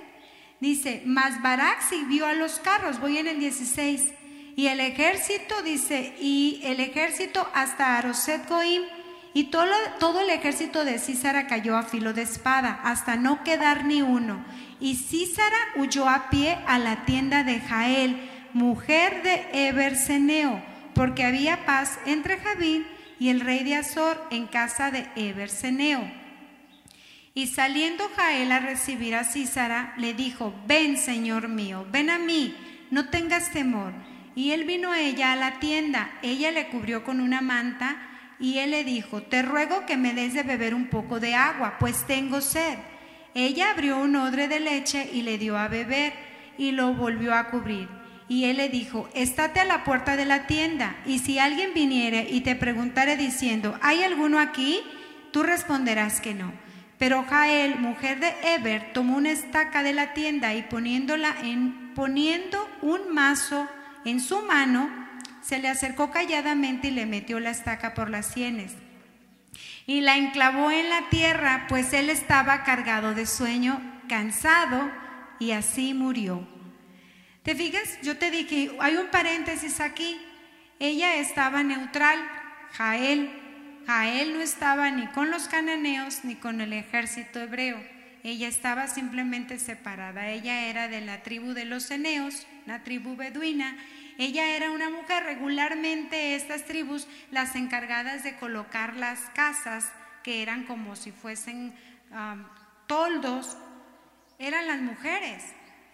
Dice, 0.60 1.02
mas 1.06 1.42
Barak 1.42 1.82
sirvió 1.82 2.28
a 2.28 2.34
los 2.34 2.60
carros. 2.60 3.00
Voy 3.00 3.18
en 3.18 3.28
el 3.28 3.40
16. 3.40 4.14
Y 4.56 4.68
el 4.68 4.80
ejército, 4.80 5.62
dice, 5.64 6.16
y 6.20 6.62
el 6.64 6.80
ejército 6.80 7.50
hasta 7.54 7.98
Aroset 7.98 8.48
Goim 8.48 8.84
y 9.34 9.46
todo, 9.46 9.66
todo 10.00 10.22
el 10.22 10.30
ejército 10.30 10.86
de 10.86 10.98
Císara 10.98 11.48
cayó 11.48 11.76
a 11.76 11.84
filo 11.84 12.14
de 12.14 12.22
espada, 12.22 12.80
hasta 12.84 13.18
no 13.18 13.44
quedar 13.44 13.84
ni 13.86 14.02
uno. 14.02 14.46
Y 14.80 14.96
Císara 14.96 15.58
huyó 15.76 16.08
a 16.08 16.30
pie 16.30 16.58
a 16.68 16.80
la 16.80 17.06
tienda 17.06 17.44
de 17.44 17.60
Jael, 17.60 18.30
mujer 18.54 19.24
de 19.24 19.68
Eberseneo, 19.68 20.64
porque 20.96 21.24
había 21.24 21.66
paz 21.66 22.00
entre 22.06 22.38
Javín 22.38 22.88
y 23.20 23.30
el 23.30 23.42
rey 23.42 23.64
de 23.64 23.76
Azor 23.76 24.20
en 24.32 24.48
casa 24.48 24.90
de 24.90 25.08
Eberseneo. 25.16 26.10
Y 27.34 27.48
saliendo 27.48 28.10
Jael 28.16 28.52
a 28.52 28.60
recibir 28.60 29.14
a 29.14 29.26
Císara, 29.26 29.94
le 29.98 30.14
dijo, 30.14 30.54
ven, 30.68 30.98
señor 30.98 31.50
mío, 31.50 31.86
ven 31.92 32.10
a 32.10 32.18
mí, 32.18 32.56
no 32.92 33.10
tengas 33.10 33.52
temor. 33.52 33.92
Y 34.36 34.52
él 34.52 34.64
vino 34.64 34.92
a 34.92 35.02
ella 35.02 35.34
a 35.34 35.36
la 35.36 35.60
tienda, 35.60 36.10
ella 36.22 36.52
le 36.52 36.68
cubrió 36.70 37.04
con 37.04 37.20
una 37.20 37.42
manta, 37.42 37.98
y 38.40 38.60
él 38.60 38.72
le 38.72 38.84
dijo, 38.84 39.22
te 39.22 39.42
ruego 39.42 39.86
que 39.86 39.98
me 39.98 40.14
des 40.14 40.34
de 40.34 40.44
beber 40.44 40.74
un 40.74 40.88
poco 40.88 41.20
de 41.20 41.36
agua, 41.36 41.76
pues 41.80 42.06
tengo 42.08 42.42
sed. 42.42 42.78
Ella 43.34 43.72
abrió 43.72 43.98
un 43.98 44.16
odre 44.16 44.48
de 44.48 44.62
leche 44.62 45.10
y 45.12 45.22
le 45.22 45.38
dio 45.38 45.58
a 45.58 45.68
beber 45.68 46.14
y 46.58 46.72
lo 46.72 46.94
volvió 46.94 47.34
a 47.34 47.50
cubrir. 47.50 47.90
Y 48.28 48.46
él 48.46 48.58
le 48.58 48.70
dijo, 48.70 49.08
estate 49.14 49.60
a 49.60 49.66
la 49.66 49.84
puerta 49.84 50.16
de 50.16 50.26
la 50.26 50.48
tienda, 50.48 50.96
y 51.06 51.20
si 51.20 51.38
alguien 51.38 51.74
viniere 51.74 52.28
y 52.30 52.42
te 52.42 52.56
preguntare 52.56 53.18
diciendo, 53.18 53.78
¿hay 53.82 54.04
alguno 54.04 54.40
aquí? 54.40 54.82
Tú 55.32 55.44
responderás 55.44 56.22
que 56.22 56.34
no. 56.34 56.52
Pero 56.98 57.24
Jael, 57.24 57.78
mujer 57.78 58.20
de 58.20 58.34
Eber, 58.56 58.94
tomó 58.94 59.18
una 59.18 59.32
estaca 59.32 59.84
de 59.84 59.94
la 59.94 60.14
tienda 60.14 60.54
y 60.54 60.64
poniéndola 60.64 61.36
en, 61.44 61.94
poniendo 61.94 62.68
un 62.82 63.14
mazo 63.14 63.68
en 64.06 64.20
su 64.20 64.42
mano, 64.42 64.90
se 65.42 65.60
le 65.60 65.68
acercó 65.68 66.10
calladamente 66.10 66.88
y 66.88 66.92
le 66.92 67.06
metió 67.06 67.40
la 67.40 67.52
estaca 67.52 67.94
por 67.94 68.10
las 68.10 68.28
sienes. 68.28 68.74
Y 69.86 70.02
la 70.02 70.18
enclavó 70.18 70.72
en 70.72 70.90
la 70.90 71.10
tierra, 71.10 71.66
pues 71.70 71.94
él 71.94 72.10
estaba 72.10 72.64
cargado 72.64 73.14
de 73.14 73.28
sueño, 73.28 73.80
cansado, 74.10 74.90
y 75.38 75.52
así 75.52 75.94
murió. 75.94 76.55
¿Te 77.46 77.54
fijas? 77.54 78.00
Yo 78.02 78.18
te 78.18 78.32
dije, 78.32 78.72
hay 78.80 78.98
un 78.98 79.06
paréntesis 79.10 79.80
aquí. 79.80 80.20
Ella 80.80 81.18
estaba 81.18 81.62
neutral, 81.62 82.20
Jael. 82.72 83.30
Jael 83.86 84.34
no 84.34 84.42
estaba 84.42 84.90
ni 84.90 85.06
con 85.10 85.30
los 85.30 85.48
cananeos 85.48 86.26
ni 86.26 86.34
con 86.34 86.60
el 86.60 86.74
ejército 86.74 87.40
hebreo. 87.40 87.80
Ella 88.24 88.48
estaba 88.48 88.88
simplemente 88.88 89.60
separada. 89.60 90.30
Ella 90.30 90.66
era 90.66 90.88
de 90.88 91.02
la 91.02 91.22
tribu 91.22 91.54
de 91.54 91.66
los 91.66 91.92
Eneos, 91.92 92.48
la 92.66 92.82
tribu 92.82 93.16
beduina. 93.16 93.78
Ella 94.18 94.56
era 94.56 94.72
una 94.72 94.90
mujer, 94.90 95.24
regularmente 95.26 96.34
estas 96.34 96.66
tribus, 96.66 97.08
las 97.30 97.56
encargadas 97.56 98.24
de 98.24 98.38
colocar 98.38 98.96
las 98.96 99.20
casas, 99.36 99.92
que 100.24 100.42
eran 100.42 100.64
como 100.64 100.96
si 100.96 101.12
fuesen 101.12 101.76
toldos, 102.88 103.56
eran 104.40 104.66
las 104.66 104.82
mujeres. 104.82 105.44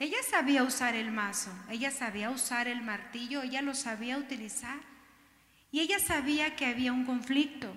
Ella 0.01 0.17
sabía 0.27 0.63
usar 0.63 0.95
el 0.95 1.11
mazo, 1.11 1.51
ella 1.69 1.91
sabía 1.91 2.31
usar 2.31 2.67
el 2.67 2.81
martillo, 2.81 3.43
ella 3.43 3.61
lo 3.61 3.75
sabía 3.75 4.17
utilizar. 4.17 4.79
Y 5.71 5.79
ella 5.79 5.99
sabía 5.99 6.55
que 6.55 6.65
había 6.65 6.91
un 6.91 7.05
conflicto. 7.05 7.71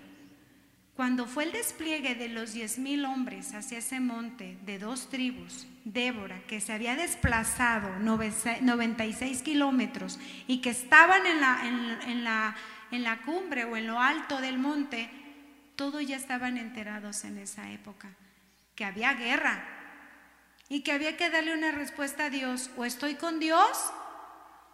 Cuando 0.96 1.26
fue 1.26 1.44
el 1.44 1.52
despliegue 1.52 2.14
de 2.14 2.30
los 2.30 2.54
diez 2.54 2.78
mil 2.78 3.04
hombres 3.04 3.52
hacia 3.52 3.76
ese 3.76 4.00
monte 4.00 4.56
de 4.64 4.78
dos 4.78 5.10
tribus, 5.10 5.66
Débora, 5.84 6.40
que 6.46 6.62
se 6.62 6.72
había 6.72 6.96
desplazado 6.96 7.90
96 7.98 9.42
kilómetros 9.42 10.18
y 10.46 10.62
que 10.62 10.70
estaban 10.70 11.26
en 11.26 11.42
la, 11.42 11.60
en, 12.06 12.24
la, 12.24 12.56
en 12.90 13.02
la 13.02 13.20
cumbre 13.20 13.66
o 13.66 13.76
en 13.76 13.86
lo 13.86 14.00
alto 14.00 14.40
del 14.40 14.56
monte, 14.56 15.10
todos 15.76 16.06
ya 16.06 16.16
estaban 16.16 16.56
enterados 16.56 17.24
en 17.24 17.36
esa 17.36 17.70
época, 17.70 18.08
que 18.74 18.86
había 18.86 19.12
guerra 19.12 19.82
y 20.74 20.80
que 20.80 20.90
había 20.90 21.16
que 21.16 21.30
darle 21.30 21.54
una 21.54 21.70
respuesta 21.70 22.24
a 22.24 22.30
Dios, 22.30 22.68
o 22.76 22.84
estoy 22.84 23.14
con 23.14 23.38
Dios 23.38 23.92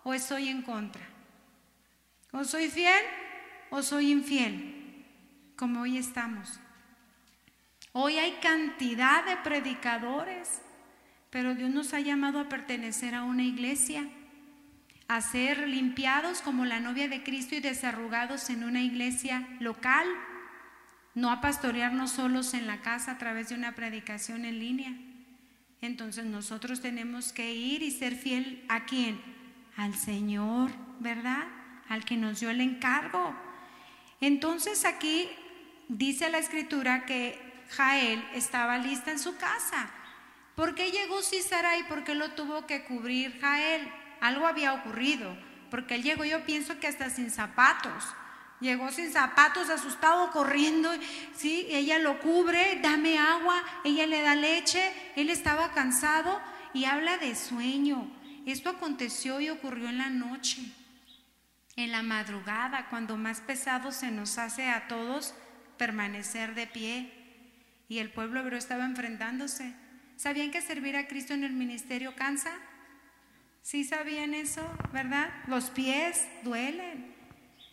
o 0.02 0.14
estoy 0.14 0.48
en 0.48 0.62
contra, 0.62 1.06
o 2.32 2.42
soy 2.42 2.70
fiel 2.70 3.04
o 3.68 3.82
soy 3.82 4.10
infiel 4.10 5.04
como 5.56 5.82
hoy 5.82 5.98
estamos. 5.98 6.58
Hoy 7.92 8.16
hay 8.16 8.32
cantidad 8.40 9.26
de 9.26 9.36
predicadores, 9.44 10.62
pero 11.28 11.54
Dios 11.54 11.68
nos 11.68 11.92
ha 11.92 12.00
llamado 12.00 12.40
a 12.40 12.48
pertenecer 12.48 13.14
a 13.14 13.24
una 13.24 13.42
iglesia, 13.42 14.08
a 15.06 15.20
ser 15.20 15.68
limpiados 15.68 16.40
como 16.40 16.64
la 16.64 16.80
novia 16.80 17.08
de 17.08 17.22
Cristo 17.22 17.56
y 17.56 17.60
desarrugados 17.60 18.48
en 18.48 18.64
una 18.64 18.80
iglesia 18.80 19.46
local, 19.60 20.06
no 21.14 21.30
a 21.30 21.42
pastorearnos 21.42 22.12
solos 22.12 22.54
en 22.54 22.66
la 22.66 22.80
casa 22.80 23.12
a 23.12 23.18
través 23.18 23.50
de 23.50 23.54
una 23.54 23.74
predicación 23.74 24.46
en 24.46 24.58
línea. 24.60 25.09
Entonces 25.82 26.24
nosotros 26.26 26.80
tenemos 26.80 27.32
que 27.32 27.54
ir 27.54 27.82
y 27.82 27.90
ser 27.90 28.14
fiel 28.14 28.64
a 28.68 28.84
quién? 28.84 29.20
Al 29.76 29.94
Señor, 29.94 30.70
¿verdad? 30.98 31.44
Al 31.88 32.04
que 32.04 32.16
nos 32.16 32.40
dio 32.40 32.50
el 32.50 32.60
encargo. 32.60 33.34
Entonces 34.20 34.84
aquí 34.84 35.28
dice 35.88 36.28
la 36.30 36.38
escritura 36.38 37.06
que 37.06 37.38
Jael 37.70 38.22
estaba 38.34 38.78
lista 38.78 39.10
en 39.10 39.18
su 39.18 39.36
casa. 39.36 39.90
¿Por 40.54 40.74
qué 40.74 40.90
llegó 40.90 41.22
Cisara 41.22 41.78
y 41.78 41.84
por 41.84 42.04
qué 42.04 42.14
lo 42.14 42.32
tuvo 42.32 42.66
que 42.66 42.84
cubrir 42.84 43.40
Jael? 43.40 43.88
Algo 44.20 44.46
había 44.46 44.74
ocurrido, 44.74 45.34
porque 45.70 45.94
él 45.94 46.02
llegó, 46.02 46.24
yo 46.24 46.44
pienso 46.44 46.78
que 46.78 46.86
hasta 46.86 47.08
sin 47.08 47.30
zapatos. 47.30 48.04
Llegó 48.60 48.90
sin 48.90 49.10
zapatos, 49.10 49.70
asustado, 49.70 50.30
corriendo. 50.30 50.90
Sí, 51.34 51.66
ella 51.70 51.98
lo 51.98 52.20
cubre, 52.20 52.78
dame 52.82 53.18
agua, 53.18 53.62
ella 53.84 54.06
le 54.06 54.20
da 54.20 54.34
leche. 54.34 54.92
Él 55.16 55.30
estaba 55.30 55.72
cansado 55.72 56.40
y 56.74 56.84
habla 56.84 57.16
de 57.16 57.34
sueño. 57.34 58.10
Esto 58.46 58.70
aconteció 58.70 59.40
y 59.40 59.48
ocurrió 59.48 59.88
en 59.88 59.98
la 59.98 60.10
noche, 60.10 60.62
en 61.76 61.90
la 61.90 62.02
madrugada, 62.02 62.88
cuando 62.90 63.16
más 63.16 63.40
pesado 63.40 63.92
se 63.92 64.10
nos 64.10 64.38
hace 64.38 64.68
a 64.68 64.88
todos 64.88 65.34
permanecer 65.78 66.54
de 66.54 66.66
pie. 66.66 67.12
Y 67.88 67.98
el 67.98 68.10
pueblo 68.10 68.40
hebreo 68.40 68.58
estaba 68.58 68.84
enfrentándose. 68.84 69.74
¿Sabían 70.16 70.50
que 70.50 70.60
servir 70.60 70.96
a 70.96 71.08
Cristo 71.08 71.32
en 71.32 71.44
el 71.44 71.52
ministerio 71.52 72.14
cansa? 72.14 72.52
Sí 73.62 73.84
sabían 73.84 74.34
eso, 74.34 74.62
¿verdad? 74.92 75.30
Los 75.46 75.70
pies 75.70 76.26
duelen. 76.42 77.09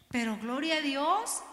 Pero 0.10 0.38
gloria 0.38 0.78
a 0.78 0.82
Dios, 0.82 1.44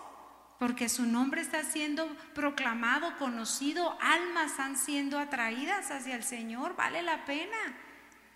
porque 0.58 0.88
su 0.88 1.06
nombre 1.06 1.40
está 1.40 1.64
siendo 1.64 2.06
proclamado, 2.34 3.16
conocido, 3.18 3.98
almas 4.00 4.58
han 4.58 4.76
siendo 4.76 5.18
atraídas 5.18 5.90
hacia 5.90 6.14
el 6.16 6.22
Señor, 6.22 6.76
vale 6.76 7.02
la 7.02 7.24
pena. 7.24 7.56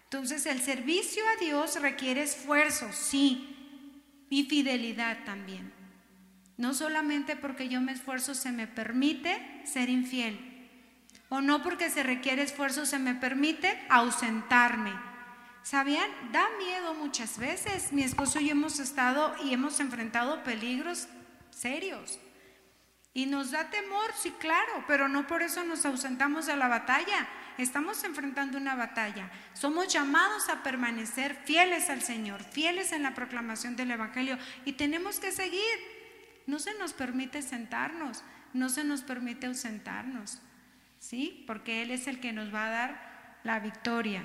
Entonces 0.05 0.47
el 0.47 0.61
servicio 0.61 1.23
a 1.37 1.45
Dios 1.45 1.81
requiere 1.81 2.23
esfuerzo, 2.23 2.91
sí, 2.93 3.55
y 4.31 4.45
fidelidad 4.45 5.25
también. 5.25 5.73
No 6.57 6.75
solamente 6.75 7.37
porque 7.37 7.69
yo 7.69 7.81
me 7.81 7.93
esfuerzo 7.93 8.35
se 8.35 8.51
me 8.51 8.67
permite 8.67 9.63
ser 9.65 9.89
infiel. 9.89 10.49
O 11.29 11.41
no 11.41 11.63
porque 11.63 11.91
se 11.91 12.03
requiere 12.03 12.43
esfuerzo 12.43 12.87
se 12.87 12.99
me 12.99 13.15
permite 13.15 13.79
ausentarme. 13.89 15.08
¿Sabían? 15.69 16.09
Da 16.33 16.49
miedo 16.57 16.95
muchas 16.95 17.39
veces. 17.39 17.93
Mi 17.93 18.03
esposo 18.03 18.41
y 18.41 18.47
yo 18.47 18.53
hemos 18.53 18.81
estado 18.81 19.35
y 19.45 19.53
hemos 19.53 19.81
enfrentado 19.81 20.43
peligros 20.43 21.09
serios. 21.51 22.19
Y 23.13 23.27
nos 23.27 23.51
da 23.51 23.69
temor, 23.69 24.11
sí, 24.17 24.31
claro, 24.39 24.83
pero 24.87 25.09
no 25.09 25.27
por 25.27 25.43
eso 25.43 25.63
nos 25.65 25.85
ausentamos 25.85 26.47
de 26.47 26.57
la 26.57 26.69
batalla. 26.69 27.29
Estamos 27.59 28.03
enfrentando 28.05 28.57
una 28.57 28.77
batalla. 28.77 29.31
Somos 29.53 29.89
llamados 29.89 30.49
a 30.49 30.63
permanecer 30.63 31.35
fieles 31.45 31.91
al 31.91 32.01
Señor, 32.01 32.43
fieles 32.45 32.93
en 32.93 33.03
la 33.03 33.13
proclamación 33.13 33.77
del 33.77 33.91
Evangelio 33.91 34.39
y 34.65 34.73
tenemos 34.73 35.21
que 35.21 35.33
seguir 35.33 35.79
no 36.47 36.59
se 36.59 36.79
nos 36.79 36.95
permite 36.95 37.43
sentarnos, 37.43 38.25
no 38.55 38.71
se 38.71 38.85
nos 38.85 39.03
permite 39.03 39.49
ausentarnos, 39.49 40.41
¿sí? 40.99 41.45
Porque 41.47 41.83
Él 41.83 41.91
es 41.91 42.07
el 42.07 42.21
que 42.21 42.33
nos 42.33 42.55
va 42.55 42.69
a 42.69 42.71
dar 42.71 43.41
la 43.45 43.61
victoria. 43.61 44.25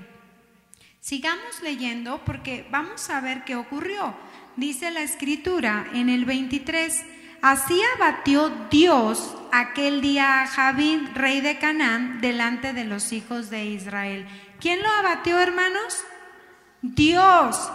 Sigamos 1.03 1.61
leyendo 1.61 2.21
porque 2.23 2.65
vamos 2.71 3.09
a 3.09 3.19
ver 3.19 3.43
qué 3.43 3.57
ocurrió. 3.57 4.15
Dice 4.55 4.89
la 4.89 5.01
escritura 5.01 5.85
en 5.93 6.07
el 6.07 6.23
23, 6.23 7.03
así 7.41 7.81
abatió 7.97 8.49
Dios 8.71 9.35
aquel 9.51 9.99
día 9.99 10.41
a 10.41 10.47
Javín, 10.47 11.13
rey 11.13 11.41
de 11.41 11.59
Canaán, 11.59 12.21
delante 12.21 12.71
de 12.71 12.85
los 12.85 13.11
hijos 13.11 13.49
de 13.49 13.65
Israel. 13.65 14.25
¿Quién 14.61 14.81
lo 14.81 14.87
abatió, 14.87 15.39
hermanos? 15.39 16.05
Dios 16.81 17.69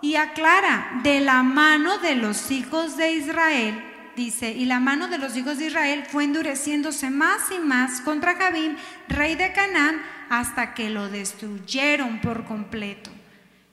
y 0.00 0.14
aclara, 0.14 0.98
de 1.02 1.20
la 1.20 1.42
mano 1.42 1.98
de 1.98 2.14
los 2.14 2.50
hijos 2.50 2.96
de 2.96 3.12
Israel, 3.12 3.84
dice, 4.16 4.50
y 4.50 4.64
la 4.64 4.80
mano 4.80 5.08
de 5.08 5.18
los 5.18 5.36
hijos 5.36 5.58
de 5.58 5.66
Israel 5.66 6.04
fue 6.10 6.24
endureciéndose 6.24 7.10
más 7.10 7.50
y 7.50 7.58
más 7.58 8.00
contra 8.00 8.34
Jabín, 8.34 8.78
rey 9.08 9.34
de 9.34 9.52
Canaán, 9.52 10.00
hasta 10.32 10.72
que 10.72 10.88
lo 10.88 11.10
destruyeron 11.10 12.22
por 12.22 12.46
completo. 12.46 13.10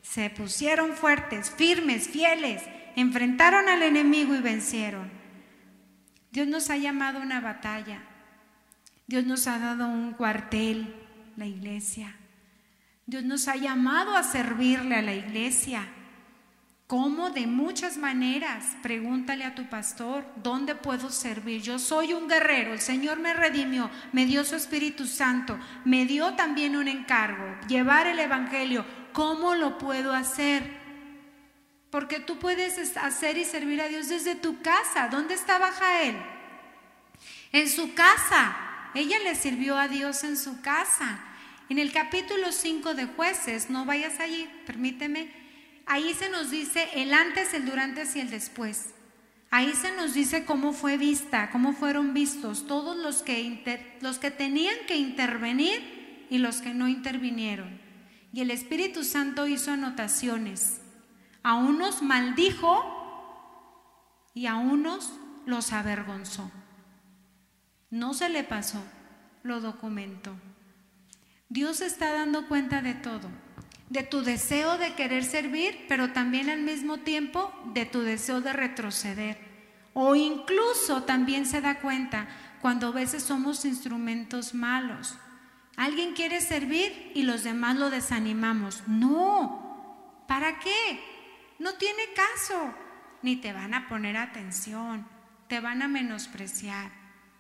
Se 0.02 0.30
pusieron 0.30 0.92
fuertes, 0.92 1.50
firmes, 1.50 2.10
fieles, 2.10 2.62
enfrentaron 2.98 3.70
al 3.70 3.82
enemigo 3.82 4.36
y 4.36 4.42
vencieron. 4.42 5.10
Dios 6.34 6.50
nos 6.50 6.70
ha 6.70 6.76
llamado 6.76 7.20
a 7.20 7.22
una 7.22 7.40
batalla. 7.40 8.02
Dios 9.08 9.24
nos 9.24 9.48
ha 9.48 9.58
dado 9.58 9.88
un 9.88 10.12
cuartel, 10.12 10.94
la 11.38 11.46
iglesia. 11.46 12.14
Dios 13.06 13.24
nos 13.24 13.48
ha 13.48 13.56
llamado 13.56 14.18
a 14.18 14.24
servirle 14.24 14.96
a 14.96 15.02
la 15.02 15.14
iglesia. 15.14 15.88
¿Cómo? 16.90 17.30
De 17.30 17.46
muchas 17.46 17.98
maneras. 17.98 18.66
Pregúntale 18.82 19.44
a 19.44 19.54
tu 19.54 19.70
pastor, 19.70 20.26
¿dónde 20.38 20.74
puedo 20.74 21.12
servir? 21.12 21.62
Yo 21.62 21.78
soy 21.78 22.14
un 22.14 22.28
guerrero, 22.28 22.74
el 22.74 22.82
Señor 22.82 23.20
me 23.20 23.32
redimió, 23.32 23.92
me 24.12 24.26
dio 24.26 24.44
su 24.44 24.56
Espíritu 24.56 25.06
Santo, 25.06 25.60
me 25.86 26.08
dio 26.08 26.34
también 26.34 26.76
un 26.76 26.88
encargo, 26.88 27.46
llevar 27.68 28.08
el 28.08 28.18
Evangelio. 28.18 28.84
¿Cómo 29.14 29.54
lo 29.54 29.78
puedo 29.78 30.14
hacer? 30.14 30.64
Porque 31.92 32.20
tú 32.22 32.40
puedes 32.40 32.98
hacer 32.98 33.38
y 33.38 33.46
servir 33.46 33.84
a 33.84 33.88
Dios 33.88 34.10
desde 34.10 34.34
tu 34.34 34.60
casa. 34.64 35.10
¿Dónde 35.10 35.36
estaba 35.36 35.72
Jael? 35.72 36.16
En 37.52 37.70
su 37.70 37.94
casa. 37.94 38.58
Ella 38.96 39.20
le 39.20 39.36
sirvió 39.36 39.78
a 39.78 39.88
Dios 39.88 40.24
en 40.24 40.36
su 40.36 40.60
casa. 40.62 41.20
En 41.70 41.78
el 41.78 41.92
capítulo 41.92 42.52
5 42.52 42.96
de 42.96 43.06
jueces, 43.06 43.70
no 43.70 43.86
vayas 43.86 44.20
allí, 44.20 44.50
permíteme, 44.66 45.39
Ahí 45.92 46.14
se 46.14 46.30
nos 46.30 46.52
dice 46.52 46.88
el 46.94 47.16
antes, 47.16 47.52
el 47.56 47.66
durante 47.66 48.04
y 48.14 48.20
el 48.20 48.30
después. 48.30 48.94
Ahí 49.50 49.74
se 49.74 49.92
nos 49.96 50.14
dice 50.14 50.46
cómo 50.46 50.72
fue 50.72 51.00
vista, 51.00 51.50
cómo 51.50 51.74
fueron 51.74 52.14
vistos 52.14 52.68
todos 52.68 52.96
los 52.96 53.24
que, 53.24 53.98
los 54.00 54.20
que 54.20 54.30
tenían 54.30 54.76
que 54.88 54.98
intervenir 54.98 56.28
y 56.30 56.38
los 56.38 56.62
que 56.62 56.76
no 56.76 56.88
intervinieron. 56.88 57.82
Y 58.32 58.42
el 58.42 58.52
Espíritu 58.52 59.04
Santo 59.04 59.48
hizo 59.48 59.72
anotaciones. 59.72 60.80
A 61.42 61.56
unos 61.56 62.04
maldijo 62.04 62.86
y 64.36 64.46
a 64.46 64.58
unos 64.58 65.12
los 65.48 65.74
avergonzó. 65.74 66.52
No 67.90 68.14
se 68.14 68.30
le 68.30 68.44
pasó, 68.44 68.84
lo 69.42 69.60
documentó. 69.60 70.36
Dios 71.50 71.82
está 71.82 72.14
dando 72.14 72.48
cuenta 72.48 72.84
de 72.84 72.94
todo, 72.94 73.28
de 73.90 74.04
tu 74.04 74.22
deseo 74.22 74.78
de 74.78 74.94
querer 74.94 75.24
servir, 75.24 75.86
pero 75.88 76.12
también 76.14 76.50
al 76.50 76.62
mismo 76.62 77.00
tiempo 77.00 77.52
de 77.74 77.86
tu 77.86 78.02
deseo 78.02 78.42
de 78.42 78.54
retroceder. 78.54 79.38
O 79.94 80.16
incluso 80.16 81.04
también 81.04 81.46
se 81.46 81.62
da 81.62 81.80
cuenta 81.80 82.28
cuando 82.62 82.88
a 82.88 82.92
veces 82.92 83.24
somos 83.24 83.66
instrumentos 83.66 84.54
malos. 84.54 85.16
Alguien 85.76 86.14
quiere 86.14 86.42
servir 86.42 87.12
y 87.16 87.24
los 87.24 87.44
demás 87.44 87.78
lo 87.78 87.90
desanimamos. 87.90 88.84
No, 88.88 90.24
¿para 90.28 90.60
qué? 90.60 91.02
No 91.58 91.74
tiene 91.74 92.04
caso. 92.16 92.74
Ni 93.22 93.36
te 93.38 93.52
van 93.52 93.74
a 93.74 93.90
poner 93.90 94.16
atención, 94.16 95.06
te 95.48 95.60
van 95.60 95.82
a 95.82 95.88
menospreciar. 95.88 96.92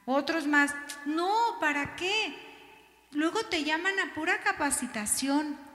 Otros 0.06 0.48
más, 0.48 0.76
no, 1.06 1.32
¿para 1.62 1.96
qué? 1.96 2.36
Luego 3.12 3.44
te 3.44 3.64
llaman 3.64 3.94
a 4.00 4.14
pura 4.14 4.40
capacitación. 4.42 5.69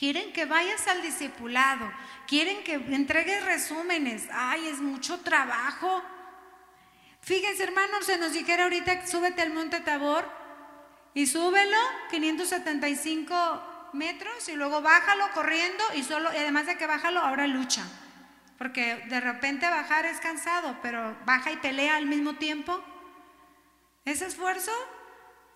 Quieren 0.00 0.32
que 0.32 0.46
vayas 0.46 0.88
al 0.88 1.02
discipulado, 1.02 1.92
quieren 2.26 2.64
que 2.64 2.72
entregues 2.72 3.44
resúmenes. 3.44 4.26
Ay, 4.32 4.66
es 4.68 4.80
mucho 4.80 5.20
trabajo. 5.20 6.02
Fíjense, 7.20 7.64
hermanos, 7.64 8.06
se 8.06 8.16
nos 8.16 8.32
dijera 8.32 8.62
ahorita, 8.62 9.06
súbete 9.06 9.42
al 9.42 9.52
monte 9.52 9.78
Tabor 9.80 10.26
y 11.12 11.26
súbelo 11.26 11.76
575 12.10 13.90
metros 13.92 14.48
y 14.48 14.54
luego 14.54 14.80
bájalo 14.80 15.30
corriendo 15.34 15.84
y 15.94 16.02
solo, 16.02 16.32
y 16.32 16.38
además 16.38 16.64
de 16.64 16.78
que 16.78 16.86
bájalo, 16.86 17.20
ahora 17.20 17.46
lucha. 17.46 17.84
Porque 18.56 19.04
de 19.10 19.20
repente 19.20 19.68
bajar 19.68 20.06
es 20.06 20.18
cansado, 20.18 20.78
pero 20.80 21.14
baja 21.26 21.50
y 21.50 21.58
pelea 21.58 21.96
al 21.96 22.06
mismo 22.06 22.36
tiempo. 22.36 22.82
¿Es 24.06 24.22
esfuerzo? 24.22 24.72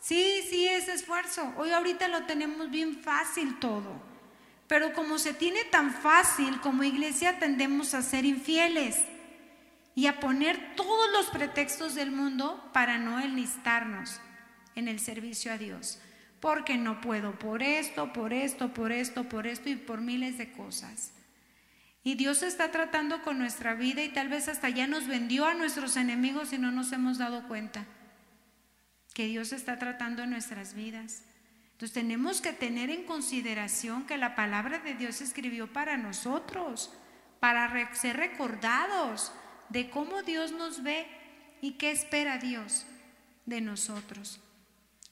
Sí, 0.00 0.46
sí, 0.50 0.68
es 0.68 0.88
esfuerzo. 0.88 1.50
Hoy 1.56 1.70
ahorita 1.70 2.08
lo 2.08 2.26
tenemos 2.26 2.70
bien 2.70 3.02
fácil 3.02 3.58
todo. 3.58 4.12
Pero 4.66 4.92
como 4.94 5.18
se 5.18 5.34
tiene 5.34 5.64
tan 5.64 5.92
fácil, 5.92 6.60
como 6.60 6.84
iglesia 6.84 7.38
tendemos 7.38 7.94
a 7.94 8.02
ser 8.02 8.24
infieles 8.24 9.04
y 9.94 10.06
a 10.06 10.20
poner 10.20 10.74
todos 10.74 11.10
los 11.12 11.26
pretextos 11.26 11.94
del 11.94 12.10
mundo 12.10 12.70
para 12.72 12.98
no 12.98 13.20
enlistarnos 13.20 14.20
en 14.74 14.88
el 14.88 15.00
servicio 15.00 15.52
a 15.52 15.58
Dios. 15.58 15.98
Porque 16.40 16.76
no 16.76 17.00
puedo 17.00 17.38
por 17.38 17.62
esto, 17.62 18.12
por 18.12 18.32
esto, 18.32 18.74
por 18.74 18.92
esto, 18.92 19.24
por 19.28 19.46
esto 19.46 19.68
y 19.68 19.76
por 19.76 20.00
miles 20.00 20.38
de 20.38 20.52
cosas. 20.52 21.12
Y 22.02 22.16
Dios 22.16 22.42
está 22.42 22.70
tratando 22.70 23.22
con 23.22 23.38
nuestra 23.38 23.74
vida 23.74 24.02
y 24.02 24.10
tal 24.10 24.28
vez 24.28 24.48
hasta 24.48 24.68
ya 24.68 24.86
nos 24.86 25.06
vendió 25.06 25.46
a 25.46 25.54
nuestros 25.54 25.96
enemigos 25.96 26.52
y 26.52 26.58
no 26.58 26.70
nos 26.70 26.92
hemos 26.92 27.16
dado 27.16 27.48
cuenta 27.48 27.86
que 29.14 29.26
Dios 29.26 29.52
está 29.52 29.78
tratando 29.78 30.26
nuestras 30.26 30.74
vidas. 30.74 31.22
Entonces 31.74 31.92
tenemos 31.92 32.40
que 32.40 32.52
tener 32.52 32.88
en 32.88 33.02
consideración 33.02 34.06
que 34.06 34.16
la 34.16 34.36
palabra 34.36 34.78
de 34.78 34.94
Dios 34.94 35.20
escribió 35.20 35.72
para 35.72 35.96
nosotros, 35.96 36.92
para 37.40 37.92
ser 37.96 38.16
recordados 38.16 39.32
de 39.70 39.90
cómo 39.90 40.22
Dios 40.22 40.52
nos 40.52 40.84
ve 40.84 41.04
y 41.60 41.72
qué 41.72 41.90
espera 41.90 42.38
Dios 42.38 42.86
de 43.44 43.60
nosotros. 43.60 44.40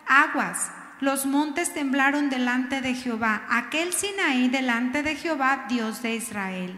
aguas. 0.08 0.72
Los 1.00 1.28
montes 1.28 1.74
temblaron 1.74 2.30
delante 2.30 2.82
de 2.82 2.96
Jehová, 2.96 3.44
aquel 3.50 3.94
Sinaí 3.94 4.48
delante 4.48 5.04
de 5.04 5.16
Jehová, 5.16 5.66
Dios 5.70 6.02
de 6.02 6.16
Israel. 6.16 6.76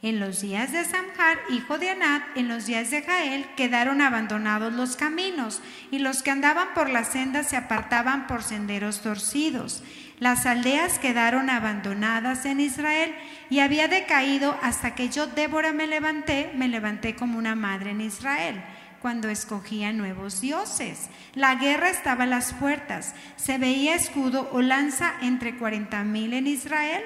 En 0.00 0.20
los 0.20 0.40
días 0.40 0.72
de 0.72 0.84
Samjar, 0.84 1.38
hijo 1.50 1.76
de 1.76 1.90
Anat, 1.90 2.22
en 2.36 2.48
los 2.48 2.66
días 2.66 2.90
de 2.90 3.02
Jael, 3.02 3.44
quedaron 3.56 4.00
abandonados 4.00 4.72
los 4.72 4.96
caminos, 4.96 5.60
y 5.90 5.98
los 5.98 6.22
que 6.22 6.30
andaban 6.30 6.68
por 6.72 6.88
las 6.88 7.08
sendas 7.08 7.48
se 7.48 7.56
apartaban 7.56 8.26
por 8.28 8.42
senderos 8.42 9.02
torcidos. 9.02 9.82
Las 10.18 10.46
aldeas 10.46 10.98
quedaron 10.98 11.48
abandonadas 11.48 12.44
en 12.44 12.60
Israel 12.60 13.14
y 13.50 13.60
había 13.60 13.86
decaído 13.86 14.58
hasta 14.62 14.94
que 14.94 15.08
yo, 15.10 15.28
Débora, 15.28 15.72
me 15.72 15.86
levanté, 15.86 16.50
me 16.54 16.68
levanté 16.68 17.14
como 17.14 17.38
una 17.38 17.54
madre 17.54 17.90
en 17.90 18.00
Israel 18.00 18.62
cuando 19.00 19.28
escogía 19.28 19.92
nuevos 19.92 20.40
dioses. 20.40 21.08
La 21.34 21.54
guerra 21.54 21.88
estaba 21.88 22.24
a 22.24 22.26
las 22.26 22.52
puertas. 22.52 23.14
Se 23.36 23.58
veía 23.58 23.94
escudo 23.94 24.48
o 24.52 24.60
lanza 24.60 25.14
entre 25.22 25.56
cuarenta 25.56 26.02
mil 26.02 26.32
en 26.32 26.46
Israel. 26.46 27.04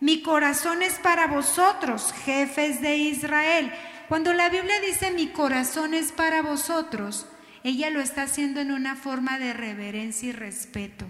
Mi 0.00 0.20
corazón 0.22 0.82
es 0.82 0.94
para 0.94 1.28
vosotros, 1.28 2.12
jefes 2.24 2.80
de 2.80 2.96
Israel. 2.96 3.72
Cuando 4.08 4.32
la 4.34 4.48
Biblia 4.48 4.80
dice 4.80 5.12
mi 5.12 5.28
corazón 5.28 5.94
es 5.94 6.10
para 6.10 6.42
vosotros, 6.42 7.26
ella 7.62 7.88
lo 7.90 8.00
está 8.00 8.22
haciendo 8.22 8.60
en 8.60 8.72
una 8.72 8.96
forma 8.96 9.38
de 9.38 9.52
reverencia 9.52 10.30
y 10.30 10.32
respeto. 10.32 11.06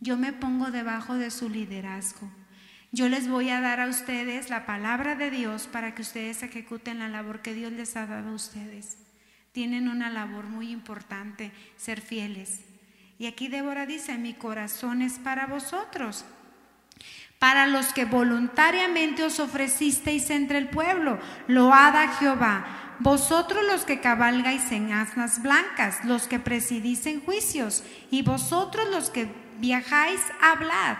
Yo 0.00 0.16
me 0.16 0.32
pongo 0.32 0.70
debajo 0.70 1.14
de 1.14 1.30
su 1.30 1.48
liderazgo. 1.48 2.30
Yo 2.90 3.08
les 3.08 3.28
voy 3.28 3.50
a 3.50 3.60
dar 3.60 3.80
a 3.80 3.88
ustedes 3.88 4.48
la 4.48 4.64
palabra 4.64 5.14
de 5.14 5.30
Dios 5.30 5.66
para 5.66 5.94
que 5.94 6.02
ustedes 6.02 6.42
ejecuten 6.42 7.00
la 7.00 7.08
labor 7.08 7.42
que 7.42 7.52
Dios 7.52 7.72
les 7.72 7.96
ha 7.96 8.06
dado 8.06 8.30
a 8.30 8.34
ustedes. 8.34 8.96
Tienen 9.52 9.88
una 9.88 10.08
labor 10.08 10.44
muy 10.44 10.70
importante, 10.70 11.52
ser 11.76 12.00
fieles. 12.00 12.60
Y 13.18 13.26
aquí 13.26 13.48
Débora 13.48 13.84
dice, 13.84 14.16
mi 14.16 14.32
corazón 14.32 15.02
es 15.02 15.18
para 15.18 15.46
vosotros, 15.46 16.24
para 17.38 17.66
los 17.66 17.92
que 17.92 18.04
voluntariamente 18.04 19.24
os 19.24 19.40
ofrecisteis 19.40 20.30
entre 20.30 20.58
el 20.58 20.68
pueblo. 20.68 21.18
Load 21.48 21.96
a 21.96 22.08
Jehová. 22.18 22.87
Vosotros 23.00 23.64
los 23.64 23.84
que 23.84 24.00
cabalgáis 24.00 24.72
en 24.72 24.92
asnas 24.92 25.40
blancas, 25.40 26.04
los 26.04 26.26
que 26.26 26.38
presidís 26.38 27.06
en 27.06 27.20
juicios, 27.20 27.84
y 28.10 28.22
vosotros 28.22 28.88
los 28.90 29.10
que 29.10 29.32
viajáis, 29.58 30.20
hablad. 30.40 30.96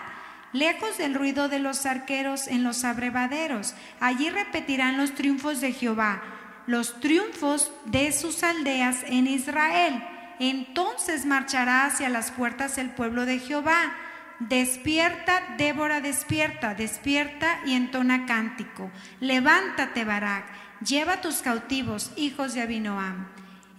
Lejos 0.53 0.97
del 0.97 1.13
ruido 1.13 1.49
de 1.49 1.59
los 1.59 1.85
arqueros 1.85 2.47
en 2.47 2.63
los 2.63 2.83
abrevaderos, 2.83 3.75
allí 3.99 4.29
repetirán 4.29 4.97
los 4.97 5.13
triunfos 5.13 5.61
de 5.61 5.73
Jehová, 5.73 6.21
los 6.65 6.99
triunfos 6.99 7.71
de 7.85 8.11
sus 8.11 8.43
aldeas 8.43 9.03
en 9.05 9.27
Israel. 9.27 10.03
Entonces 10.39 11.25
marchará 11.25 11.85
hacia 11.85 12.09
las 12.09 12.31
puertas 12.31 12.77
el 12.77 12.89
pueblo 12.91 13.25
de 13.25 13.39
Jehová, 13.39 13.93
Despierta, 14.39 15.55
Débora, 15.57 15.99
despierta, 15.99 16.73
despierta 16.73 17.59
y 17.65 17.73
entona 17.73 18.25
cántico. 18.25 18.89
Levántate, 19.19 20.05
Barak, 20.05 20.45
lleva 20.85 21.21
tus 21.21 21.37
cautivos, 21.37 22.11
hijos 22.15 22.53
de 22.53 22.61
Abinoam. 22.61 23.27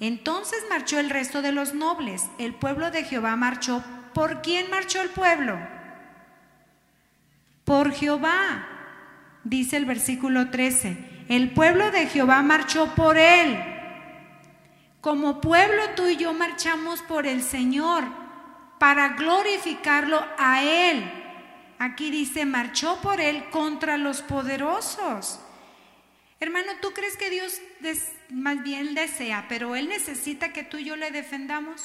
Entonces 0.00 0.64
marchó 0.70 0.98
el 0.98 1.10
resto 1.10 1.42
de 1.42 1.52
los 1.52 1.74
nobles. 1.74 2.22
El 2.38 2.54
pueblo 2.54 2.90
de 2.90 3.04
Jehová 3.04 3.36
marchó. 3.36 3.82
¿Por 4.14 4.42
quién 4.42 4.70
marchó 4.70 5.02
el 5.02 5.10
pueblo? 5.10 5.58
Por 7.64 7.92
Jehová, 7.92 8.66
dice 9.44 9.76
el 9.76 9.84
versículo 9.84 10.50
13. 10.50 11.24
El 11.28 11.52
pueblo 11.52 11.90
de 11.90 12.06
Jehová 12.06 12.42
marchó 12.42 12.94
por 12.94 13.16
él. 13.18 13.58
Como 15.00 15.40
pueblo 15.40 15.82
tú 15.96 16.06
y 16.06 16.16
yo 16.16 16.32
marchamos 16.34 17.00
por 17.02 17.26
el 17.26 17.42
Señor 17.42 18.04
para 18.78 19.10
glorificarlo 19.10 20.22
a 20.38 20.62
Él. 20.62 21.10
Aquí 21.78 22.10
dice, 22.10 22.44
marchó 22.44 22.98
por 23.02 23.20
Él 23.20 23.48
contra 23.50 23.96
los 23.96 24.20
poderosos. 24.22 25.40
Hermano, 26.40 26.72
¿tú 26.80 26.92
crees 26.92 27.16
que 27.16 27.30
Dios 27.30 27.60
más 28.30 28.62
bien 28.62 28.94
desea, 28.94 29.46
pero 29.48 29.76
Él 29.76 29.88
necesita 29.88 30.52
que 30.52 30.64
tú 30.64 30.78
y 30.78 30.84
yo 30.84 30.96
le 30.96 31.10
defendamos? 31.10 31.82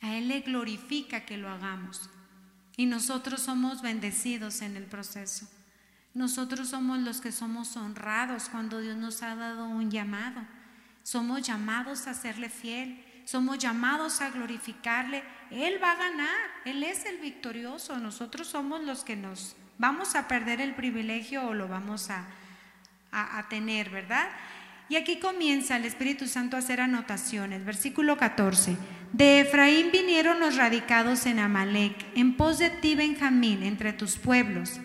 A 0.00 0.16
Él 0.16 0.28
le 0.28 0.40
glorifica 0.40 1.24
que 1.24 1.38
lo 1.38 1.48
hagamos. 1.48 2.10
Y 2.76 2.86
nosotros 2.86 3.40
somos 3.40 3.82
bendecidos 3.82 4.60
en 4.60 4.76
el 4.76 4.84
proceso. 4.84 5.48
Nosotros 6.12 6.68
somos 6.68 6.98
los 6.98 7.20
que 7.20 7.32
somos 7.32 7.76
honrados 7.76 8.48
cuando 8.50 8.80
Dios 8.80 8.96
nos 8.96 9.22
ha 9.22 9.34
dado 9.34 9.64
un 9.64 9.90
llamado. 9.90 10.46
Somos 11.02 11.42
llamados 11.42 12.06
a 12.06 12.14
serle 12.14 12.50
fiel 12.50 13.04
somos 13.24 13.58
llamados 13.58 14.20
a 14.20 14.30
glorificarle, 14.30 15.22
Él 15.50 15.82
va 15.82 15.92
a 15.92 15.96
ganar, 15.96 16.50
Él 16.64 16.82
es 16.82 17.04
el 17.06 17.18
victorioso, 17.18 17.98
nosotros 17.98 18.46
somos 18.48 18.82
los 18.82 19.04
que 19.04 19.16
nos 19.16 19.56
vamos 19.78 20.14
a 20.14 20.28
perder 20.28 20.60
el 20.60 20.74
privilegio 20.74 21.46
o 21.46 21.54
lo 21.54 21.68
vamos 21.68 22.10
a, 22.10 22.26
a, 23.12 23.48
tener, 23.48 23.90
¿verdad? 23.90 24.28
Y 24.88 24.96
aquí 24.96 25.18
comienza 25.18 25.76
el 25.76 25.84
Espíritu 25.84 26.26
Santo 26.26 26.56
a 26.56 26.58
hacer 26.58 26.80
anotaciones. 26.80 27.64
Versículo 27.64 28.16
14. 28.16 28.76
De 29.12 29.40
Efraín 29.40 29.90
vinieron 29.92 30.40
los 30.40 30.56
radicados 30.56 31.26
en 31.26 31.38
Amalek, 31.38 31.94
en 32.14 32.36
pos 32.36 32.58
de 32.58 32.70
ti, 32.70 32.94
Benjamín, 32.94 33.62
entre 33.62 33.92
tus 33.92 34.16
pueblos. 34.16 34.80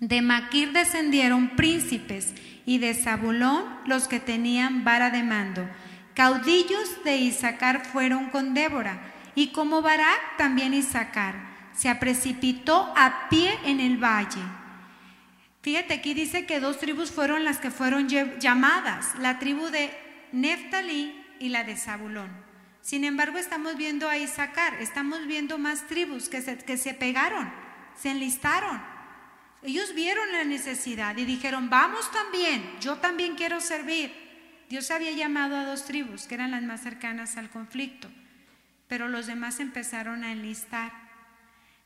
De 0.00 0.20
Maquir 0.20 0.72
descendieron 0.72 1.56
príncipes 1.56 2.34
y 2.66 2.78
de 2.78 2.92
Zabulón 2.94 3.64
los 3.86 4.08
que 4.08 4.20
tenían 4.20 4.84
vara 4.84 5.10
de 5.10 5.22
mando. 5.22 5.66
Caudillos 6.14 7.02
de 7.04 7.16
Isaacar 7.16 7.84
fueron 7.84 8.30
con 8.30 8.54
Débora, 8.54 9.00
y 9.34 9.48
como 9.48 9.82
Barak 9.82 10.36
también 10.38 10.72
Isaacar 10.72 11.45
se 11.76 11.94
precipitó 11.94 12.92
a 12.96 13.28
pie 13.28 13.58
en 13.64 13.80
el 13.80 14.02
valle. 14.02 14.42
Fíjate, 15.60 15.94
aquí 15.94 16.14
dice 16.14 16.46
que 16.46 16.58
dos 16.58 16.78
tribus 16.78 17.10
fueron 17.10 17.44
las 17.44 17.58
que 17.58 17.70
fueron 17.70 18.08
llamadas, 18.08 19.14
la 19.18 19.38
tribu 19.38 19.66
de 19.68 19.90
Neftalí 20.32 21.14
y 21.38 21.50
la 21.50 21.64
de 21.64 21.76
Zabulón. 21.76 22.30
Sin 22.80 23.04
embargo, 23.04 23.36
estamos 23.36 23.76
viendo 23.76 24.08
a 24.08 24.16
Isaacar, 24.16 24.74
estamos 24.80 25.26
viendo 25.26 25.58
más 25.58 25.86
tribus 25.86 26.28
que 26.28 26.40
se, 26.40 26.56
que 26.56 26.76
se 26.76 26.94
pegaron, 26.94 27.52
se 27.96 28.10
enlistaron. 28.10 28.80
Ellos 29.62 29.94
vieron 29.94 30.30
la 30.32 30.44
necesidad 30.44 31.16
y 31.16 31.24
dijeron, 31.24 31.68
vamos 31.68 32.10
también, 32.12 32.64
yo 32.80 32.96
también 32.96 33.34
quiero 33.34 33.60
servir. 33.60 34.14
Dios 34.68 34.90
había 34.90 35.10
llamado 35.10 35.56
a 35.56 35.64
dos 35.64 35.84
tribus, 35.84 36.26
que 36.26 36.36
eran 36.36 36.52
las 36.52 36.62
más 36.62 36.80
cercanas 36.80 37.36
al 37.36 37.50
conflicto, 37.50 38.08
pero 38.86 39.08
los 39.08 39.26
demás 39.26 39.58
empezaron 39.60 40.22
a 40.24 40.32
enlistar. 40.32 41.05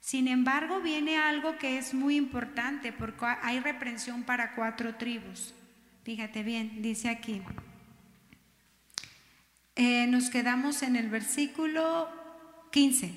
Sin 0.00 0.28
embargo, 0.28 0.80
viene 0.80 1.18
algo 1.18 1.56
que 1.58 1.78
es 1.78 1.94
muy 1.94 2.16
importante, 2.16 2.92
porque 2.92 3.26
hay 3.42 3.60
reprensión 3.60 4.22
para 4.22 4.54
cuatro 4.54 4.96
tribus. 4.96 5.54
Fíjate 6.02 6.42
bien, 6.42 6.82
dice 6.82 7.08
aquí. 7.08 7.42
Eh, 9.76 10.06
nos 10.08 10.30
quedamos 10.30 10.82
en 10.82 10.96
el 10.96 11.08
versículo 11.08 12.08
15. 12.72 13.12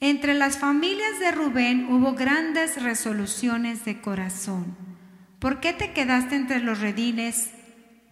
Entre 0.00 0.34
las 0.34 0.58
familias 0.58 1.20
de 1.20 1.32
Rubén 1.32 1.86
hubo 1.90 2.14
grandes 2.14 2.82
resoluciones 2.82 3.84
de 3.84 4.00
corazón. 4.00 4.76
¿Por 5.38 5.60
qué 5.60 5.72
te 5.72 5.92
quedaste 5.92 6.34
entre 6.34 6.60
los 6.60 6.80
redines 6.80 7.50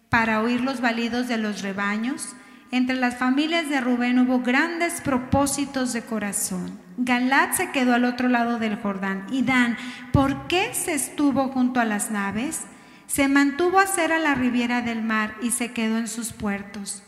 para 0.09 0.41
oír 0.41 0.61
los 0.61 0.81
validos 0.81 1.27
de 1.27 1.37
los 1.37 1.61
rebaños. 1.61 2.35
Entre 2.71 2.95
las 2.95 3.17
familias 3.17 3.69
de 3.69 3.79
Rubén 3.79 4.19
hubo 4.19 4.41
grandes 4.41 5.01
propósitos 5.01 5.93
de 5.93 6.01
corazón. 6.01 6.79
Galat 6.97 7.53
se 7.53 7.71
quedó 7.71 7.93
al 7.93 8.03
otro 8.03 8.27
lado 8.27 8.59
del 8.59 8.75
Jordán. 8.75 9.25
Y 9.31 9.43
Dan, 9.43 9.77
¿por 10.11 10.47
qué 10.47 10.73
se 10.73 10.93
estuvo 10.93 11.47
junto 11.49 11.79
a 11.79 11.85
las 11.85 12.11
naves? 12.11 12.63
Se 13.07 13.29
mantuvo 13.29 13.79
a 13.79 13.83
hacer 13.83 14.11
a 14.11 14.19
la 14.19 14.35
riviera 14.35 14.81
del 14.81 15.01
mar 15.01 15.35
y 15.41 15.51
se 15.51 15.71
quedó 15.71 15.97
en 15.97 16.09
sus 16.09 16.33
puertos. 16.33 17.03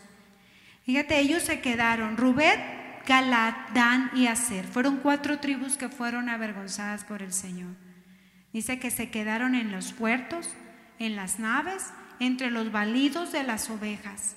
Fíjate, 0.85 1.19
ellos 1.19 1.43
se 1.43 1.59
quedaron. 1.59 2.15
Rubén, 2.15 2.59
Galat, 3.05 3.71
Dan 3.73 4.11
y 4.15 4.27
Aser. 4.27 4.65
Fueron 4.65 4.97
cuatro 4.97 5.39
tribus 5.39 5.75
que 5.75 5.89
fueron 5.89 6.29
avergonzadas 6.29 7.03
por 7.03 7.21
el 7.21 7.33
Señor. 7.33 7.75
Dice 8.53 8.79
que 8.79 8.91
se 8.91 9.09
quedaron 9.11 9.55
en 9.55 9.71
los 9.71 9.91
puertos, 9.91 10.49
en 10.99 11.15
las 11.15 11.37
naves 11.37 11.91
entre 12.19 12.49
los 12.49 12.71
validos 12.71 13.31
de 13.31 13.43
las 13.43 13.69
ovejas. 13.69 14.35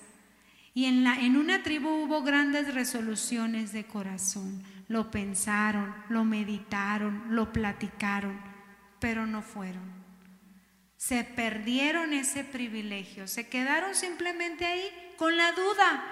Y 0.74 0.86
en, 0.86 1.04
la, 1.04 1.16
en 1.20 1.36
una 1.36 1.62
tribu 1.62 1.88
hubo 1.88 2.22
grandes 2.22 2.74
resoluciones 2.74 3.72
de 3.72 3.84
corazón. 3.84 4.62
Lo 4.88 5.10
pensaron, 5.10 5.94
lo 6.08 6.24
meditaron, 6.24 7.24
lo 7.28 7.52
platicaron, 7.52 8.40
pero 8.98 9.26
no 9.26 9.42
fueron. 9.42 10.02
Se 10.96 11.24
perdieron 11.24 12.12
ese 12.12 12.44
privilegio, 12.44 13.26
se 13.26 13.48
quedaron 13.48 13.94
simplemente 13.94 14.64
ahí 14.64 14.84
con 15.16 15.36
la 15.36 15.52
duda. 15.52 16.04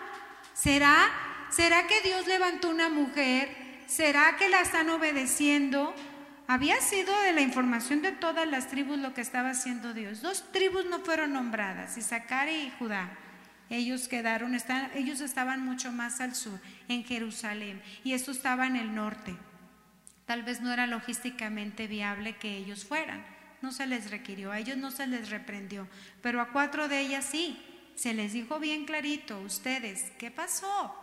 ¿Será, 0.53 1.09
¿Será 1.51 1.87
que 1.87 2.01
Dios 2.03 2.27
levantó 2.27 2.71
una 2.71 2.89
mujer? 2.89 3.49
¿Será 3.87 4.37
que 4.37 4.49
la 4.49 4.61
están 4.61 4.91
obedeciendo? 4.91 5.95
Había 6.47 6.81
sido 6.81 7.19
de 7.23 7.33
la 7.33 7.41
información 7.41 8.03
de 8.03 8.13
todas 8.13 8.49
las 8.49 8.69
tribus 8.69 8.99
lo 8.99 9.15
que 9.15 9.21
estaba 9.21 9.51
haciendo 9.51 9.95
Dios. 9.95 10.21
Dos 10.21 10.51
tribus 10.53 10.85
no 10.87 10.99
fueron 10.99 11.33
nombradas, 11.33 11.97
Isaacar 11.97 12.49
y 12.49 12.73
Judá. 12.79 13.17
Ellos 13.71 14.09
quedaron, 14.09 14.57
ellos 14.95 15.21
estaban 15.21 15.65
mucho 15.65 15.93
más 15.93 16.21
al 16.21 16.35
sur, 16.35 16.61
en 16.89 17.05
Jerusalén, 17.05 17.81
y 18.05 18.13
esto 18.13 18.33
estaba 18.33 18.67
en 18.67 18.77
el 18.77 18.95
norte. 18.95 19.37
Tal 20.27 20.43
vez 20.43 20.61
no 20.61 20.73
era 20.73 20.87
logísticamente 20.87 21.87
viable 21.87 22.37
que 22.37 22.57
ellos 22.57 22.85
fueran. 22.85 23.25
No 23.63 23.73
se 23.73 23.87
les 23.87 24.11
requirió, 24.11 24.53
a 24.53 24.59
ellos 24.59 24.77
no 24.77 24.91
se 24.91 25.07
les 25.07 25.31
reprendió, 25.31 25.89
pero 26.23 26.41
a 26.41 26.51
cuatro 26.51 26.89
de 26.89 27.01
ellas 27.01 27.25
sí. 27.25 27.59
Se 27.95 28.15
les 28.15 28.33
dijo 28.33 28.59
bien 28.59 28.87
clarito, 28.87 29.39
ustedes, 29.41 30.11
¿qué 30.19 30.31
pasó? 30.31 30.95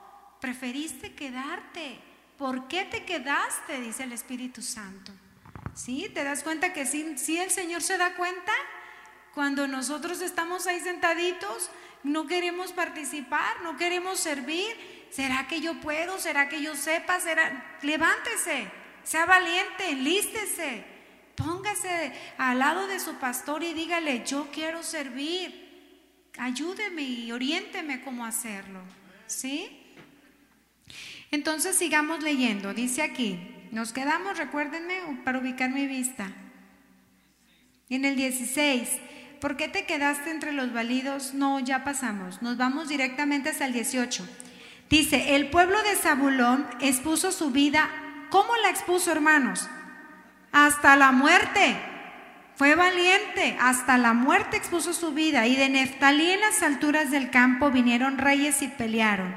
Preferiste 0.42 1.14
quedarte. 1.14 2.00
¿Por 2.38 2.68
qué 2.68 2.86
te 2.86 3.06
quedaste? 3.06 3.82
Dice 3.82 4.04
el 4.04 4.14
Espíritu 4.14 4.62
Santo. 4.62 5.12
¿Sí? 5.76 6.10
¿Te 6.14 6.24
das 6.24 6.44
cuenta 6.44 6.74
que 6.74 6.86
si, 6.86 7.38
el 7.38 7.52
Señor 7.52 7.84
se 7.84 7.98
da 7.98 8.16
cuenta? 8.16 8.52
Cuando 9.34 9.68
nosotros 9.68 10.22
estamos 10.22 10.66
ahí 10.66 10.80
sentaditos, 10.80 11.70
no 12.04 12.28
queremos 12.28 12.72
participar, 12.72 13.62
no 13.64 13.78
queremos 13.78 14.20
servir. 14.20 15.08
¿Será 15.10 15.48
que 15.48 15.62
yo 15.62 15.80
puedo? 15.80 16.20
¿Será 16.20 16.50
que 16.50 16.62
yo 16.62 16.76
sepa? 16.76 17.20
¿Será? 17.20 17.78
Levántese, 17.82 18.68
sea 19.04 19.26
valiente, 19.26 19.90
enlístese, 19.90 20.84
póngase 21.36 22.12
al 22.38 22.60
lado 22.60 22.88
de 22.88 23.00
su 23.00 23.16
pastor 23.16 23.64
y 23.64 23.74
dígale, 23.74 24.24
yo 24.26 24.50
quiero 24.52 24.84
servir. 24.84 25.66
Ayúdeme 26.38 27.02
y 27.02 27.32
oriénteme 27.32 28.02
cómo 28.02 28.26
hacerlo. 28.26 28.82
¿Sí? 29.26 29.96
Entonces 31.32 31.76
sigamos 31.76 32.24
leyendo. 32.24 32.74
Dice 32.74 33.02
aquí, 33.02 33.40
nos 33.72 33.92
quedamos, 33.92 34.38
recuérdenme, 34.38 35.22
para 35.24 35.40
ubicar 35.40 35.70
mi 35.70 35.88
vista. 35.88 36.32
En 37.90 38.06
el 38.06 38.16
16, 38.16 38.90
¿por 39.40 39.58
qué 39.58 39.68
te 39.68 39.86
quedaste 39.86 40.32
entre 40.32 40.52
los 40.52 40.74
validos? 40.74 41.34
No, 41.34 41.60
ya 41.60 41.84
pasamos, 41.84 42.42
nos 42.42 42.58
vamos 42.58 42.88
directamente 42.88 43.50
hasta 43.50 43.66
el 43.66 43.74
18. 43.74 44.28
Dice, 44.90 45.36
el 45.36 45.50
pueblo 45.50 45.82
de 45.84 45.96
Zabulón 45.96 46.66
expuso 46.80 47.32
su 47.32 47.52
vida, 47.52 47.90
¿cómo 48.30 48.56
la 48.64 48.70
expuso, 48.70 49.12
hermanos? 49.12 49.68
Hasta 50.52 50.96
la 50.96 51.12
muerte. 51.12 51.76
Fue 52.56 52.74
valiente, 52.74 53.56
hasta 53.60 53.98
la 53.98 54.14
muerte 54.14 54.58
expuso 54.58 54.94
su 54.94 55.14
vida. 55.14 55.46
Y 55.46 55.56
de 55.56 55.70
Neftalí 55.70 56.32
en 56.32 56.40
las 56.40 56.64
alturas 56.64 57.12
del 57.12 57.30
campo 57.30 57.70
vinieron 57.70 58.18
reyes 58.18 58.62
y 58.62 58.68
pelearon. 58.68 59.36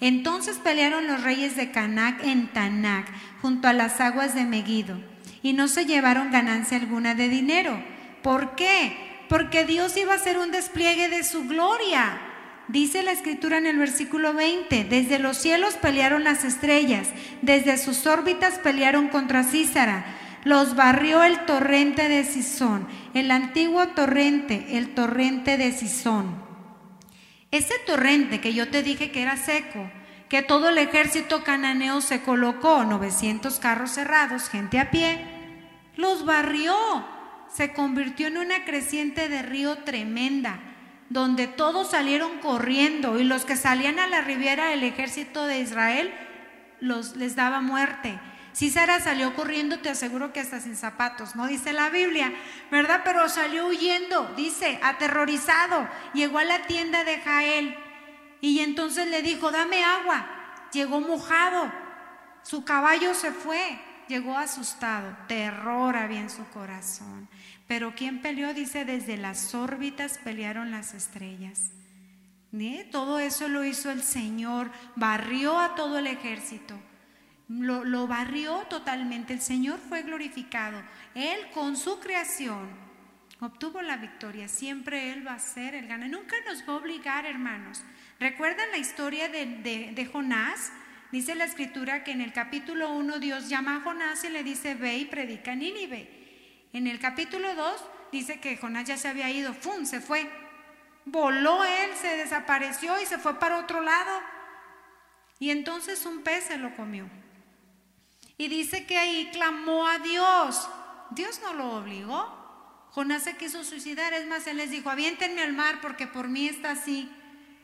Entonces 0.00 0.58
pelearon 0.58 1.06
los 1.06 1.22
reyes 1.22 1.56
de 1.56 1.70
Canac 1.70 2.22
en 2.24 2.48
Tanac, 2.48 3.06
junto 3.42 3.68
a 3.68 3.72
las 3.72 4.00
aguas 4.00 4.34
de 4.34 4.44
Megido, 4.44 4.98
y 5.42 5.52
no 5.52 5.68
se 5.68 5.86
llevaron 5.86 6.30
ganancia 6.30 6.78
alguna 6.78 7.14
de 7.14 7.28
dinero. 7.28 7.82
¿Por 8.22 8.54
qué? 8.54 9.13
Porque 9.28 9.64
Dios 9.64 9.96
iba 9.96 10.12
a 10.12 10.16
hacer 10.16 10.38
un 10.38 10.50
despliegue 10.50 11.08
de 11.08 11.24
su 11.24 11.46
gloria. 11.46 12.20
Dice 12.68 13.02
la 13.02 13.12
escritura 13.12 13.58
en 13.58 13.66
el 13.66 13.76
versículo 13.76 14.32
20, 14.32 14.84
desde 14.84 15.18
los 15.18 15.36
cielos 15.36 15.74
pelearon 15.74 16.24
las 16.24 16.44
estrellas, 16.44 17.08
desde 17.42 17.76
sus 17.76 18.06
órbitas 18.06 18.58
pelearon 18.58 19.08
contra 19.08 19.44
Císara, 19.44 20.06
los 20.44 20.74
barrió 20.74 21.22
el 21.22 21.44
torrente 21.44 22.08
de 22.08 22.24
Sison, 22.24 22.86
el 23.12 23.30
antiguo 23.30 23.88
torrente, 23.88 24.78
el 24.78 24.94
torrente 24.94 25.58
de 25.58 25.72
Sison. 25.72 26.42
Ese 27.50 27.74
torrente 27.86 28.40
que 28.40 28.54
yo 28.54 28.68
te 28.68 28.82
dije 28.82 29.10
que 29.10 29.22
era 29.22 29.36
seco, 29.36 29.90
que 30.28 30.42
todo 30.42 30.70
el 30.70 30.78
ejército 30.78 31.44
cananeo 31.44 32.00
se 32.00 32.22
colocó, 32.22 32.84
900 32.84 33.58
carros 33.60 33.90
cerrados, 33.90 34.48
gente 34.48 34.78
a 34.78 34.90
pie, 34.90 35.24
los 35.96 36.24
barrió, 36.24 36.74
se 37.54 37.72
convirtió 37.72 38.26
en 38.26 38.38
una 38.38 38.64
creciente 38.64 39.28
de 39.28 39.42
río 39.42 39.78
tremenda 39.78 40.58
donde 41.08 41.46
todos 41.46 41.90
salieron 41.90 42.38
corriendo 42.38 43.20
y 43.20 43.24
los 43.24 43.44
que 43.44 43.56
salían 43.56 43.98
a 43.98 44.08
la 44.08 44.22
riviera 44.22 44.66
del 44.66 44.82
ejército 44.82 45.46
de 45.46 45.60
Israel 45.60 46.12
los, 46.80 47.16
les 47.16 47.36
daba 47.36 47.60
muerte. 47.60 48.18
Si 48.52 48.70
Sara 48.70 49.00
salió 49.00 49.34
corriendo, 49.34 49.80
te 49.80 49.90
aseguro 49.90 50.32
que 50.32 50.40
hasta 50.40 50.60
sin 50.60 50.76
zapatos, 50.76 51.34
no 51.36 51.46
dice 51.46 51.72
la 51.72 51.90
Biblia, 51.90 52.32
¿verdad? 52.70 53.02
Pero 53.04 53.28
salió 53.28 53.66
huyendo, 53.66 54.32
dice, 54.36 54.78
aterrorizado. 54.82 55.88
Llegó 56.12 56.38
a 56.38 56.44
la 56.44 56.62
tienda 56.66 57.04
de 57.04 57.18
Jael 57.18 57.76
y 58.40 58.60
entonces 58.60 59.08
le 59.08 59.22
dijo, 59.22 59.50
dame 59.50 59.84
agua. 59.84 60.26
Llegó 60.72 61.00
mojado, 61.00 61.72
su 62.42 62.64
caballo 62.64 63.14
se 63.14 63.30
fue, 63.30 63.80
llegó 64.08 64.36
asustado, 64.36 65.16
terror 65.28 65.96
había 65.96 66.20
en 66.20 66.30
su 66.30 66.44
corazón. 66.48 67.28
Pero 67.66 67.94
¿quién 67.94 68.20
peleó? 68.20 68.52
Dice, 68.52 68.84
desde 68.84 69.16
las 69.16 69.54
órbitas 69.54 70.18
pelearon 70.18 70.70
las 70.70 70.94
estrellas. 70.94 71.70
Todo 72.92 73.18
eso 73.18 73.48
lo 73.48 73.64
hizo 73.64 73.90
el 73.90 74.02
Señor, 74.02 74.70
barrió 74.94 75.58
a 75.58 75.74
todo 75.74 75.98
el 75.98 76.06
ejército. 76.06 76.78
Lo, 77.48 78.06
barrió 78.06 78.58
totalmente. 78.70 79.32
El 79.32 79.40
Señor 79.40 79.80
fue 79.80 80.02
glorificado. 80.02 80.80
Él 81.14 81.38
con 81.52 81.76
su 81.76 81.98
creación 81.98 82.68
obtuvo 83.40 83.82
la 83.82 83.96
victoria. 83.96 84.46
Siempre 84.46 85.12
Él 85.12 85.26
va 85.26 85.34
a 85.34 85.38
ser 85.40 85.74
el 85.74 85.88
gana. 85.88 86.06
Nunca 86.06 86.36
nos 86.46 86.60
va 86.62 86.74
a 86.74 86.76
obligar, 86.76 87.26
hermanos. 87.26 87.82
¿Recuerdan 88.20 88.70
la 88.70 88.78
historia 88.78 89.28
de, 89.28 90.08
Jonás? 90.12 90.72
Dice 91.10 91.34
la 91.34 91.44
escritura 91.44 92.04
que 92.04 92.12
en 92.12 92.20
el 92.20 92.32
capítulo 92.32 92.92
1 92.92 93.18
Dios 93.18 93.48
llama 93.48 93.76
a 93.76 93.80
Jonás 93.80 94.22
y 94.22 94.28
le 94.28 94.44
dice, 94.44 94.76
ve 94.76 94.96
y 94.98 95.04
predica 95.06 95.52
en 95.52 95.58
Nínive. 95.58 96.13
En 96.74 96.88
el 96.88 96.98
capítulo 96.98 97.54
2 97.54 97.84
dice 98.10 98.40
que 98.40 98.56
Jonás 98.56 98.88
ya 98.88 98.98
se 98.98 99.06
había 99.06 99.30
ido, 99.30 99.54
¡fum! 99.54 99.86
Se 99.86 100.00
fue. 100.00 100.28
Voló 101.04 101.64
él, 101.64 101.90
se 101.94 102.16
desapareció 102.16 103.00
y 103.00 103.06
se 103.06 103.16
fue 103.16 103.38
para 103.38 103.60
otro 103.60 103.80
lado. 103.80 104.20
Y 105.38 105.50
entonces 105.50 106.04
un 106.04 106.22
pez 106.22 106.46
se 106.46 106.58
lo 106.58 106.74
comió. 106.74 107.08
Y 108.36 108.48
dice 108.48 108.86
que 108.86 108.98
ahí 108.98 109.30
clamó 109.32 109.86
a 109.86 110.00
Dios. 110.00 110.68
Dios 111.12 111.40
no 111.44 111.54
lo 111.54 111.76
obligó. 111.76 112.88
Jonás 112.90 113.22
se 113.22 113.36
quiso 113.36 113.62
suicidar, 113.62 114.12
es 114.12 114.26
más, 114.26 114.44
él 114.48 114.56
les 114.56 114.72
dijo, 114.72 114.90
aviéntenme 114.90 115.42
al 115.42 115.52
mar 115.52 115.78
porque 115.80 116.08
por 116.08 116.26
mí 116.26 116.48
está 116.48 116.72
así. 116.72 117.08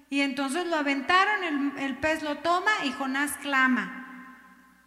Y 0.08 0.20
entonces 0.20 0.68
lo 0.68 0.76
aventaron, 0.76 1.42
el, 1.42 1.78
el 1.84 1.98
pez 1.98 2.22
lo 2.22 2.38
toma 2.38 2.70
y 2.84 2.92
Jonás 2.92 3.32
clama. 3.38 4.36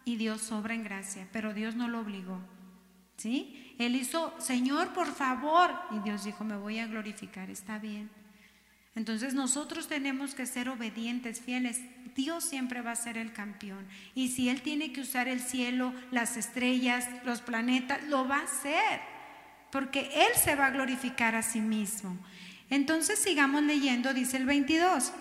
Y 0.06 0.16
Dios 0.16 0.40
sobra 0.40 0.72
en 0.72 0.82
gracia, 0.82 1.28
pero 1.30 1.52
Dios 1.52 1.74
no 1.74 1.88
lo 1.88 2.00
obligó. 2.00 2.40
¿Sí? 3.18 3.63
Él 3.78 3.96
hizo, 3.96 4.34
Señor, 4.38 4.92
por 4.92 5.06
favor. 5.06 5.70
Y 5.90 5.98
Dios 6.00 6.24
dijo, 6.24 6.44
me 6.44 6.56
voy 6.56 6.78
a 6.78 6.86
glorificar, 6.86 7.50
está 7.50 7.78
bien. 7.78 8.10
Entonces 8.94 9.34
nosotros 9.34 9.88
tenemos 9.88 10.34
que 10.34 10.46
ser 10.46 10.68
obedientes, 10.68 11.40
fieles. 11.40 11.80
Dios 12.14 12.44
siempre 12.44 12.80
va 12.80 12.92
a 12.92 12.96
ser 12.96 13.18
el 13.18 13.32
campeón. 13.32 13.84
Y 14.14 14.28
si 14.28 14.48
Él 14.48 14.62
tiene 14.62 14.92
que 14.92 15.00
usar 15.00 15.26
el 15.26 15.40
cielo, 15.40 15.92
las 16.12 16.36
estrellas, 16.36 17.08
los 17.24 17.40
planetas, 17.40 18.04
lo 18.04 18.28
va 18.28 18.38
a 18.38 18.44
hacer. 18.44 19.00
Porque 19.72 20.10
Él 20.14 20.40
se 20.40 20.54
va 20.54 20.66
a 20.66 20.70
glorificar 20.70 21.34
a 21.34 21.42
sí 21.42 21.60
mismo. 21.60 22.16
Entonces 22.70 23.18
sigamos 23.18 23.64
leyendo, 23.64 24.14
dice 24.14 24.36
el 24.36 24.46
22. 24.46 25.12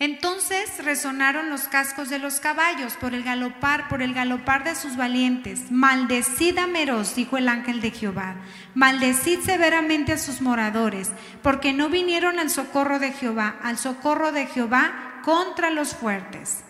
Entonces 0.00 0.84
resonaron 0.84 1.50
los 1.50 1.68
cascos 1.68 2.08
de 2.08 2.18
los 2.18 2.40
caballos 2.40 2.94
por 2.94 3.14
el 3.14 3.22
galopar, 3.22 3.88
por 3.88 4.02
el 4.02 4.12
galopar 4.12 4.64
de 4.64 4.74
sus 4.74 4.96
valientes. 4.96 5.70
Maldecid 5.70 6.58
a 6.58 6.66
Meros, 6.66 7.14
dijo 7.14 7.36
el 7.36 7.48
ángel 7.48 7.80
de 7.80 7.92
Jehová. 7.92 8.36
Maldecid 8.74 9.40
severamente 9.40 10.12
a 10.12 10.18
sus 10.18 10.40
moradores, 10.40 11.12
porque 11.42 11.72
no 11.72 11.90
vinieron 11.90 12.40
al 12.40 12.50
socorro 12.50 12.98
de 12.98 13.12
Jehová, 13.12 13.56
al 13.62 13.78
socorro 13.78 14.32
de 14.32 14.46
Jehová 14.46 15.20
contra 15.22 15.70
los 15.70 15.94
fuertes. 15.94 16.64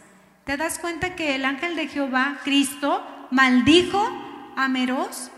¿Te 0.45 0.59
das 0.59 0.79
cuenta 0.79 1.16
que 1.16 1.35
el 1.35 1.47
ángel 1.47 1.77
de 1.77 1.89
Jehová, 1.89 2.41
Cristo, 2.45 3.27
maldijo 3.31 4.07
a 4.55 4.68
Meros? 4.68 5.31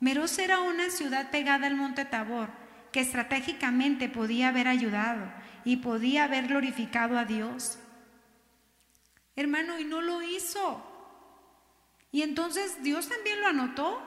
Meros 0.00 0.38
era 0.38 0.60
una 0.60 0.88
ciudad 0.88 1.30
pegada 1.30 1.66
al 1.66 1.76
monte 1.76 2.06
Tabor, 2.06 2.48
que 2.92 3.00
estratégicamente 3.00 4.08
podía 4.08 4.48
haber 4.48 4.68
ayudado 4.68 5.43
y 5.64 5.76
podía 5.76 6.24
haber 6.24 6.48
glorificado 6.48 7.18
a 7.18 7.24
Dios. 7.24 7.78
Hermano, 9.36 9.78
y 9.78 9.84
no 9.84 10.00
lo 10.00 10.22
hizo. 10.22 10.90
Y 12.12 12.22
entonces 12.22 12.82
Dios 12.82 13.08
también 13.08 13.40
lo 13.40 13.48
anotó 13.48 14.00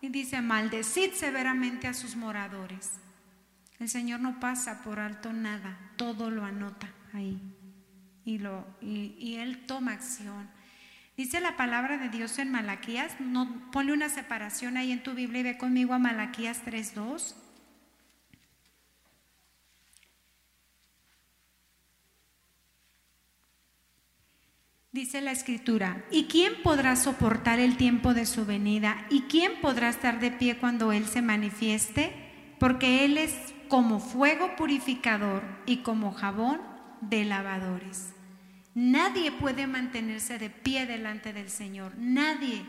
y 0.00 0.08
dice, 0.08 0.40
maldecid 0.40 1.12
severamente 1.12 1.86
a 1.86 1.94
sus 1.94 2.16
moradores. 2.16 2.92
El 3.78 3.88
Señor 3.88 4.20
no 4.20 4.40
pasa 4.40 4.82
por 4.82 4.98
alto 4.98 5.32
nada, 5.32 5.78
todo 5.96 6.30
lo 6.30 6.44
anota 6.44 6.88
ahí. 7.12 7.40
Y, 8.24 8.38
lo, 8.38 8.66
y, 8.80 9.36
Él 9.36 9.66
toma 9.66 9.92
acción. 9.92 10.48
Dice 11.16 11.40
la 11.40 11.56
palabra 11.56 11.98
de 11.98 12.08
Dios 12.08 12.38
en 12.38 12.50
Malaquías, 12.50 13.20
no, 13.20 13.70
ponle 13.70 13.92
una 13.92 14.08
separación 14.08 14.76
ahí 14.76 14.90
en 14.92 15.02
tu 15.02 15.14
Biblia 15.14 15.40
y 15.40 15.44
ve 15.44 15.58
conmigo 15.58 15.94
a 15.94 15.98
Malaquías 15.98 16.64
3.2. 16.64 17.34
Dice 24.96 25.20
la 25.20 25.32
escritura, 25.32 26.02
¿y 26.10 26.24
quién 26.24 26.62
podrá 26.62 26.96
soportar 26.96 27.60
el 27.60 27.76
tiempo 27.76 28.14
de 28.14 28.24
su 28.24 28.46
venida? 28.46 29.06
¿Y 29.10 29.24
quién 29.24 29.60
podrá 29.60 29.90
estar 29.90 30.20
de 30.20 30.30
pie 30.30 30.56
cuando 30.56 30.90
Él 30.90 31.04
se 31.04 31.20
manifieste? 31.20 32.14
Porque 32.58 33.04
Él 33.04 33.18
es 33.18 33.34
como 33.68 34.00
fuego 34.00 34.56
purificador 34.56 35.42
y 35.66 35.82
como 35.82 36.14
jabón 36.14 36.62
de 37.02 37.26
lavadores. 37.26 38.14
Nadie 38.74 39.32
puede 39.32 39.66
mantenerse 39.66 40.38
de 40.38 40.48
pie 40.48 40.86
delante 40.86 41.34
del 41.34 41.50
Señor, 41.50 41.92
nadie. 41.98 42.64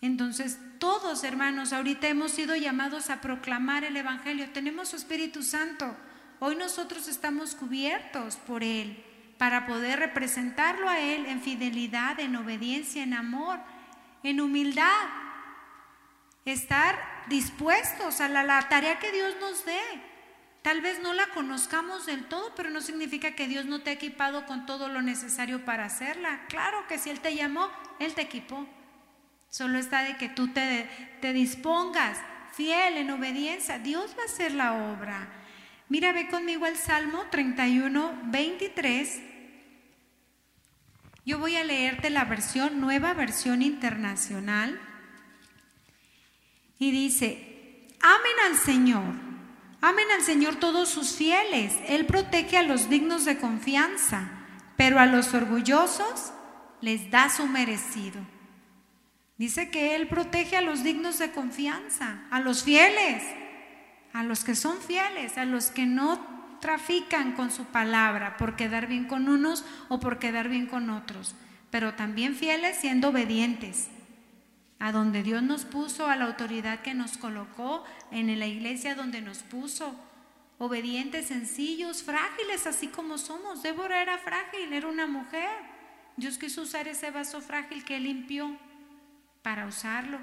Entonces, 0.00 0.58
todos 0.80 1.22
hermanos, 1.22 1.72
ahorita 1.72 2.08
hemos 2.08 2.32
sido 2.32 2.56
llamados 2.56 3.08
a 3.08 3.20
proclamar 3.20 3.84
el 3.84 3.96
Evangelio, 3.96 4.50
tenemos 4.50 4.88
su 4.88 4.96
Espíritu 4.96 5.44
Santo, 5.44 5.94
hoy 6.40 6.56
nosotros 6.56 7.06
estamos 7.06 7.54
cubiertos 7.54 8.34
por 8.34 8.64
Él 8.64 9.04
para 9.38 9.66
poder 9.66 10.00
representarlo 10.00 10.88
a 10.88 10.98
Él 11.00 11.26
en 11.26 11.40
fidelidad, 11.40 12.18
en 12.18 12.36
obediencia, 12.36 13.02
en 13.04 13.14
amor, 13.14 13.60
en 14.24 14.40
humildad. 14.40 15.06
Estar 16.44 16.98
dispuestos 17.28 18.20
a 18.20 18.28
la, 18.28 18.68
tarea 18.68 18.98
que 18.98 19.12
Dios 19.12 19.36
nos 19.40 19.64
dé. 19.64 19.80
Tal 20.62 20.80
vez 20.80 21.00
no 21.00 21.14
la 21.14 21.28
conozcamos 21.28 22.04
del 22.04 22.26
todo, 22.26 22.52
pero 22.56 22.68
no 22.70 22.80
significa 22.80 23.32
que 23.32 23.46
Dios 23.46 23.64
no 23.64 23.80
te 23.80 23.90
ha 23.90 23.92
equipado 23.92 24.44
con 24.44 24.66
todo 24.66 24.88
lo 24.88 25.02
necesario 25.02 25.64
para 25.64 25.84
hacerla. 25.84 26.40
Claro 26.48 26.86
que 26.88 26.98
si 26.98 27.10
Él 27.10 27.20
te 27.20 27.36
llamó, 27.36 27.70
Él 28.00 28.14
te 28.14 28.22
equipó. 28.22 28.66
Solo 29.50 29.78
está 29.78 30.02
de 30.02 30.16
que 30.16 30.28
tú 30.28 30.48
te, 30.48 30.90
te 31.20 31.32
dispongas 31.32 32.18
fiel 32.54 32.96
en 32.96 33.10
obediencia. 33.10 33.78
Dios 33.78 34.16
va 34.18 34.22
a 34.22 34.26
hacer 34.26 34.52
la 34.52 34.74
obra. 34.92 35.28
Mira, 35.88 36.12
ve 36.12 36.28
conmigo 36.28 36.66
el 36.66 36.76
Salmo 36.76 37.24
31, 37.30 38.20
23. 38.24 39.27
Yo 41.28 41.38
voy 41.38 41.56
a 41.56 41.62
leerte 41.62 42.08
la 42.08 42.24
versión, 42.24 42.80
nueva 42.80 43.12
versión 43.12 43.60
internacional. 43.60 44.80
Y 46.78 46.90
dice, 46.90 47.86
amen 48.00 48.32
al 48.46 48.56
Señor, 48.56 49.12
amen 49.82 50.06
al 50.10 50.22
Señor 50.22 50.56
todos 50.56 50.88
sus 50.88 51.16
fieles. 51.16 51.74
Él 51.86 52.06
protege 52.06 52.56
a 52.56 52.62
los 52.62 52.88
dignos 52.88 53.26
de 53.26 53.36
confianza, 53.36 54.26
pero 54.78 55.00
a 55.00 55.04
los 55.04 55.34
orgullosos 55.34 56.32
les 56.80 57.10
da 57.10 57.28
su 57.28 57.46
merecido. 57.46 58.22
Dice 59.36 59.68
que 59.68 59.96
Él 59.96 60.08
protege 60.08 60.56
a 60.56 60.62
los 60.62 60.82
dignos 60.82 61.18
de 61.18 61.32
confianza, 61.32 62.22
a 62.30 62.40
los 62.40 62.64
fieles, 62.64 63.22
a 64.14 64.22
los 64.22 64.44
que 64.44 64.54
son 64.54 64.80
fieles, 64.80 65.36
a 65.36 65.44
los 65.44 65.70
que 65.70 65.84
no 65.84 66.37
trafican 66.60 67.32
con 67.32 67.50
su 67.50 67.64
palabra 67.64 68.36
por 68.36 68.56
quedar 68.56 68.86
bien 68.86 69.06
con 69.06 69.28
unos 69.28 69.64
o 69.88 70.00
por 70.00 70.18
quedar 70.18 70.48
bien 70.48 70.66
con 70.66 70.90
otros, 70.90 71.34
pero 71.70 71.94
también 71.94 72.34
fieles 72.34 72.78
siendo 72.78 73.08
obedientes 73.08 73.88
a 74.78 74.92
donde 74.92 75.22
Dios 75.22 75.42
nos 75.42 75.64
puso, 75.64 76.06
a 76.06 76.16
la 76.16 76.26
autoridad 76.26 76.80
que 76.80 76.94
nos 76.94 77.18
colocó, 77.18 77.84
en 78.10 78.38
la 78.38 78.46
iglesia 78.46 78.94
donde 78.94 79.20
nos 79.20 79.38
puso. 79.38 79.94
obedientes, 80.60 81.28
sencillos, 81.28 82.02
frágiles, 82.02 82.66
así 82.66 82.88
como 82.88 83.16
somos. 83.16 83.62
Débora 83.62 84.02
era 84.02 84.18
frágil, 84.18 84.72
era 84.72 84.88
una 84.88 85.06
mujer. 85.06 85.48
Dios 86.16 86.36
quiso 86.36 86.62
usar 86.62 86.88
ese 86.88 87.12
vaso 87.12 87.40
frágil 87.40 87.84
que 87.84 88.00
limpió 88.00 88.56
para 89.42 89.66
usarlo, 89.66 90.18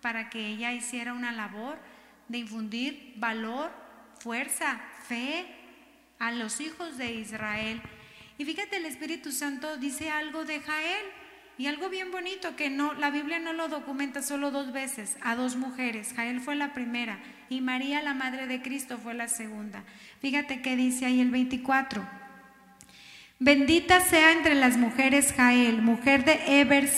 para 0.00 0.30
que 0.30 0.46
ella 0.46 0.72
hiciera 0.72 1.12
una 1.12 1.30
labor 1.30 1.76
de 2.28 2.38
infundir 2.38 3.12
valor, 3.16 3.70
fuerza, 4.18 4.80
fe 5.06 5.65
a 6.18 6.32
los 6.32 6.60
hijos 6.60 6.98
de 6.98 7.14
Israel. 7.14 7.80
Y 8.38 8.44
fíjate, 8.44 8.76
el 8.76 8.86
Espíritu 8.86 9.32
Santo 9.32 9.76
dice 9.76 10.10
algo 10.10 10.44
de 10.44 10.60
Jael 10.60 11.04
y 11.58 11.68
algo 11.68 11.88
bien 11.88 12.10
bonito 12.10 12.54
que 12.54 12.68
no 12.68 12.92
la 12.94 13.10
Biblia 13.10 13.38
no 13.38 13.52
lo 13.52 13.68
documenta 13.68 14.22
solo 14.22 14.50
dos 14.50 14.72
veces, 14.72 15.16
a 15.22 15.36
dos 15.36 15.56
mujeres. 15.56 16.12
Jael 16.14 16.40
fue 16.40 16.54
la 16.54 16.74
primera 16.74 17.18
y 17.48 17.60
María 17.60 18.02
la 18.02 18.14
madre 18.14 18.46
de 18.46 18.60
Cristo 18.60 18.98
fue 18.98 19.14
la 19.14 19.28
segunda. 19.28 19.84
Fíjate 20.20 20.60
qué 20.60 20.76
dice 20.76 21.06
ahí 21.06 21.20
el 21.20 21.30
24. 21.30 22.06
Bendita 23.38 24.00
sea 24.00 24.32
entre 24.32 24.54
las 24.54 24.78
mujeres 24.78 25.34
Jael, 25.36 25.82
mujer 25.82 26.24
de 26.24 26.60
Eber 26.60 26.88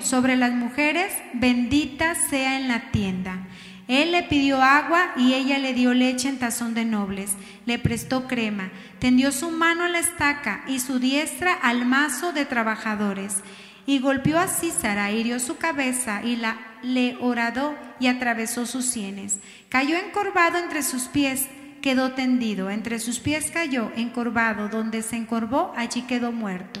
sobre 0.00 0.36
las 0.36 0.52
mujeres, 0.52 1.12
bendita 1.34 2.14
sea 2.14 2.56
en 2.56 2.68
la 2.68 2.92
tienda. 2.92 3.48
Él 3.92 4.12
le 4.12 4.22
pidió 4.22 4.62
agua 4.62 5.12
y 5.16 5.34
ella 5.34 5.58
le 5.58 5.74
dio 5.74 5.92
leche 5.92 6.28
en 6.28 6.38
tazón 6.38 6.72
de 6.72 6.86
nobles, 6.86 7.32
le 7.66 7.78
prestó 7.78 8.26
crema, 8.26 8.70
tendió 8.98 9.32
su 9.32 9.50
mano 9.50 9.84
a 9.84 9.88
la 9.88 9.98
estaca 9.98 10.64
y 10.66 10.80
su 10.80 10.98
diestra 10.98 11.52
al 11.52 11.84
mazo 11.84 12.32
de 12.32 12.46
trabajadores, 12.46 13.42
y 13.84 13.98
golpeó 13.98 14.38
a 14.38 14.48
Císara, 14.48 15.10
hirió 15.10 15.38
su 15.38 15.58
cabeza 15.58 16.22
y 16.24 16.36
la 16.36 16.56
le 16.82 17.16
horadó 17.20 17.76
y 18.00 18.06
atravesó 18.06 18.64
sus 18.64 18.86
sienes. 18.86 19.40
Cayó 19.68 19.96
encorvado 19.96 20.58
entre 20.58 20.82
sus 20.82 21.02
pies, 21.04 21.48
quedó 21.82 22.12
tendido, 22.12 22.70
entre 22.70 22.98
sus 22.98 23.18
pies 23.20 23.50
cayó 23.50 23.92
encorvado, 23.94 24.68
donde 24.68 25.02
se 25.02 25.16
encorvó, 25.16 25.74
allí 25.76 26.02
quedó 26.02 26.32
muerto. 26.32 26.80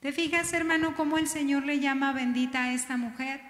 ¿Te 0.00 0.12
fijas, 0.12 0.52
hermano, 0.54 0.96
cómo 0.96 1.18
el 1.18 1.28
Señor 1.28 1.66
le 1.66 1.78
llama 1.78 2.12
bendita 2.12 2.64
a 2.64 2.72
esta 2.72 2.96
mujer? 2.96 3.42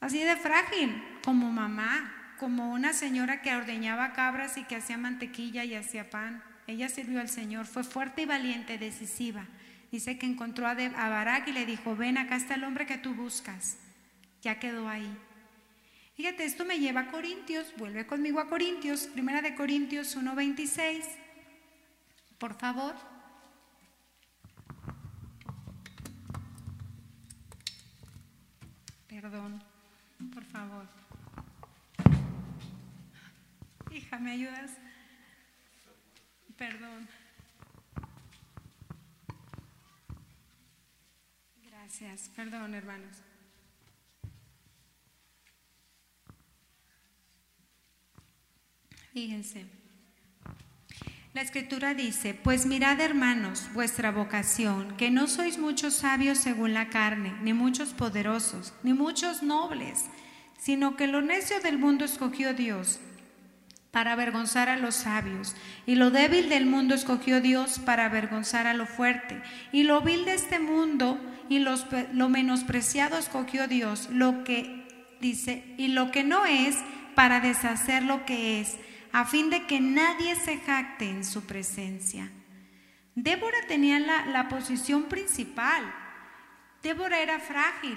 Así 0.00 0.18
de 0.20 0.36
frágil, 0.36 1.02
como 1.24 1.50
mamá, 1.50 2.12
como 2.38 2.70
una 2.72 2.92
señora 2.92 3.40
que 3.40 3.54
ordeñaba 3.54 4.12
cabras 4.12 4.58
y 4.58 4.64
que 4.64 4.76
hacía 4.76 4.98
mantequilla 4.98 5.64
y 5.64 5.74
hacía 5.74 6.10
pan. 6.10 6.42
Ella 6.66 6.88
sirvió 6.88 7.20
al 7.20 7.28
Señor, 7.28 7.66
fue 7.66 7.82
fuerte 7.82 8.22
y 8.22 8.26
valiente, 8.26 8.78
decisiva. 8.78 9.46
Dice 9.90 10.18
que 10.18 10.26
encontró 10.26 10.66
a, 10.66 10.74
Barak 10.74 11.48
y 11.48 11.52
le 11.52 11.66
dijo, 11.66 11.96
ven, 11.96 12.18
acá 12.18 12.36
está 12.36 12.54
el 12.54 12.64
hombre 12.64 12.86
que 12.86 12.98
tú 12.98 13.14
buscas. 13.14 13.78
Ya 14.42 14.58
quedó 14.58 14.88
ahí. 14.88 15.16
Fíjate, 16.14 16.44
esto 16.44 16.64
me 16.64 16.78
lleva 16.78 17.02
a 17.02 17.10
Corintios, 17.10 17.72
vuelve 17.76 18.06
conmigo 18.06 18.40
a 18.40 18.48
Corintios, 18.48 19.06
primera 19.06 19.40
de 19.40 19.54
Corintios 19.54 20.16
1.26. 20.16 21.04
Por 22.38 22.54
favor. 22.54 22.94
Perdón 29.08 29.62
por 30.32 30.44
favor. 30.44 31.03
Hija, 33.94 34.18
¿me 34.18 34.32
ayudas? 34.32 34.72
Perdón. 36.56 37.08
Gracias, 41.62 42.28
perdón 42.34 42.74
hermanos. 42.74 43.18
Fíjense. 49.12 49.66
La 51.32 51.42
escritura 51.42 51.94
dice, 51.94 52.34
pues 52.34 52.66
mirad 52.66 53.00
hermanos 53.00 53.72
vuestra 53.74 54.10
vocación, 54.10 54.96
que 54.96 55.12
no 55.12 55.28
sois 55.28 55.56
muchos 55.56 55.94
sabios 55.94 56.38
según 56.38 56.74
la 56.74 56.88
carne, 56.90 57.32
ni 57.42 57.52
muchos 57.52 57.92
poderosos, 57.92 58.74
ni 58.82 58.92
muchos 58.92 59.44
nobles, 59.44 60.06
sino 60.58 60.96
que 60.96 61.06
lo 61.06 61.22
necio 61.22 61.60
del 61.60 61.78
mundo 61.78 62.04
escogió 62.04 62.54
Dios 62.54 62.98
para 63.94 64.12
avergonzar 64.12 64.68
a 64.68 64.76
los 64.76 64.94
sabios, 64.94 65.56
y 65.86 65.94
lo 65.94 66.10
débil 66.10 66.50
del 66.50 66.66
mundo 66.66 66.94
escogió 66.94 67.40
Dios 67.40 67.78
para 67.78 68.04
avergonzar 68.04 68.66
a 68.66 68.74
lo 68.74 68.84
fuerte, 68.84 69.40
y 69.72 69.84
lo 69.84 70.02
vil 70.02 70.26
de 70.26 70.34
este 70.34 70.58
mundo 70.58 71.18
y 71.48 71.60
lo 71.60 72.28
menospreciado 72.28 73.16
escogió 73.16 73.68
Dios, 73.68 74.08
lo 74.10 74.44
que 74.44 75.16
dice, 75.20 75.64
y 75.78 75.88
lo 75.88 76.10
que 76.10 76.24
no 76.24 76.44
es 76.44 76.76
para 77.14 77.40
deshacer 77.40 78.02
lo 78.02 78.26
que 78.26 78.60
es 78.60 78.76
a 79.12 79.24
fin 79.24 79.48
de 79.48 79.64
que 79.66 79.78
nadie 79.78 80.34
se 80.34 80.58
jacte 80.58 81.08
en 81.08 81.24
su 81.24 81.44
presencia. 81.44 82.32
Débora 83.14 83.58
tenía 83.68 84.00
la, 84.00 84.48
posición 84.48 85.04
principal. 85.04 85.84
Débora 86.82 87.20
era 87.20 87.38
frágil. 87.38 87.96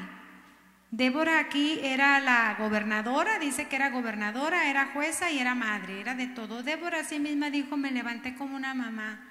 Débora 0.92 1.40
aquí 1.40 1.80
era 1.84 2.20
la 2.22 2.56
gobernadora, 2.58 3.40
dice 3.40 3.68
que 3.68 3.76
era 3.76 3.90
gobernadora, 3.90 4.70
era 4.70 4.94
jueza 4.94 5.30
y 5.30 5.40
era 5.40 5.54
madre, 5.54 6.00
era 6.00 6.16
de 6.16 6.28
todo. 6.28 6.64
Débora 6.64 7.04
sí 7.04 7.20
misma 7.20 7.50
dijo, 7.50 7.76
me 7.76 7.92
levanté 7.92 8.36
como 8.36 8.56
una 8.56 8.74
mamá. 8.74 9.22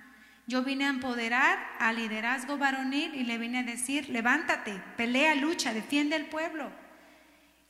Yo 0.47 0.63
vine 0.63 0.85
a 0.85 0.91
empoderar 0.91 1.59
al 1.79 1.97
liderazgo 1.97 2.59
varonil 2.59 3.15
y 3.15 3.25
le 3.25 3.39
vine 3.39 3.61
a 3.61 3.63
decir, 3.63 4.11
levántate, 4.11 4.81
pelea, 4.97 5.35
lucha, 5.35 5.73
defiende 5.73 6.15
al 6.15 6.27
pueblo. 6.27 6.71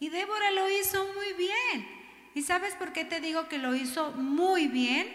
Y 0.01 0.09
Débora 0.09 0.51
lo 0.51 0.69
hizo 0.69 1.07
muy 1.15 1.33
bien. 1.39 1.89
¿Y 2.35 2.43
sabes 2.43 2.75
por 2.75 2.93
qué 2.93 3.05
te 3.05 3.21
digo 3.21 3.49
que 3.49 3.59
lo 3.59 3.75
hizo 3.75 4.13
muy 4.13 4.67
bien? 4.67 5.07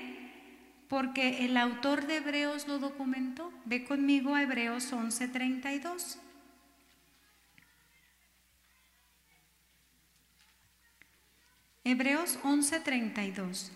Porque 0.88 1.46
el 1.46 1.56
autor 1.58 2.08
de 2.08 2.18
Hebreos 2.18 2.68
lo 2.68 2.80
documentó. 2.80 3.54
Ve 3.66 3.84
conmigo 3.84 4.34
a 4.34 4.42
Hebreos 4.42 4.92
11:32. 4.92 6.18
Hebreos 11.84 12.38
11:32. 12.44 13.72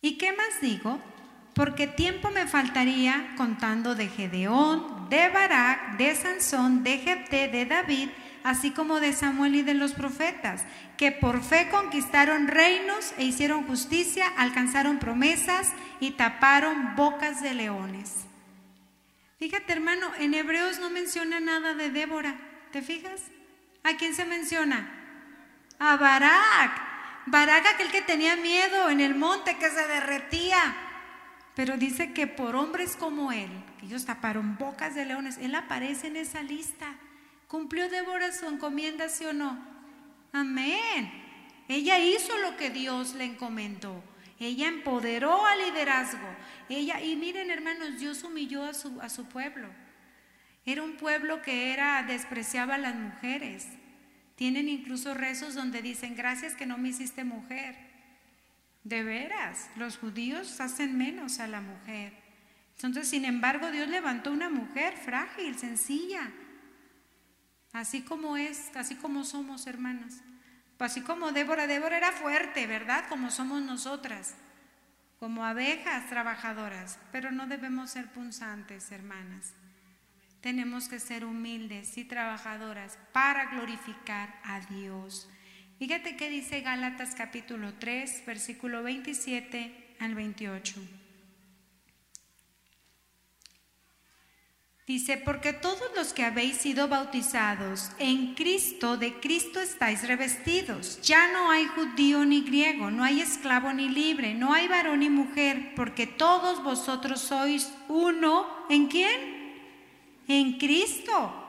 ¿Y 0.00 0.16
qué 0.16 0.32
más 0.32 0.60
digo? 0.62 1.00
Porque 1.54 1.86
tiempo 1.86 2.30
me 2.30 2.46
faltaría 2.46 3.34
contando 3.36 3.94
de 3.94 4.08
Gedeón, 4.08 5.08
de 5.08 5.28
Barak, 5.28 5.98
de 5.98 6.14
Sansón, 6.14 6.82
de 6.82 6.98
Jepté, 6.98 7.48
de 7.48 7.66
David, 7.66 8.08
así 8.42 8.70
como 8.70 9.00
de 9.00 9.12
Samuel 9.12 9.54
y 9.54 9.62
de 9.62 9.74
los 9.74 9.92
profetas, 9.92 10.64
que 10.96 11.12
por 11.12 11.42
fe 11.42 11.68
conquistaron 11.70 12.48
reinos 12.48 13.14
e 13.18 13.24
hicieron 13.24 13.66
justicia, 13.66 14.26
alcanzaron 14.36 14.98
promesas 14.98 15.72
y 16.00 16.12
taparon 16.12 16.96
bocas 16.96 17.42
de 17.42 17.54
leones. 17.54 18.24
Fíjate 19.38 19.72
hermano, 19.72 20.10
en 20.18 20.34
Hebreos 20.34 20.78
no 20.80 20.90
menciona 20.90 21.38
nada 21.40 21.74
de 21.74 21.90
Débora, 21.90 22.36
¿te 22.72 22.82
fijas? 22.82 23.20
¿A 23.84 23.96
quién 23.96 24.14
se 24.14 24.24
menciona? 24.24 24.90
A 25.78 25.96
Barak. 25.96 26.82
Barak 27.26 27.66
aquel 27.66 27.90
que 27.90 28.02
tenía 28.02 28.34
miedo 28.36 28.88
en 28.90 29.00
el 29.00 29.14
monte 29.14 29.56
que 29.58 29.70
se 29.70 29.86
derretía. 29.86 30.74
Pero 31.54 31.76
dice 31.76 32.12
que 32.12 32.26
por 32.26 32.56
hombres 32.56 32.96
como 32.96 33.30
él, 33.30 33.50
que 33.78 33.86
ellos 33.86 34.06
taparon 34.06 34.56
bocas 34.58 34.94
de 34.94 35.04
leones, 35.04 35.38
él 35.38 35.54
aparece 35.54 36.08
en 36.08 36.16
esa 36.16 36.42
lista. 36.42 36.94
¿Cumplió 37.46 37.88
Débora 37.88 38.32
su 38.32 38.46
encomienda, 38.46 39.08
sí 39.08 39.26
o 39.26 39.32
no? 39.32 39.56
Amén. 40.32 41.12
Ella 41.68 41.98
hizo 41.98 42.36
lo 42.38 42.56
que 42.56 42.70
Dios 42.70 43.14
le 43.14 43.24
encomendó. 43.24 44.02
Ella 44.40 44.68
empoderó 44.68 45.46
al 45.46 45.58
liderazgo. 45.58 46.26
Ella, 46.68 47.00
y 47.00 47.16
miren 47.16 47.50
hermanos, 47.50 47.98
Dios 47.98 48.24
humilló 48.24 48.64
a 48.64 48.74
su, 48.74 49.00
a 49.00 49.08
su 49.08 49.26
pueblo. 49.26 49.68
Era 50.66 50.82
un 50.82 50.96
pueblo 50.96 51.42
que 51.42 51.72
era, 51.72 52.02
despreciaba 52.02 52.76
a 52.76 52.78
las 52.78 52.94
mujeres. 52.94 53.66
Tienen 54.36 54.68
incluso 54.68 55.14
rezos 55.14 55.54
donde 55.54 55.82
dicen, 55.82 56.16
gracias 56.16 56.54
que 56.54 56.66
no 56.66 56.78
me 56.78 56.88
hiciste 56.88 57.24
mujer. 57.24 57.76
De 58.82 59.02
veras, 59.02 59.70
los 59.76 59.98
judíos 59.98 60.60
hacen 60.60 60.96
menos 60.98 61.40
a 61.40 61.46
la 61.46 61.60
mujer. 61.60 62.12
Entonces, 62.76 63.08
sin 63.08 63.24
embargo, 63.24 63.70
Dios 63.70 63.88
levantó 63.88 64.32
una 64.32 64.50
mujer 64.50 64.96
frágil, 64.96 65.56
sencilla, 65.56 66.30
Así 67.74 68.02
como 68.02 68.36
es, 68.36 68.70
así 68.76 68.94
como 68.94 69.24
somos 69.24 69.66
hermanas. 69.66 70.20
Así 70.78 71.00
como 71.00 71.32
Débora, 71.32 71.66
Débora 71.66 71.96
era 71.96 72.12
fuerte, 72.12 72.68
¿verdad? 72.68 73.06
Como 73.08 73.32
somos 73.32 73.62
nosotras, 73.62 74.36
como 75.18 75.44
abejas 75.44 76.08
trabajadoras, 76.08 77.00
pero 77.10 77.32
no 77.32 77.48
debemos 77.48 77.90
ser 77.90 78.12
punzantes, 78.12 78.92
hermanas. 78.92 79.54
Tenemos 80.44 80.88
que 80.88 81.00
ser 81.00 81.24
humildes 81.24 81.96
y 81.96 82.04
trabajadoras 82.04 82.98
para 83.12 83.46
glorificar 83.46 84.38
a 84.44 84.60
Dios. 84.60 85.26
Fíjate 85.78 86.18
qué 86.18 86.28
dice 86.28 86.60
Gálatas 86.60 87.14
capítulo 87.14 87.72
3, 87.78 88.24
versículo 88.26 88.82
27 88.82 89.96
al 90.00 90.14
28. 90.14 90.74
Dice, 94.86 95.16
porque 95.16 95.54
todos 95.54 95.90
los 95.96 96.12
que 96.12 96.24
habéis 96.24 96.58
sido 96.58 96.88
bautizados 96.88 97.90
en 97.98 98.34
Cristo, 98.34 98.98
de 98.98 99.18
Cristo 99.20 99.60
estáis 99.60 100.06
revestidos. 100.06 101.00
Ya 101.00 101.32
no 101.32 101.50
hay 101.50 101.64
judío 101.68 102.26
ni 102.26 102.42
griego, 102.42 102.90
no 102.90 103.02
hay 103.02 103.22
esclavo 103.22 103.72
ni 103.72 103.88
libre, 103.88 104.34
no 104.34 104.52
hay 104.52 104.68
varón 104.68 105.00
ni 105.00 105.08
mujer, 105.08 105.72
porque 105.74 106.06
todos 106.06 106.62
vosotros 106.62 107.22
sois 107.22 107.72
uno. 107.88 108.46
¿En 108.68 108.88
quién? 108.88 109.33
En 110.26 110.58
Cristo. 110.58 111.40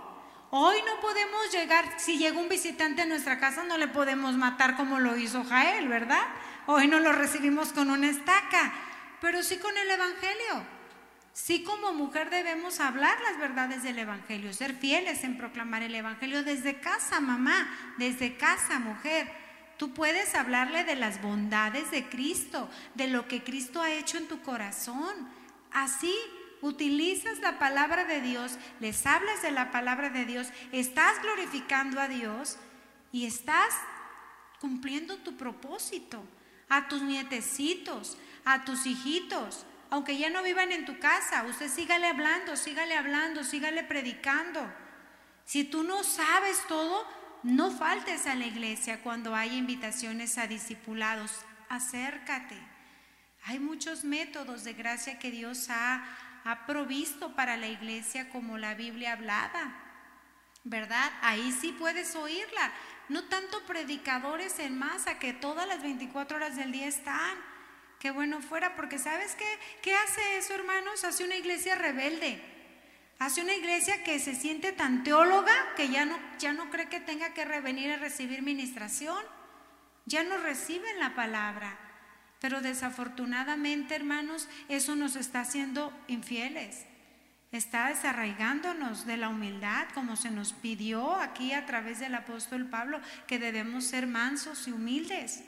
Hoy 0.52 0.78
no 0.86 1.02
podemos 1.02 1.52
llegar, 1.52 2.00
si 2.00 2.18
llega 2.18 2.40
un 2.40 2.50
visitante 2.50 3.02
a 3.02 3.06
nuestra 3.06 3.40
casa, 3.40 3.64
no 3.64 3.78
le 3.78 3.88
podemos 3.88 4.36
matar 4.36 4.78
como 4.78 5.00
lo 5.00 5.18
hizo 5.18 5.44
Jael, 5.44 5.88
¿verdad? 5.88 6.24
Hoy 6.68 6.88
no 6.88 7.00
lo 7.00 7.12
recibimos 7.12 7.74
con 7.74 7.90
una 7.90 8.10
estaca, 8.10 8.74
pero 9.22 9.44
sí 9.44 9.58
con 9.58 9.78
el 9.78 9.90
Evangelio. 9.90 10.76
Sí 11.34 11.64
como 11.64 11.94
mujer 11.94 12.30
debemos 12.30 12.80
hablar 12.80 13.18
las 13.22 13.38
verdades 13.38 13.84
del 13.84 14.00
Evangelio, 14.00 14.54
ser 14.54 14.74
fieles 14.74 15.26
en 15.26 15.38
proclamar 15.38 15.84
el 15.84 15.94
Evangelio 15.94 16.44
desde 16.44 16.80
casa, 16.80 17.20
mamá, 17.20 17.94
desde 17.98 18.38
casa, 18.38 18.80
mujer. 18.80 19.30
Tú 19.78 19.94
puedes 19.94 20.36
hablarle 20.36 20.86
de 20.86 20.96
las 20.96 21.22
bondades 21.22 21.92
de 21.92 22.08
Cristo, 22.08 22.70
de 22.94 23.08
lo 23.08 23.28
que 23.28 23.44
Cristo 23.44 23.82
ha 23.82 23.92
hecho 23.92 24.18
en 24.18 24.30
tu 24.30 24.42
corazón. 24.42 25.30
Así 25.74 26.16
utilizas 26.66 27.40
la 27.40 27.60
palabra 27.60 28.06
de 28.06 28.22
Dios, 28.22 28.58
les 28.80 29.06
hablas 29.06 29.42
de 29.42 29.52
la 29.52 29.72
palabra 29.72 30.10
de 30.10 30.26
Dios, 30.26 30.48
estás 30.72 31.22
glorificando 31.22 32.00
a 32.00 32.08
Dios 32.08 32.58
y 33.12 33.26
estás 33.26 33.74
cumpliendo 34.60 35.18
tu 35.18 35.38
propósito 35.38 36.24
a 36.70 36.88
tus 36.88 37.02
nietecitos, 37.02 38.18
a 38.44 38.66
tus 38.66 38.86
hijitos 38.86 39.66
aunque 39.90 40.18
ya 40.18 40.30
no 40.30 40.44
vivan 40.44 40.72
en 40.72 40.86
tu 40.86 41.00
casa, 41.00 41.44
usted 41.44 41.70
sígale 41.70 42.08
hablando, 42.08 42.56
sígale 42.56 42.98
hablando, 42.98 43.44
sígale 43.44 43.84
predicando. 43.84 44.70
Si 45.46 45.64
tú 45.64 45.84
no 45.84 46.04
sabes 46.04 46.66
todo, 46.68 47.08
no 47.44 47.72
faltes 47.72 48.26
a 48.26 48.36
la 48.36 48.46
iglesia 48.46 49.02
cuando 49.02 49.36
haya 49.36 49.54
invitaciones 49.54 50.38
a 50.38 50.48
discipulados. 50.48 51.32
Acércate. 51.70 52.58
Hay 53.44 53.60
muchos 53.60 54.04
métodos 54.04 54.64
de 54.64 54.74
gracia 54.74 55.20
que 55.20 55.30
Dios 55.30 55.68
ha, 55.70 56.04
ha 56.46 56.68
provisto 56.68 57.36
para 57.36 57.58
la 57.58 57.68
iglesia 57.68 58.30
como 58.30 58.58
la 58.60 58.76
Biblia 58.76 59.14
hablada. 59.14 59.82
¿Verdad? 60.64 61.12
Ahí 61.22 61.52
sí 61.52 61.76
puedes 61.78 62.16
oírla. 62.16 62.72
No 63.10 63.26
tanto 63.26 63.66
predicadores 63.66 64.60
en 64.60 64.78
masa 64.78 65.20
que 65.20 65.34
todas 65.34 65.68
las 65.68 65.82
24 65.82 66.38
horas 66.38 66.56
del 66.56 66.72
día 66.72 66.88
están. 66.88 67.36
Qué 68.00 68.12
bueno 68.12 68.42
fuera, 68.42 68.76
porque 68.76 69.00
¿sabes 69.00 69.36
qué? 69.36 69.60
¿Qué 69.82 69.96
hace 69.96 70.38
eso, 70.38 70.54
hermanos? 70.54 71.04
Hace 71.04 71.24
una 71.24 71.36
iglesia 71.36 71.76
rebelde. 71.76 72.40
Hace 73.18 73.42
una 73.42 73.56
iglesia 73.56 74.04
que 74.04 74.20
se 74.20 74.36
siente 74.36 74.72
tan 74.72 75.04
teóloga 75.04 75.54
que 75.76 75.90
ya 75.90 76.06
no, 76.06 76.18
ya 76.38 76.54
no 76.54 76.70
cree 76.70 76.90
que 76.90 77.00
tenga 77.00 77.34
que 77.34 77.46
revenir 77.46 77.92
a 77.92 77.98
recibir 77.98 78.44
ministración. 78.44 79.24
Ya 80.06 80.24
no 80.24 80.38
reciben 80.38 81.00
la 81.00 81.16
palabra. 81.16 81.85
Pero 82.40 82.62
desafortunadamente, 82.62 83.96
hermanos, 83.96 84.48
eso 84.70 84.96
nos 84.96 85.16
está 85.16 85.42
haciendo 85.42 85.94
infieles. 86.08 86.86
Está 87.52 87.88
desarraigándonos 87.88 89.06
de 89.06 89.18
la 89.18 89.30
humildad, 89.30 89.88
como 89.94 90.16
se 90.16 90.30
nos 90.30 90.54
pidió 90.54 91.16
aquí 91.16 91.54
a 91.54 91.66
través 91.66 92.00
del 92.00 92.16
apóstol 92.16 92.66
Pablo, 92.66 93.00
que 93.28 93.40
debemos 93.40 93.86
ser 93.86 94.08
mansos 94.08 94.68
y 94.68 94.72
humildes 94.72 95.44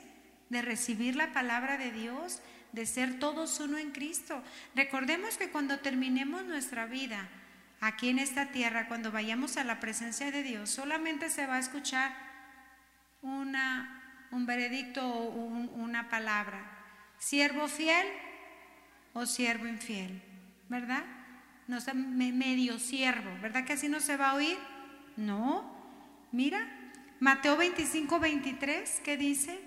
de 0.48 0.62
recibir 0.62 1.16
la 1.16 1.32
palabra 1.32 1.76
de 1.76 1.92
Dios, 1.92 2.40
de 2.72 2.86
ser 2.86 3.18
todos 3.18 3.60
uno 3.60 3.78
en 3.78 3.90
Cristo. 3.90 4.42
Recordemos 4.74 5.36
que 5.36 5.50
cuando 5.50 5.80
terminemos 5.80 6.44
nuestra 6.44 6.86
vida 6.86 7.28
aquí 7.80 8.08
en 8.08 8.18
esta 8.18 8.46
tierra, 8.46 8.88
cuando 8.88 9.12
vayamos 9.12 9.56
a 9.56 9.64
la 9.64 9.80
presencia 9.80 10.30
de 10.30 10.42
Dios, 10.42 10.70
solamente 10.70 11.30
se 11.30 11.46
va 11.46 11.56
a 11.56 11.60
escuchar 11.60 12.14
una, 13.22 14.26
un 14.30 14.46
veredicto 14.46 15.06
o 15.06 15.30
una 15.30 16.08
palabra, 16.08 16.77
siervo 17.18 17.68
fiel 17.68 18.06
o 19.12 19.26
siervo 19.26 19.66
infiel, 19.66 20.22
¿verdad? 20.68 21.04
No 21.66 21.78
medio 21.94 22.78
siervo, 22.78 23.30
¿verdad 23.42 23.64
que 23.64 23.74
así 23.74 23.88
no 23.88 24.00
se 24.00 24.16
va 24.16 24.30
a 24.30 24.34
oír? 24.34 24.56
No, 25.16 25.70
mira, 26.32 26.66
Mateo 27.20 27.56
25, 27.56 28.20
23, 28.20 29.00
¿qué 29.04 29.16
dice? 29.16 29.58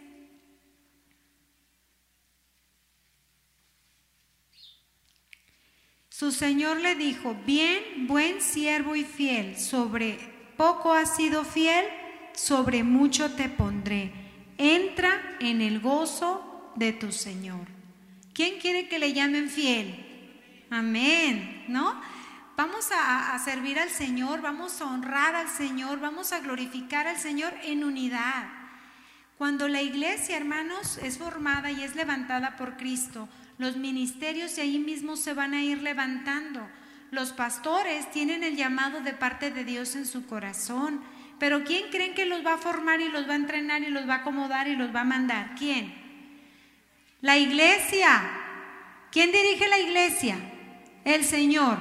Su 6.10 6.32
señor 6.32 6.80
le 6.80 6.96
dijo, 6.96 7.36
bien, 7.46 8.08
buen 8.08 8.42
siervo 8.42 8.96
y 8.96 9.04
fiel, 9.04 9.58
sobre 9.58 10.20
poco 10.56 10.94
has 10.94 11.16
sido 11.16 11.44
fiel, 11.44 11.86
sobre 12.34 12.84
mucho 12.84 13.34
te 13.34 13.50
pondré. 13.50 14.12
Entra 14.58 15.38
en 15.40 15.62
el 15.62 15.80
gozo 15.80 16.51
de 16.76 16.94
tu 16.94 17.12
Señor. 17.12 17.68
¿Quién 18.34 18.60
quiere 18.60 18.88
que 18.88 19.00
le 19.00 19.14
llamen 19.14 19.50
fiel? 19.50 20.66
Amén, 20.70 21.66
¿no? 21.68 22.00
Vamos 22.56 22.90
a, 22.92 23.38
servir 23.40 23.80
al 23.80 23.90
Señor, 23.90 24.42
vamos 24.42 24.82
a 24.82 24.86
honrar 24.86 25.36
al 25.36 25.50
Señor, 25.50 26.00
vamos 26.00 26.32
a 26.32 26.40
glorificar 26.40 27.08
al 27.08 27.18
Señor 27.18 27.54
en 27.64 27.84
unidad. 27.84 28.48
Cuando 29.38 29.68
la 29.68 29.82
iglesia, 29.82 30.38
hermanos, 30.38 31.00
es 31.02 31.18
formada 31.18 31.72
y 31.72 31.84
es 31.84 31.96
levantada 31.96 32.58
por 32.58 32.78
Cristo, 32.78 33.28
los 33.58 33.78
ministerios 33.78 34.58
y 34.58 34.62
ahí 34.62 34.80
mismo 34.80 35.16
se 35.16 35.34
van 35.34 35.54
a 35.54 35.64
ir 35.64 35.82
levantando. 35.82 36.68
Los 37.10 37.32
pastores 37.34 38.10
tienen 38.12 38.44
el 38.44 38.56
llamado 38.56 39.02
de 39.02 39.14
parte 39.14 39.52
de 39.52 39.66
Dios 39.66 39.96
en 39.96 40.06
su 40.06 40.26
corazón. 40.26 41.02
Pero 41.40 41.64
¿quién 41.64 41.90
creen 41.90 42.14
que 42.14 42.26
los 42.26 42.46
va 42.46 42.54
a 42.54 42.58
formar 42.60 43.02
y 43.02 43.10
los 43.10 43.28
va 43.28 43.34
a 43.34 43.38
entrenar 43.38 43.82
y 43.82 43.90
los 43.90 44.08
va 44.08 44.16
a 44.16 44.18
acomodar 44.18 44.68
y 44.68 44.76
los 44.76 44.96
va 44.96 45.02
a 45.02 45.06
mandar? 45.06 45.56
¿Quién? 45.58 46.01
La 47.22 47.38
iglesia. 47.38 48.22
¿Quién 49.12 49.32
dirige 49.32 49.68
la 49.68 49.80
iglesia? 49.80 50.38
El 51.06 51.24
Señor. 51.24 51.78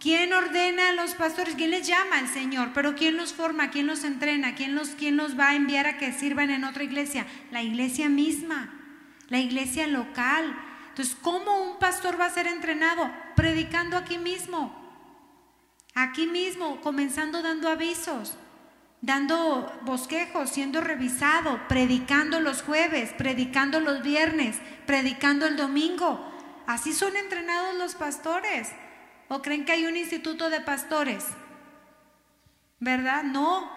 ¿Quién 0.00 0.32
ordena 0.32 0.90
a 0.90 0.92
los 0.92 1.14
pastores? 1.14 1.54
¿Quién 1.54 1.70
les 1.70 1.86
llama? 1.86 2.20
El 2.20 2.28
Señor. 2.28 2.70
Pero 2.72 2.94
¿quién 2.94 3.16
los 3.16 3.32
forma? 3.32 3.70
¿Quién 3.70 3.86
los 3.86 4.04
entrena? 4.04 4.54
¿Quién 4.54 4.74
los, 4.74 4.90
quién 4.90 5.16
los 5.16 5.38
va 5.38 5.50
a 5.50 5.56
enviar 5.56 5.86
a 5.86 5.98
que 5.98 6.12
sirvan 6.12 6.50
en 6.50 6.64
otra 6.64 6.84
iglesia? 6.84 7.26
La 7.50 7.62
iglesia 7.62 8.08
misma, 8.08 8.72
la 9.28 9.38
iglesia 9.40 9.86
local. 9.86 10.56
Entonces, 10.88 11.16
¿cómo 11.20 11.62
un 11.62 11.78
pastor 11.78 12.18
va 12.18 12.26
a 12.26 12.30
ser 12.30 12.46
entrenado? 12.46 13.10
Predicando 13.34 13.98
aquí 13.98 14.16
mismo, 14.16 14.74
aquí 15.94 16.26
mismo, 16.26 16.80
comenzando 16.80 17.42
dando 17.42 17.68
avisos, 17.68 18.38
dando 19.00 19.72
bosquejos, 19.82 20.50
siendo 20.50 20.80
revisado, 20.80 21.60
predicando 21.68 22.40
los 22.40 22.62
jueves, 22.62 23.12
predicando 23.16 23.80
los 23.80 24.02
viernes, 24.02 24.58
predicando 24.86 25.46
el 25.46 25.56
domingo. 25.56 26.32
Así 26.66 26.92
son 26.92 27.16
entrenados 27.16 27.76
los 27.76 27.94
pastores. 27.94 28.70
¿O 29.28 29.42
creen 29.42 29.64
que 29.64 29.72
hay 29.72 29.86
un 29.86 29.96
instituto 29.96 30.50
de 30.50 30.60
pastores? 30.60 31.24
¿Verdad? 32.78 33.24
No, 33.24 33.70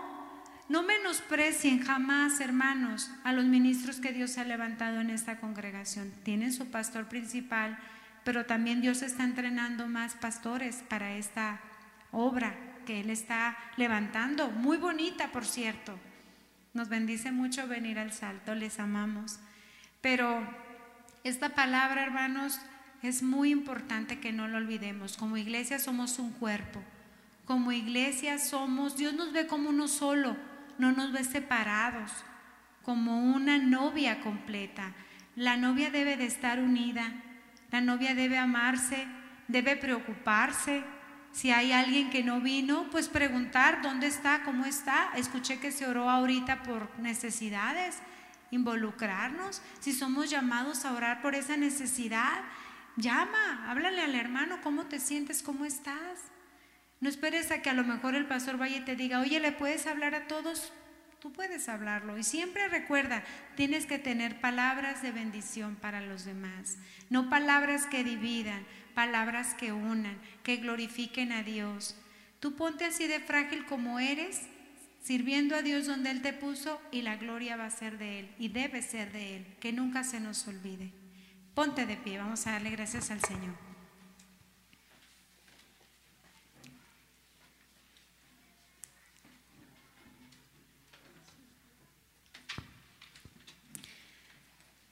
no 0.67 0.84
menosprecien 0.84 1.84
jamás, 1.84 2.39
hermanos, 2.39 3.11
a 3.24 3.34
los 3.34 3.45
ministros 3.45 3.99
que 3.99 4.11
Dios 4.11 4.38
ha 4.38 4.43
levantado 4.43 4.99
en 4.99 5.09
esta 5.09 5.39
congregación. 5.39 6.13
Tienen 6.24 6.54
su 6.54 6.70
pastor 6.70 7.08
principal, 7.08 7.79
pero 8.24 8.46
también 8.46 8.82
Dios 8.82 9.01
está 9.01 9.24
entrenando 9.24 9.87
más 9.87 10.16
pastores 10.16 10.83
para 10.87 11.13
esta 11.13 11.59
obra 12.12 12.68
que 12.89 13.01
Él 13.01 13.11
está 13.11 13.55
levantando. 13.78 14.49
Muy 14.49 14.78
bonita, 14.78 15.32
por 15.32 15.45
cierto. 15.45 15.95
Nos 16.74 16.89
bendice 16.89 17.32
mucho 17.32 17.67
venir 17.67 17.99
al 17.99 18.11
salto, 18.11 18.55
les 18.55 18.79
amamos. 18.79 19.39
Pero 20.01 20.41
esta 21.24 21.49
palabra, 21.49 22.01
hermanos, 22.01 22.59
es 23.03 23.21
muy 23.21 23.51
importante 23.51 24.20
que 24.20 24.32
no 24.32 24.47
lo 24.47 24.57
olvidemos. 24.57 25.17
Como 25.17 25.37
iglesia 25.37 25.78
somos 25.78 26.17
un 26.17 26.32
cuerpo. 26.32 26.82
Como 27.45 27.71
iglesia 27.71 28.39
somos, 28.39 28.97
Dios 28.97 29.13
nos 29.13 29.33
ve 29.33 29.45
como 29.45 29.70
uno 29.70 29.87
solo 29.87 30.36
no 30.79 30.93
nos 30.93 31.11
ve 31.11 31.24
separados, 31.24 32.11
como 32.82 33.20
una 33.20 33.59
novia 33.59 34.21
completa. 34.21 34.93
La 35.36 35.57
novia 35.57 35.91
debe 35.91 36.17
de 36.17 36.25
estar 36.25 36.59
unida, 36.59 37.11
la 37.70 37.82
novia 37.82 38.16
debe 38.16 38.39
amarse, 38.39 39.05
debe 39.47 39.75
preocuparse. 39.75 40.83
Si 41.32 41.51
hay 41.51 41.72
alguien 41.72 42.10
que 42.10 42.24
no 42.24 42.42
vino, 42.42 42.88
pues 42.92 43.08
preguntar 43.08 43.82
dónde 43.82 44.08
está, 44.08 44.43
cómo 44.43 44.66
está. 44.66 45.12
Escuché 45.16 45.60
que 45.60 45.72
se 45.72 45.86
oró 45.86 46.10
ahorita 46.10 46.64
por 46.64 46.89
necesidades, 47.00 47.97
involucrarnos. 48.51 49.62
Si 49.80 49.93
somos 49.93 50.30
llamados 50.30 50.86
a 50.86 50.93
orar 50.93 51.22
por 51.22 51.36
esa 51.36 51.56
necesidad, 51.56 52.42
llama, 52.97 53.70
háblale 53.70 54.01
al 54.01 54.16
hermano, 54.16 54.60
¿cómo 54.64 54.86
te 54.86 55.00
sientes? 55.00 55.43
¿Cómo 55.43 55.66
estás? 55.66 56.20
No 57.00 57.08
esperes 57.08 57.51
a 57.51 57.62
que 57.62 57.70
a 57.70 57.74
lo 57.74 57.84
mejor 57.84 58.16
el 58.16 58.26
pastor 58.26 58.58
vaya 58.58 58.78
y 58.78 58.86
te 58.86 58.96
diga, 58.96 59.22
oye, 59.22 59.39
¿le 59.39 59.51
puedes 59.51 59.88
hablar 59.88 60.16
a 60.16 60.28
todos? 60.28 60.74
tú 61.20 61.34
puedes 61.34 61.70
hablarlo. 61.70 62.18
Y 62.18 62.24
siempre 62.24 62.68
recuerda, 62.68 63.24
tienes 63.56 63.86
que 63.86 64.00
tener 64.00 64.39
palabras 64.39 65.01
de 65.01 65.12
bendición 65.12 65.76
para 65.76 66.01
los 66.01 66.26
demás, 66.26 66.78
no 67.10 67.30
palabras 67.30 67.86
que 67.86 68.04
dividan, 68.04 68.66
palabras 69.00 69.54
que 69.54 69.71
unan, 69.71 70.17
que 70.43 70.58
glorifiquen 70.58 71.32
a 71.32 71.42
Dios. 71.42 71.96
Tú 72.42 72.58
ponte 72.58 72.84
así 72.84 73.08
de 73.08 73.21
frágil 73.21 73.66
como 73.66 73.97
eres, 73.97 74.42
sirviendo 75.01 75.55
a 75.55 75.62
Dios 75.62 75.88
donde 75.88 76.12
Él 76.12 76.21
te 76.21 76.34
puso 76.34 76.82
y 76.92 77.01
la 77.01 77.16
gloria 77.16 77.55
va 77.55 77.67
a 77.67 77.70
ser 77.70 77.97
de 77.97 78.20
Él 78.20 78.36
y 78.38 78.50
debe 78.50 78.82
ser 78.82 79.13
de 79.13 79.38
Él, 79.38 79.46
que 79.62 79.71
nunca 79.71 80.04
se 80.04 80.20
nos 80.20 80.46
olvide. 80.50 80.92
Ponte 81.54 81.86
de 81.86 81.96
pie, 81.96 82.17
vamos 82.17 82.46
a 82.46 82.51
darle 82.51 82.71
gracias 82.71 83.09
al 83.09 83.21
Señor. 83.21 83.68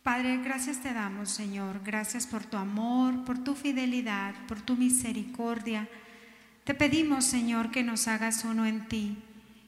Padre, 0.08 0.38
gracias 0.38 0.78
te 0.78 0.94
damos, 0.94 1.30
Señor. 1.30 1.82
Gracias 1.84 2.26
por 2.26 2.46
tu 2.46 2.56
amor, 2.56 3.26
por 3.26 3.44
tu 3.44 3.56
fidelidad, 3.56 4.34
por 4.48 4.62
tu 4.62 4.78
misericordia. 4.78 5.90
Te 6.64 6.74
pedimos, 6.74 7.26
Señor, 7.26 7.72
que 7.72 7.84
nos 7.84 8.08
hagas 8.08 8.46
uno 8.46 8.66
en 8.66 8.88
ti 8.88 9.18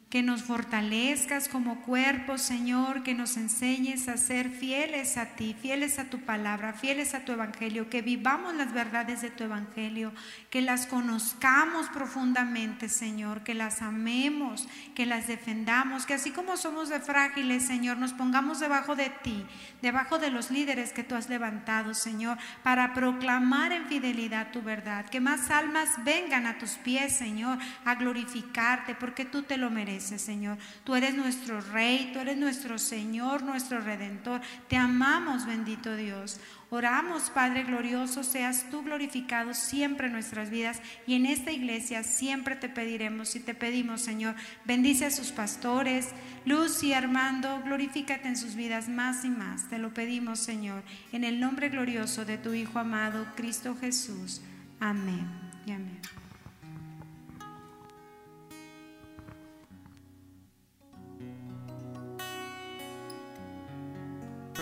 que 0.09 0.23
nos 0.23 0.41
fortalezcas 0.41 1.47
como 1.47 1.81
cuerpo, 1.81 2.39
Señor, 2.39 3.03
que 3.03 3.13
nos 3.13 3.37
enseñes 3.37 4.07
a 4.07 4.17
ser 4.17 4.49
fieles 4.49 5.17
a 5.17 5.35
ti, 5.35 5.55
fieles 5.61 5.99
a 5.99 6.05
tu 6.05 6.17
palabra, 6.21 6.73
fieles 6.73 7.13
a 7.13 7.25
tu 7.25 7.31
evangelio, 7.31 7.91
que 7.91 8.01
vivamos 8.01 8.55
las 8.55 8.73
verdades 8.73 9.21
de 9.21 9.29
tu 9.29 9.43
evangelio, 9.43 10.11
que 10.49 10.63
las 10.63 10.87
conozcamos 10.87 11.89
profundamente, 11.89 12.89
Señor, 12.89 13.43
que 13.43 13.53
las 13.53 13.83
amemos, 13.83 14.67
que 14.95 15.05
las 15.05 15.27
defendamos, 15.27 16.07
que 16.07 16.15
así 16.15 16.31
como 16.31 16.57
somos 16.57 16.89
de 16.89 17.01
frágiles, 17.01 17.67
Señor, 17.67 17.97
nos 17.97 18.13
pongamos 18.13 18.59
debajo 18.59 18.95
de 18.95 19.11
ti, 19.11 19.45
debajo 19.83 20.17
de 20.17 20.31
los 20.31 20.49
líderes 20.49 20.91
que 20.91 21.03
tú 21.03 21.13
has 21.13 21.29
levantado, 21.29 21.93
Señor, 21.93 22.39
para 22.63 22.95
proclamar 22.95 23.73
en 23.73 23.85
fidelidad 23.85 24.51
tu 24.51 24.63
verdad, 24.63 25.05
que 25.05 25.19
más 25.19 25.51
almas 25.51 26.03
vengan 26.03 26.47
a 26.47 26.57
tus 26.57 26.71
pies, 26.71 27.15
Señor, 27.15 27.59
a 27.85 27.93
glorificarte, 27.93 28.95
porque 28.95 29.23
tú 29.23 29.43
te 29.43 29.57
lo 29.57 29.69
mereces. 29.69 29.98
Señor. 29.99 30.57
Tú 30.83 30.95
eres 30.95 31.15
nuestro 31.15 31.59
Rey, 31.61 32.11
tú 32.13 32.19
eres 32.19 32.37
nuestro 32.37 32.79
Señor, 32.79 33.43
nuestro 33.43 33.79
Redentor. 33.81 34.41
Te 34.67 34.77
amamos, 34.77 35.45
bendito 35.45 35.95
Dios. 35.95 36.39
Oramos, 36.71 37.31
Padre 37.31 37.63
glorioso, 37.63 38.23
seas 38.23 38.67
tú 38.69 38.83
glorificado 38.83 39.55
siempre 39.55 40.07
en 40.07 40.13
nuestras 40.13 40.51
vidas 40.51 40.79
y 41.07 41.15
en 41.15 41.25
esta 41.25 41.51
iglesia 41.51 42.03
siempre 42.03 42.55
te 42.55 42.69
pediremos 42.69 43.35
y 43.35 43.39
te 43.39 43.55
pedimos, 43.55 44.01
Señor, 44.01 44.35
bendice 44.65 45.05
a 45.05 45.11
sus 45.11 45.31
pastores, 45.31 46.09
Luz 46.45 46.83
y 46.83 46.93
Armando, 46.93 47.61
glorifícate 47.65 48.27
en 48.27 48.37
sus 48.37 48.53
vidas 48.53 48.87
más 48.87 49.25
y 49.25 49.29
más. 49.29 49.67
Te 49.67 49.79
lo 49.79 49.95
pedimos, 49.95 50.39
Señor, 50.39 50.83
en 51.11 51.23
el 51.23 51.39
nombre 51.39 51.69
glorioso 51.69 52.23
de 52.23 52.37
tu 52.37 52.53
Hijo 52.53 52.77
amado, 52.77 53.25
Cristo 53.35 53.75
Jesús. 53.81 54.41
Amén 54.79 55.49
amén. 55.73 55.99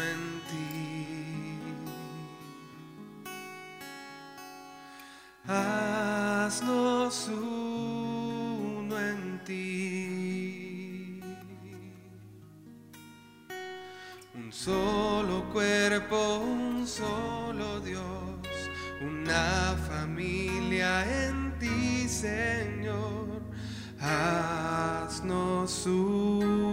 En 0.02 0.42
ti. 0.50 1.60
Haznos 5.48 7.30
uno 7.30 9.00
en 9.00 9.42
ti. 9.46 11.22
Un 14.36 14.52
solo 14.52 15.46
cuerpo, 15.54 16.40
un 16.40 16.86
solo 16.88 17.80
Dios, 17.80 18.04
una 19.02 19.76
familia 19.90 21.06
en 21.26 21.58
ti, 21.60 22.08
Señor. 22.08 23.42
Haznos 24.00 25.86
uno 25.86 26.67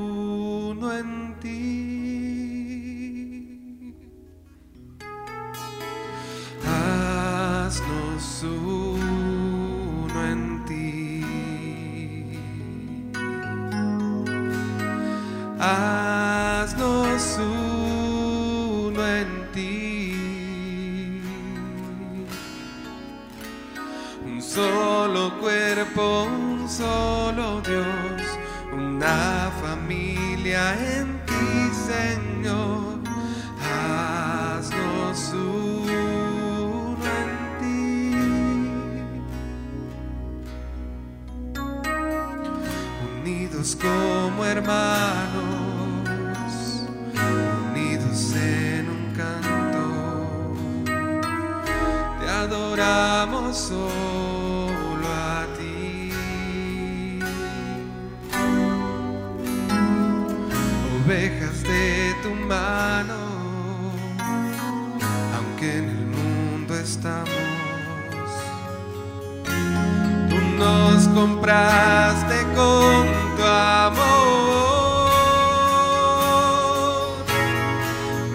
Haznos 15.66 17.38
uno 17.38 19.00
en 19.06 19.30
ti. 19.54 21.20
Un 24.26 24.42
solo 24.42 25.40
cuerpo, 25.40 26.24
un 26.24 26.68
solo 26.68 27.62
Dios, 27.62 28.22
una 28.74 29.50
familia 29.62 30.74
en 30.98 31.24
ti. 31.24 31.34
Compraste 71.14 72.44
con 72.56 73.06
tu 73.36 73.42
amor. 73.44 74.24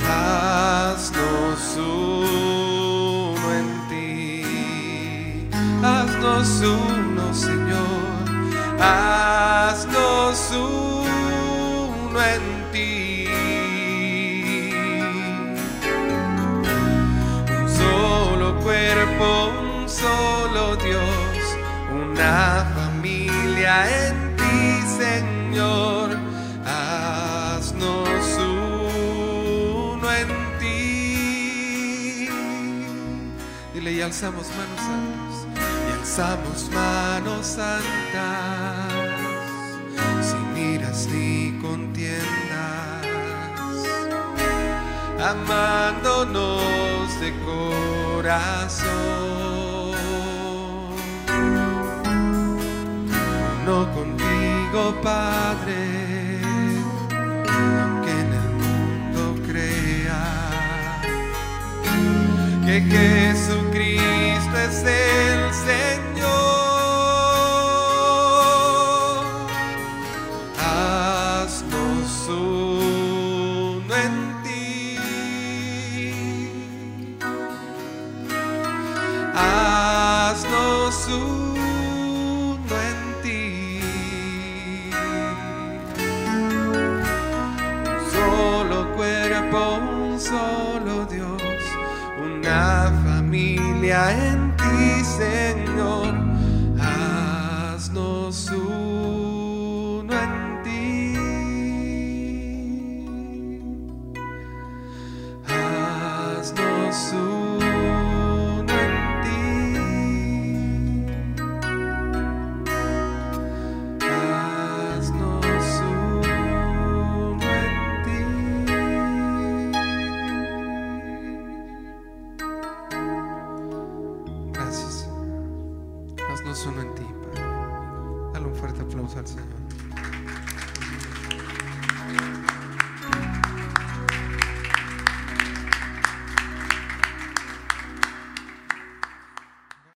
Haznos 0.08 1.78
uno 1.78 3.48
en 3.60 3.68
ti, 3.90 5.50
haznos 5.84 6.62
uno, 6.62 7.34
Señor, 7.34 8.26
alzamos 34.10 34.48
manos 34.58 34.82
santas, 34.90 35.46
y 35.88 35.92
alzamos 36.00 36.70
manos 36.74 37.46
santas, 37.46 38.94
sin 40.26 40.58
iras 40.58 41.08
ni 41.12 41.52
contiendas 41.62 43.06
amándonos 45.22 47.20
de 47.20 47.30
corazón. 47.46 48.90
Uno 53.62 53.78
contigo, 53.94 54.82
Padre, 55.04 55.99
que 62.70 62.82
Jesucristo 62.82 64.58
es 64.58 64.84
el 64.84 65.54
Señor. 65.54 65.79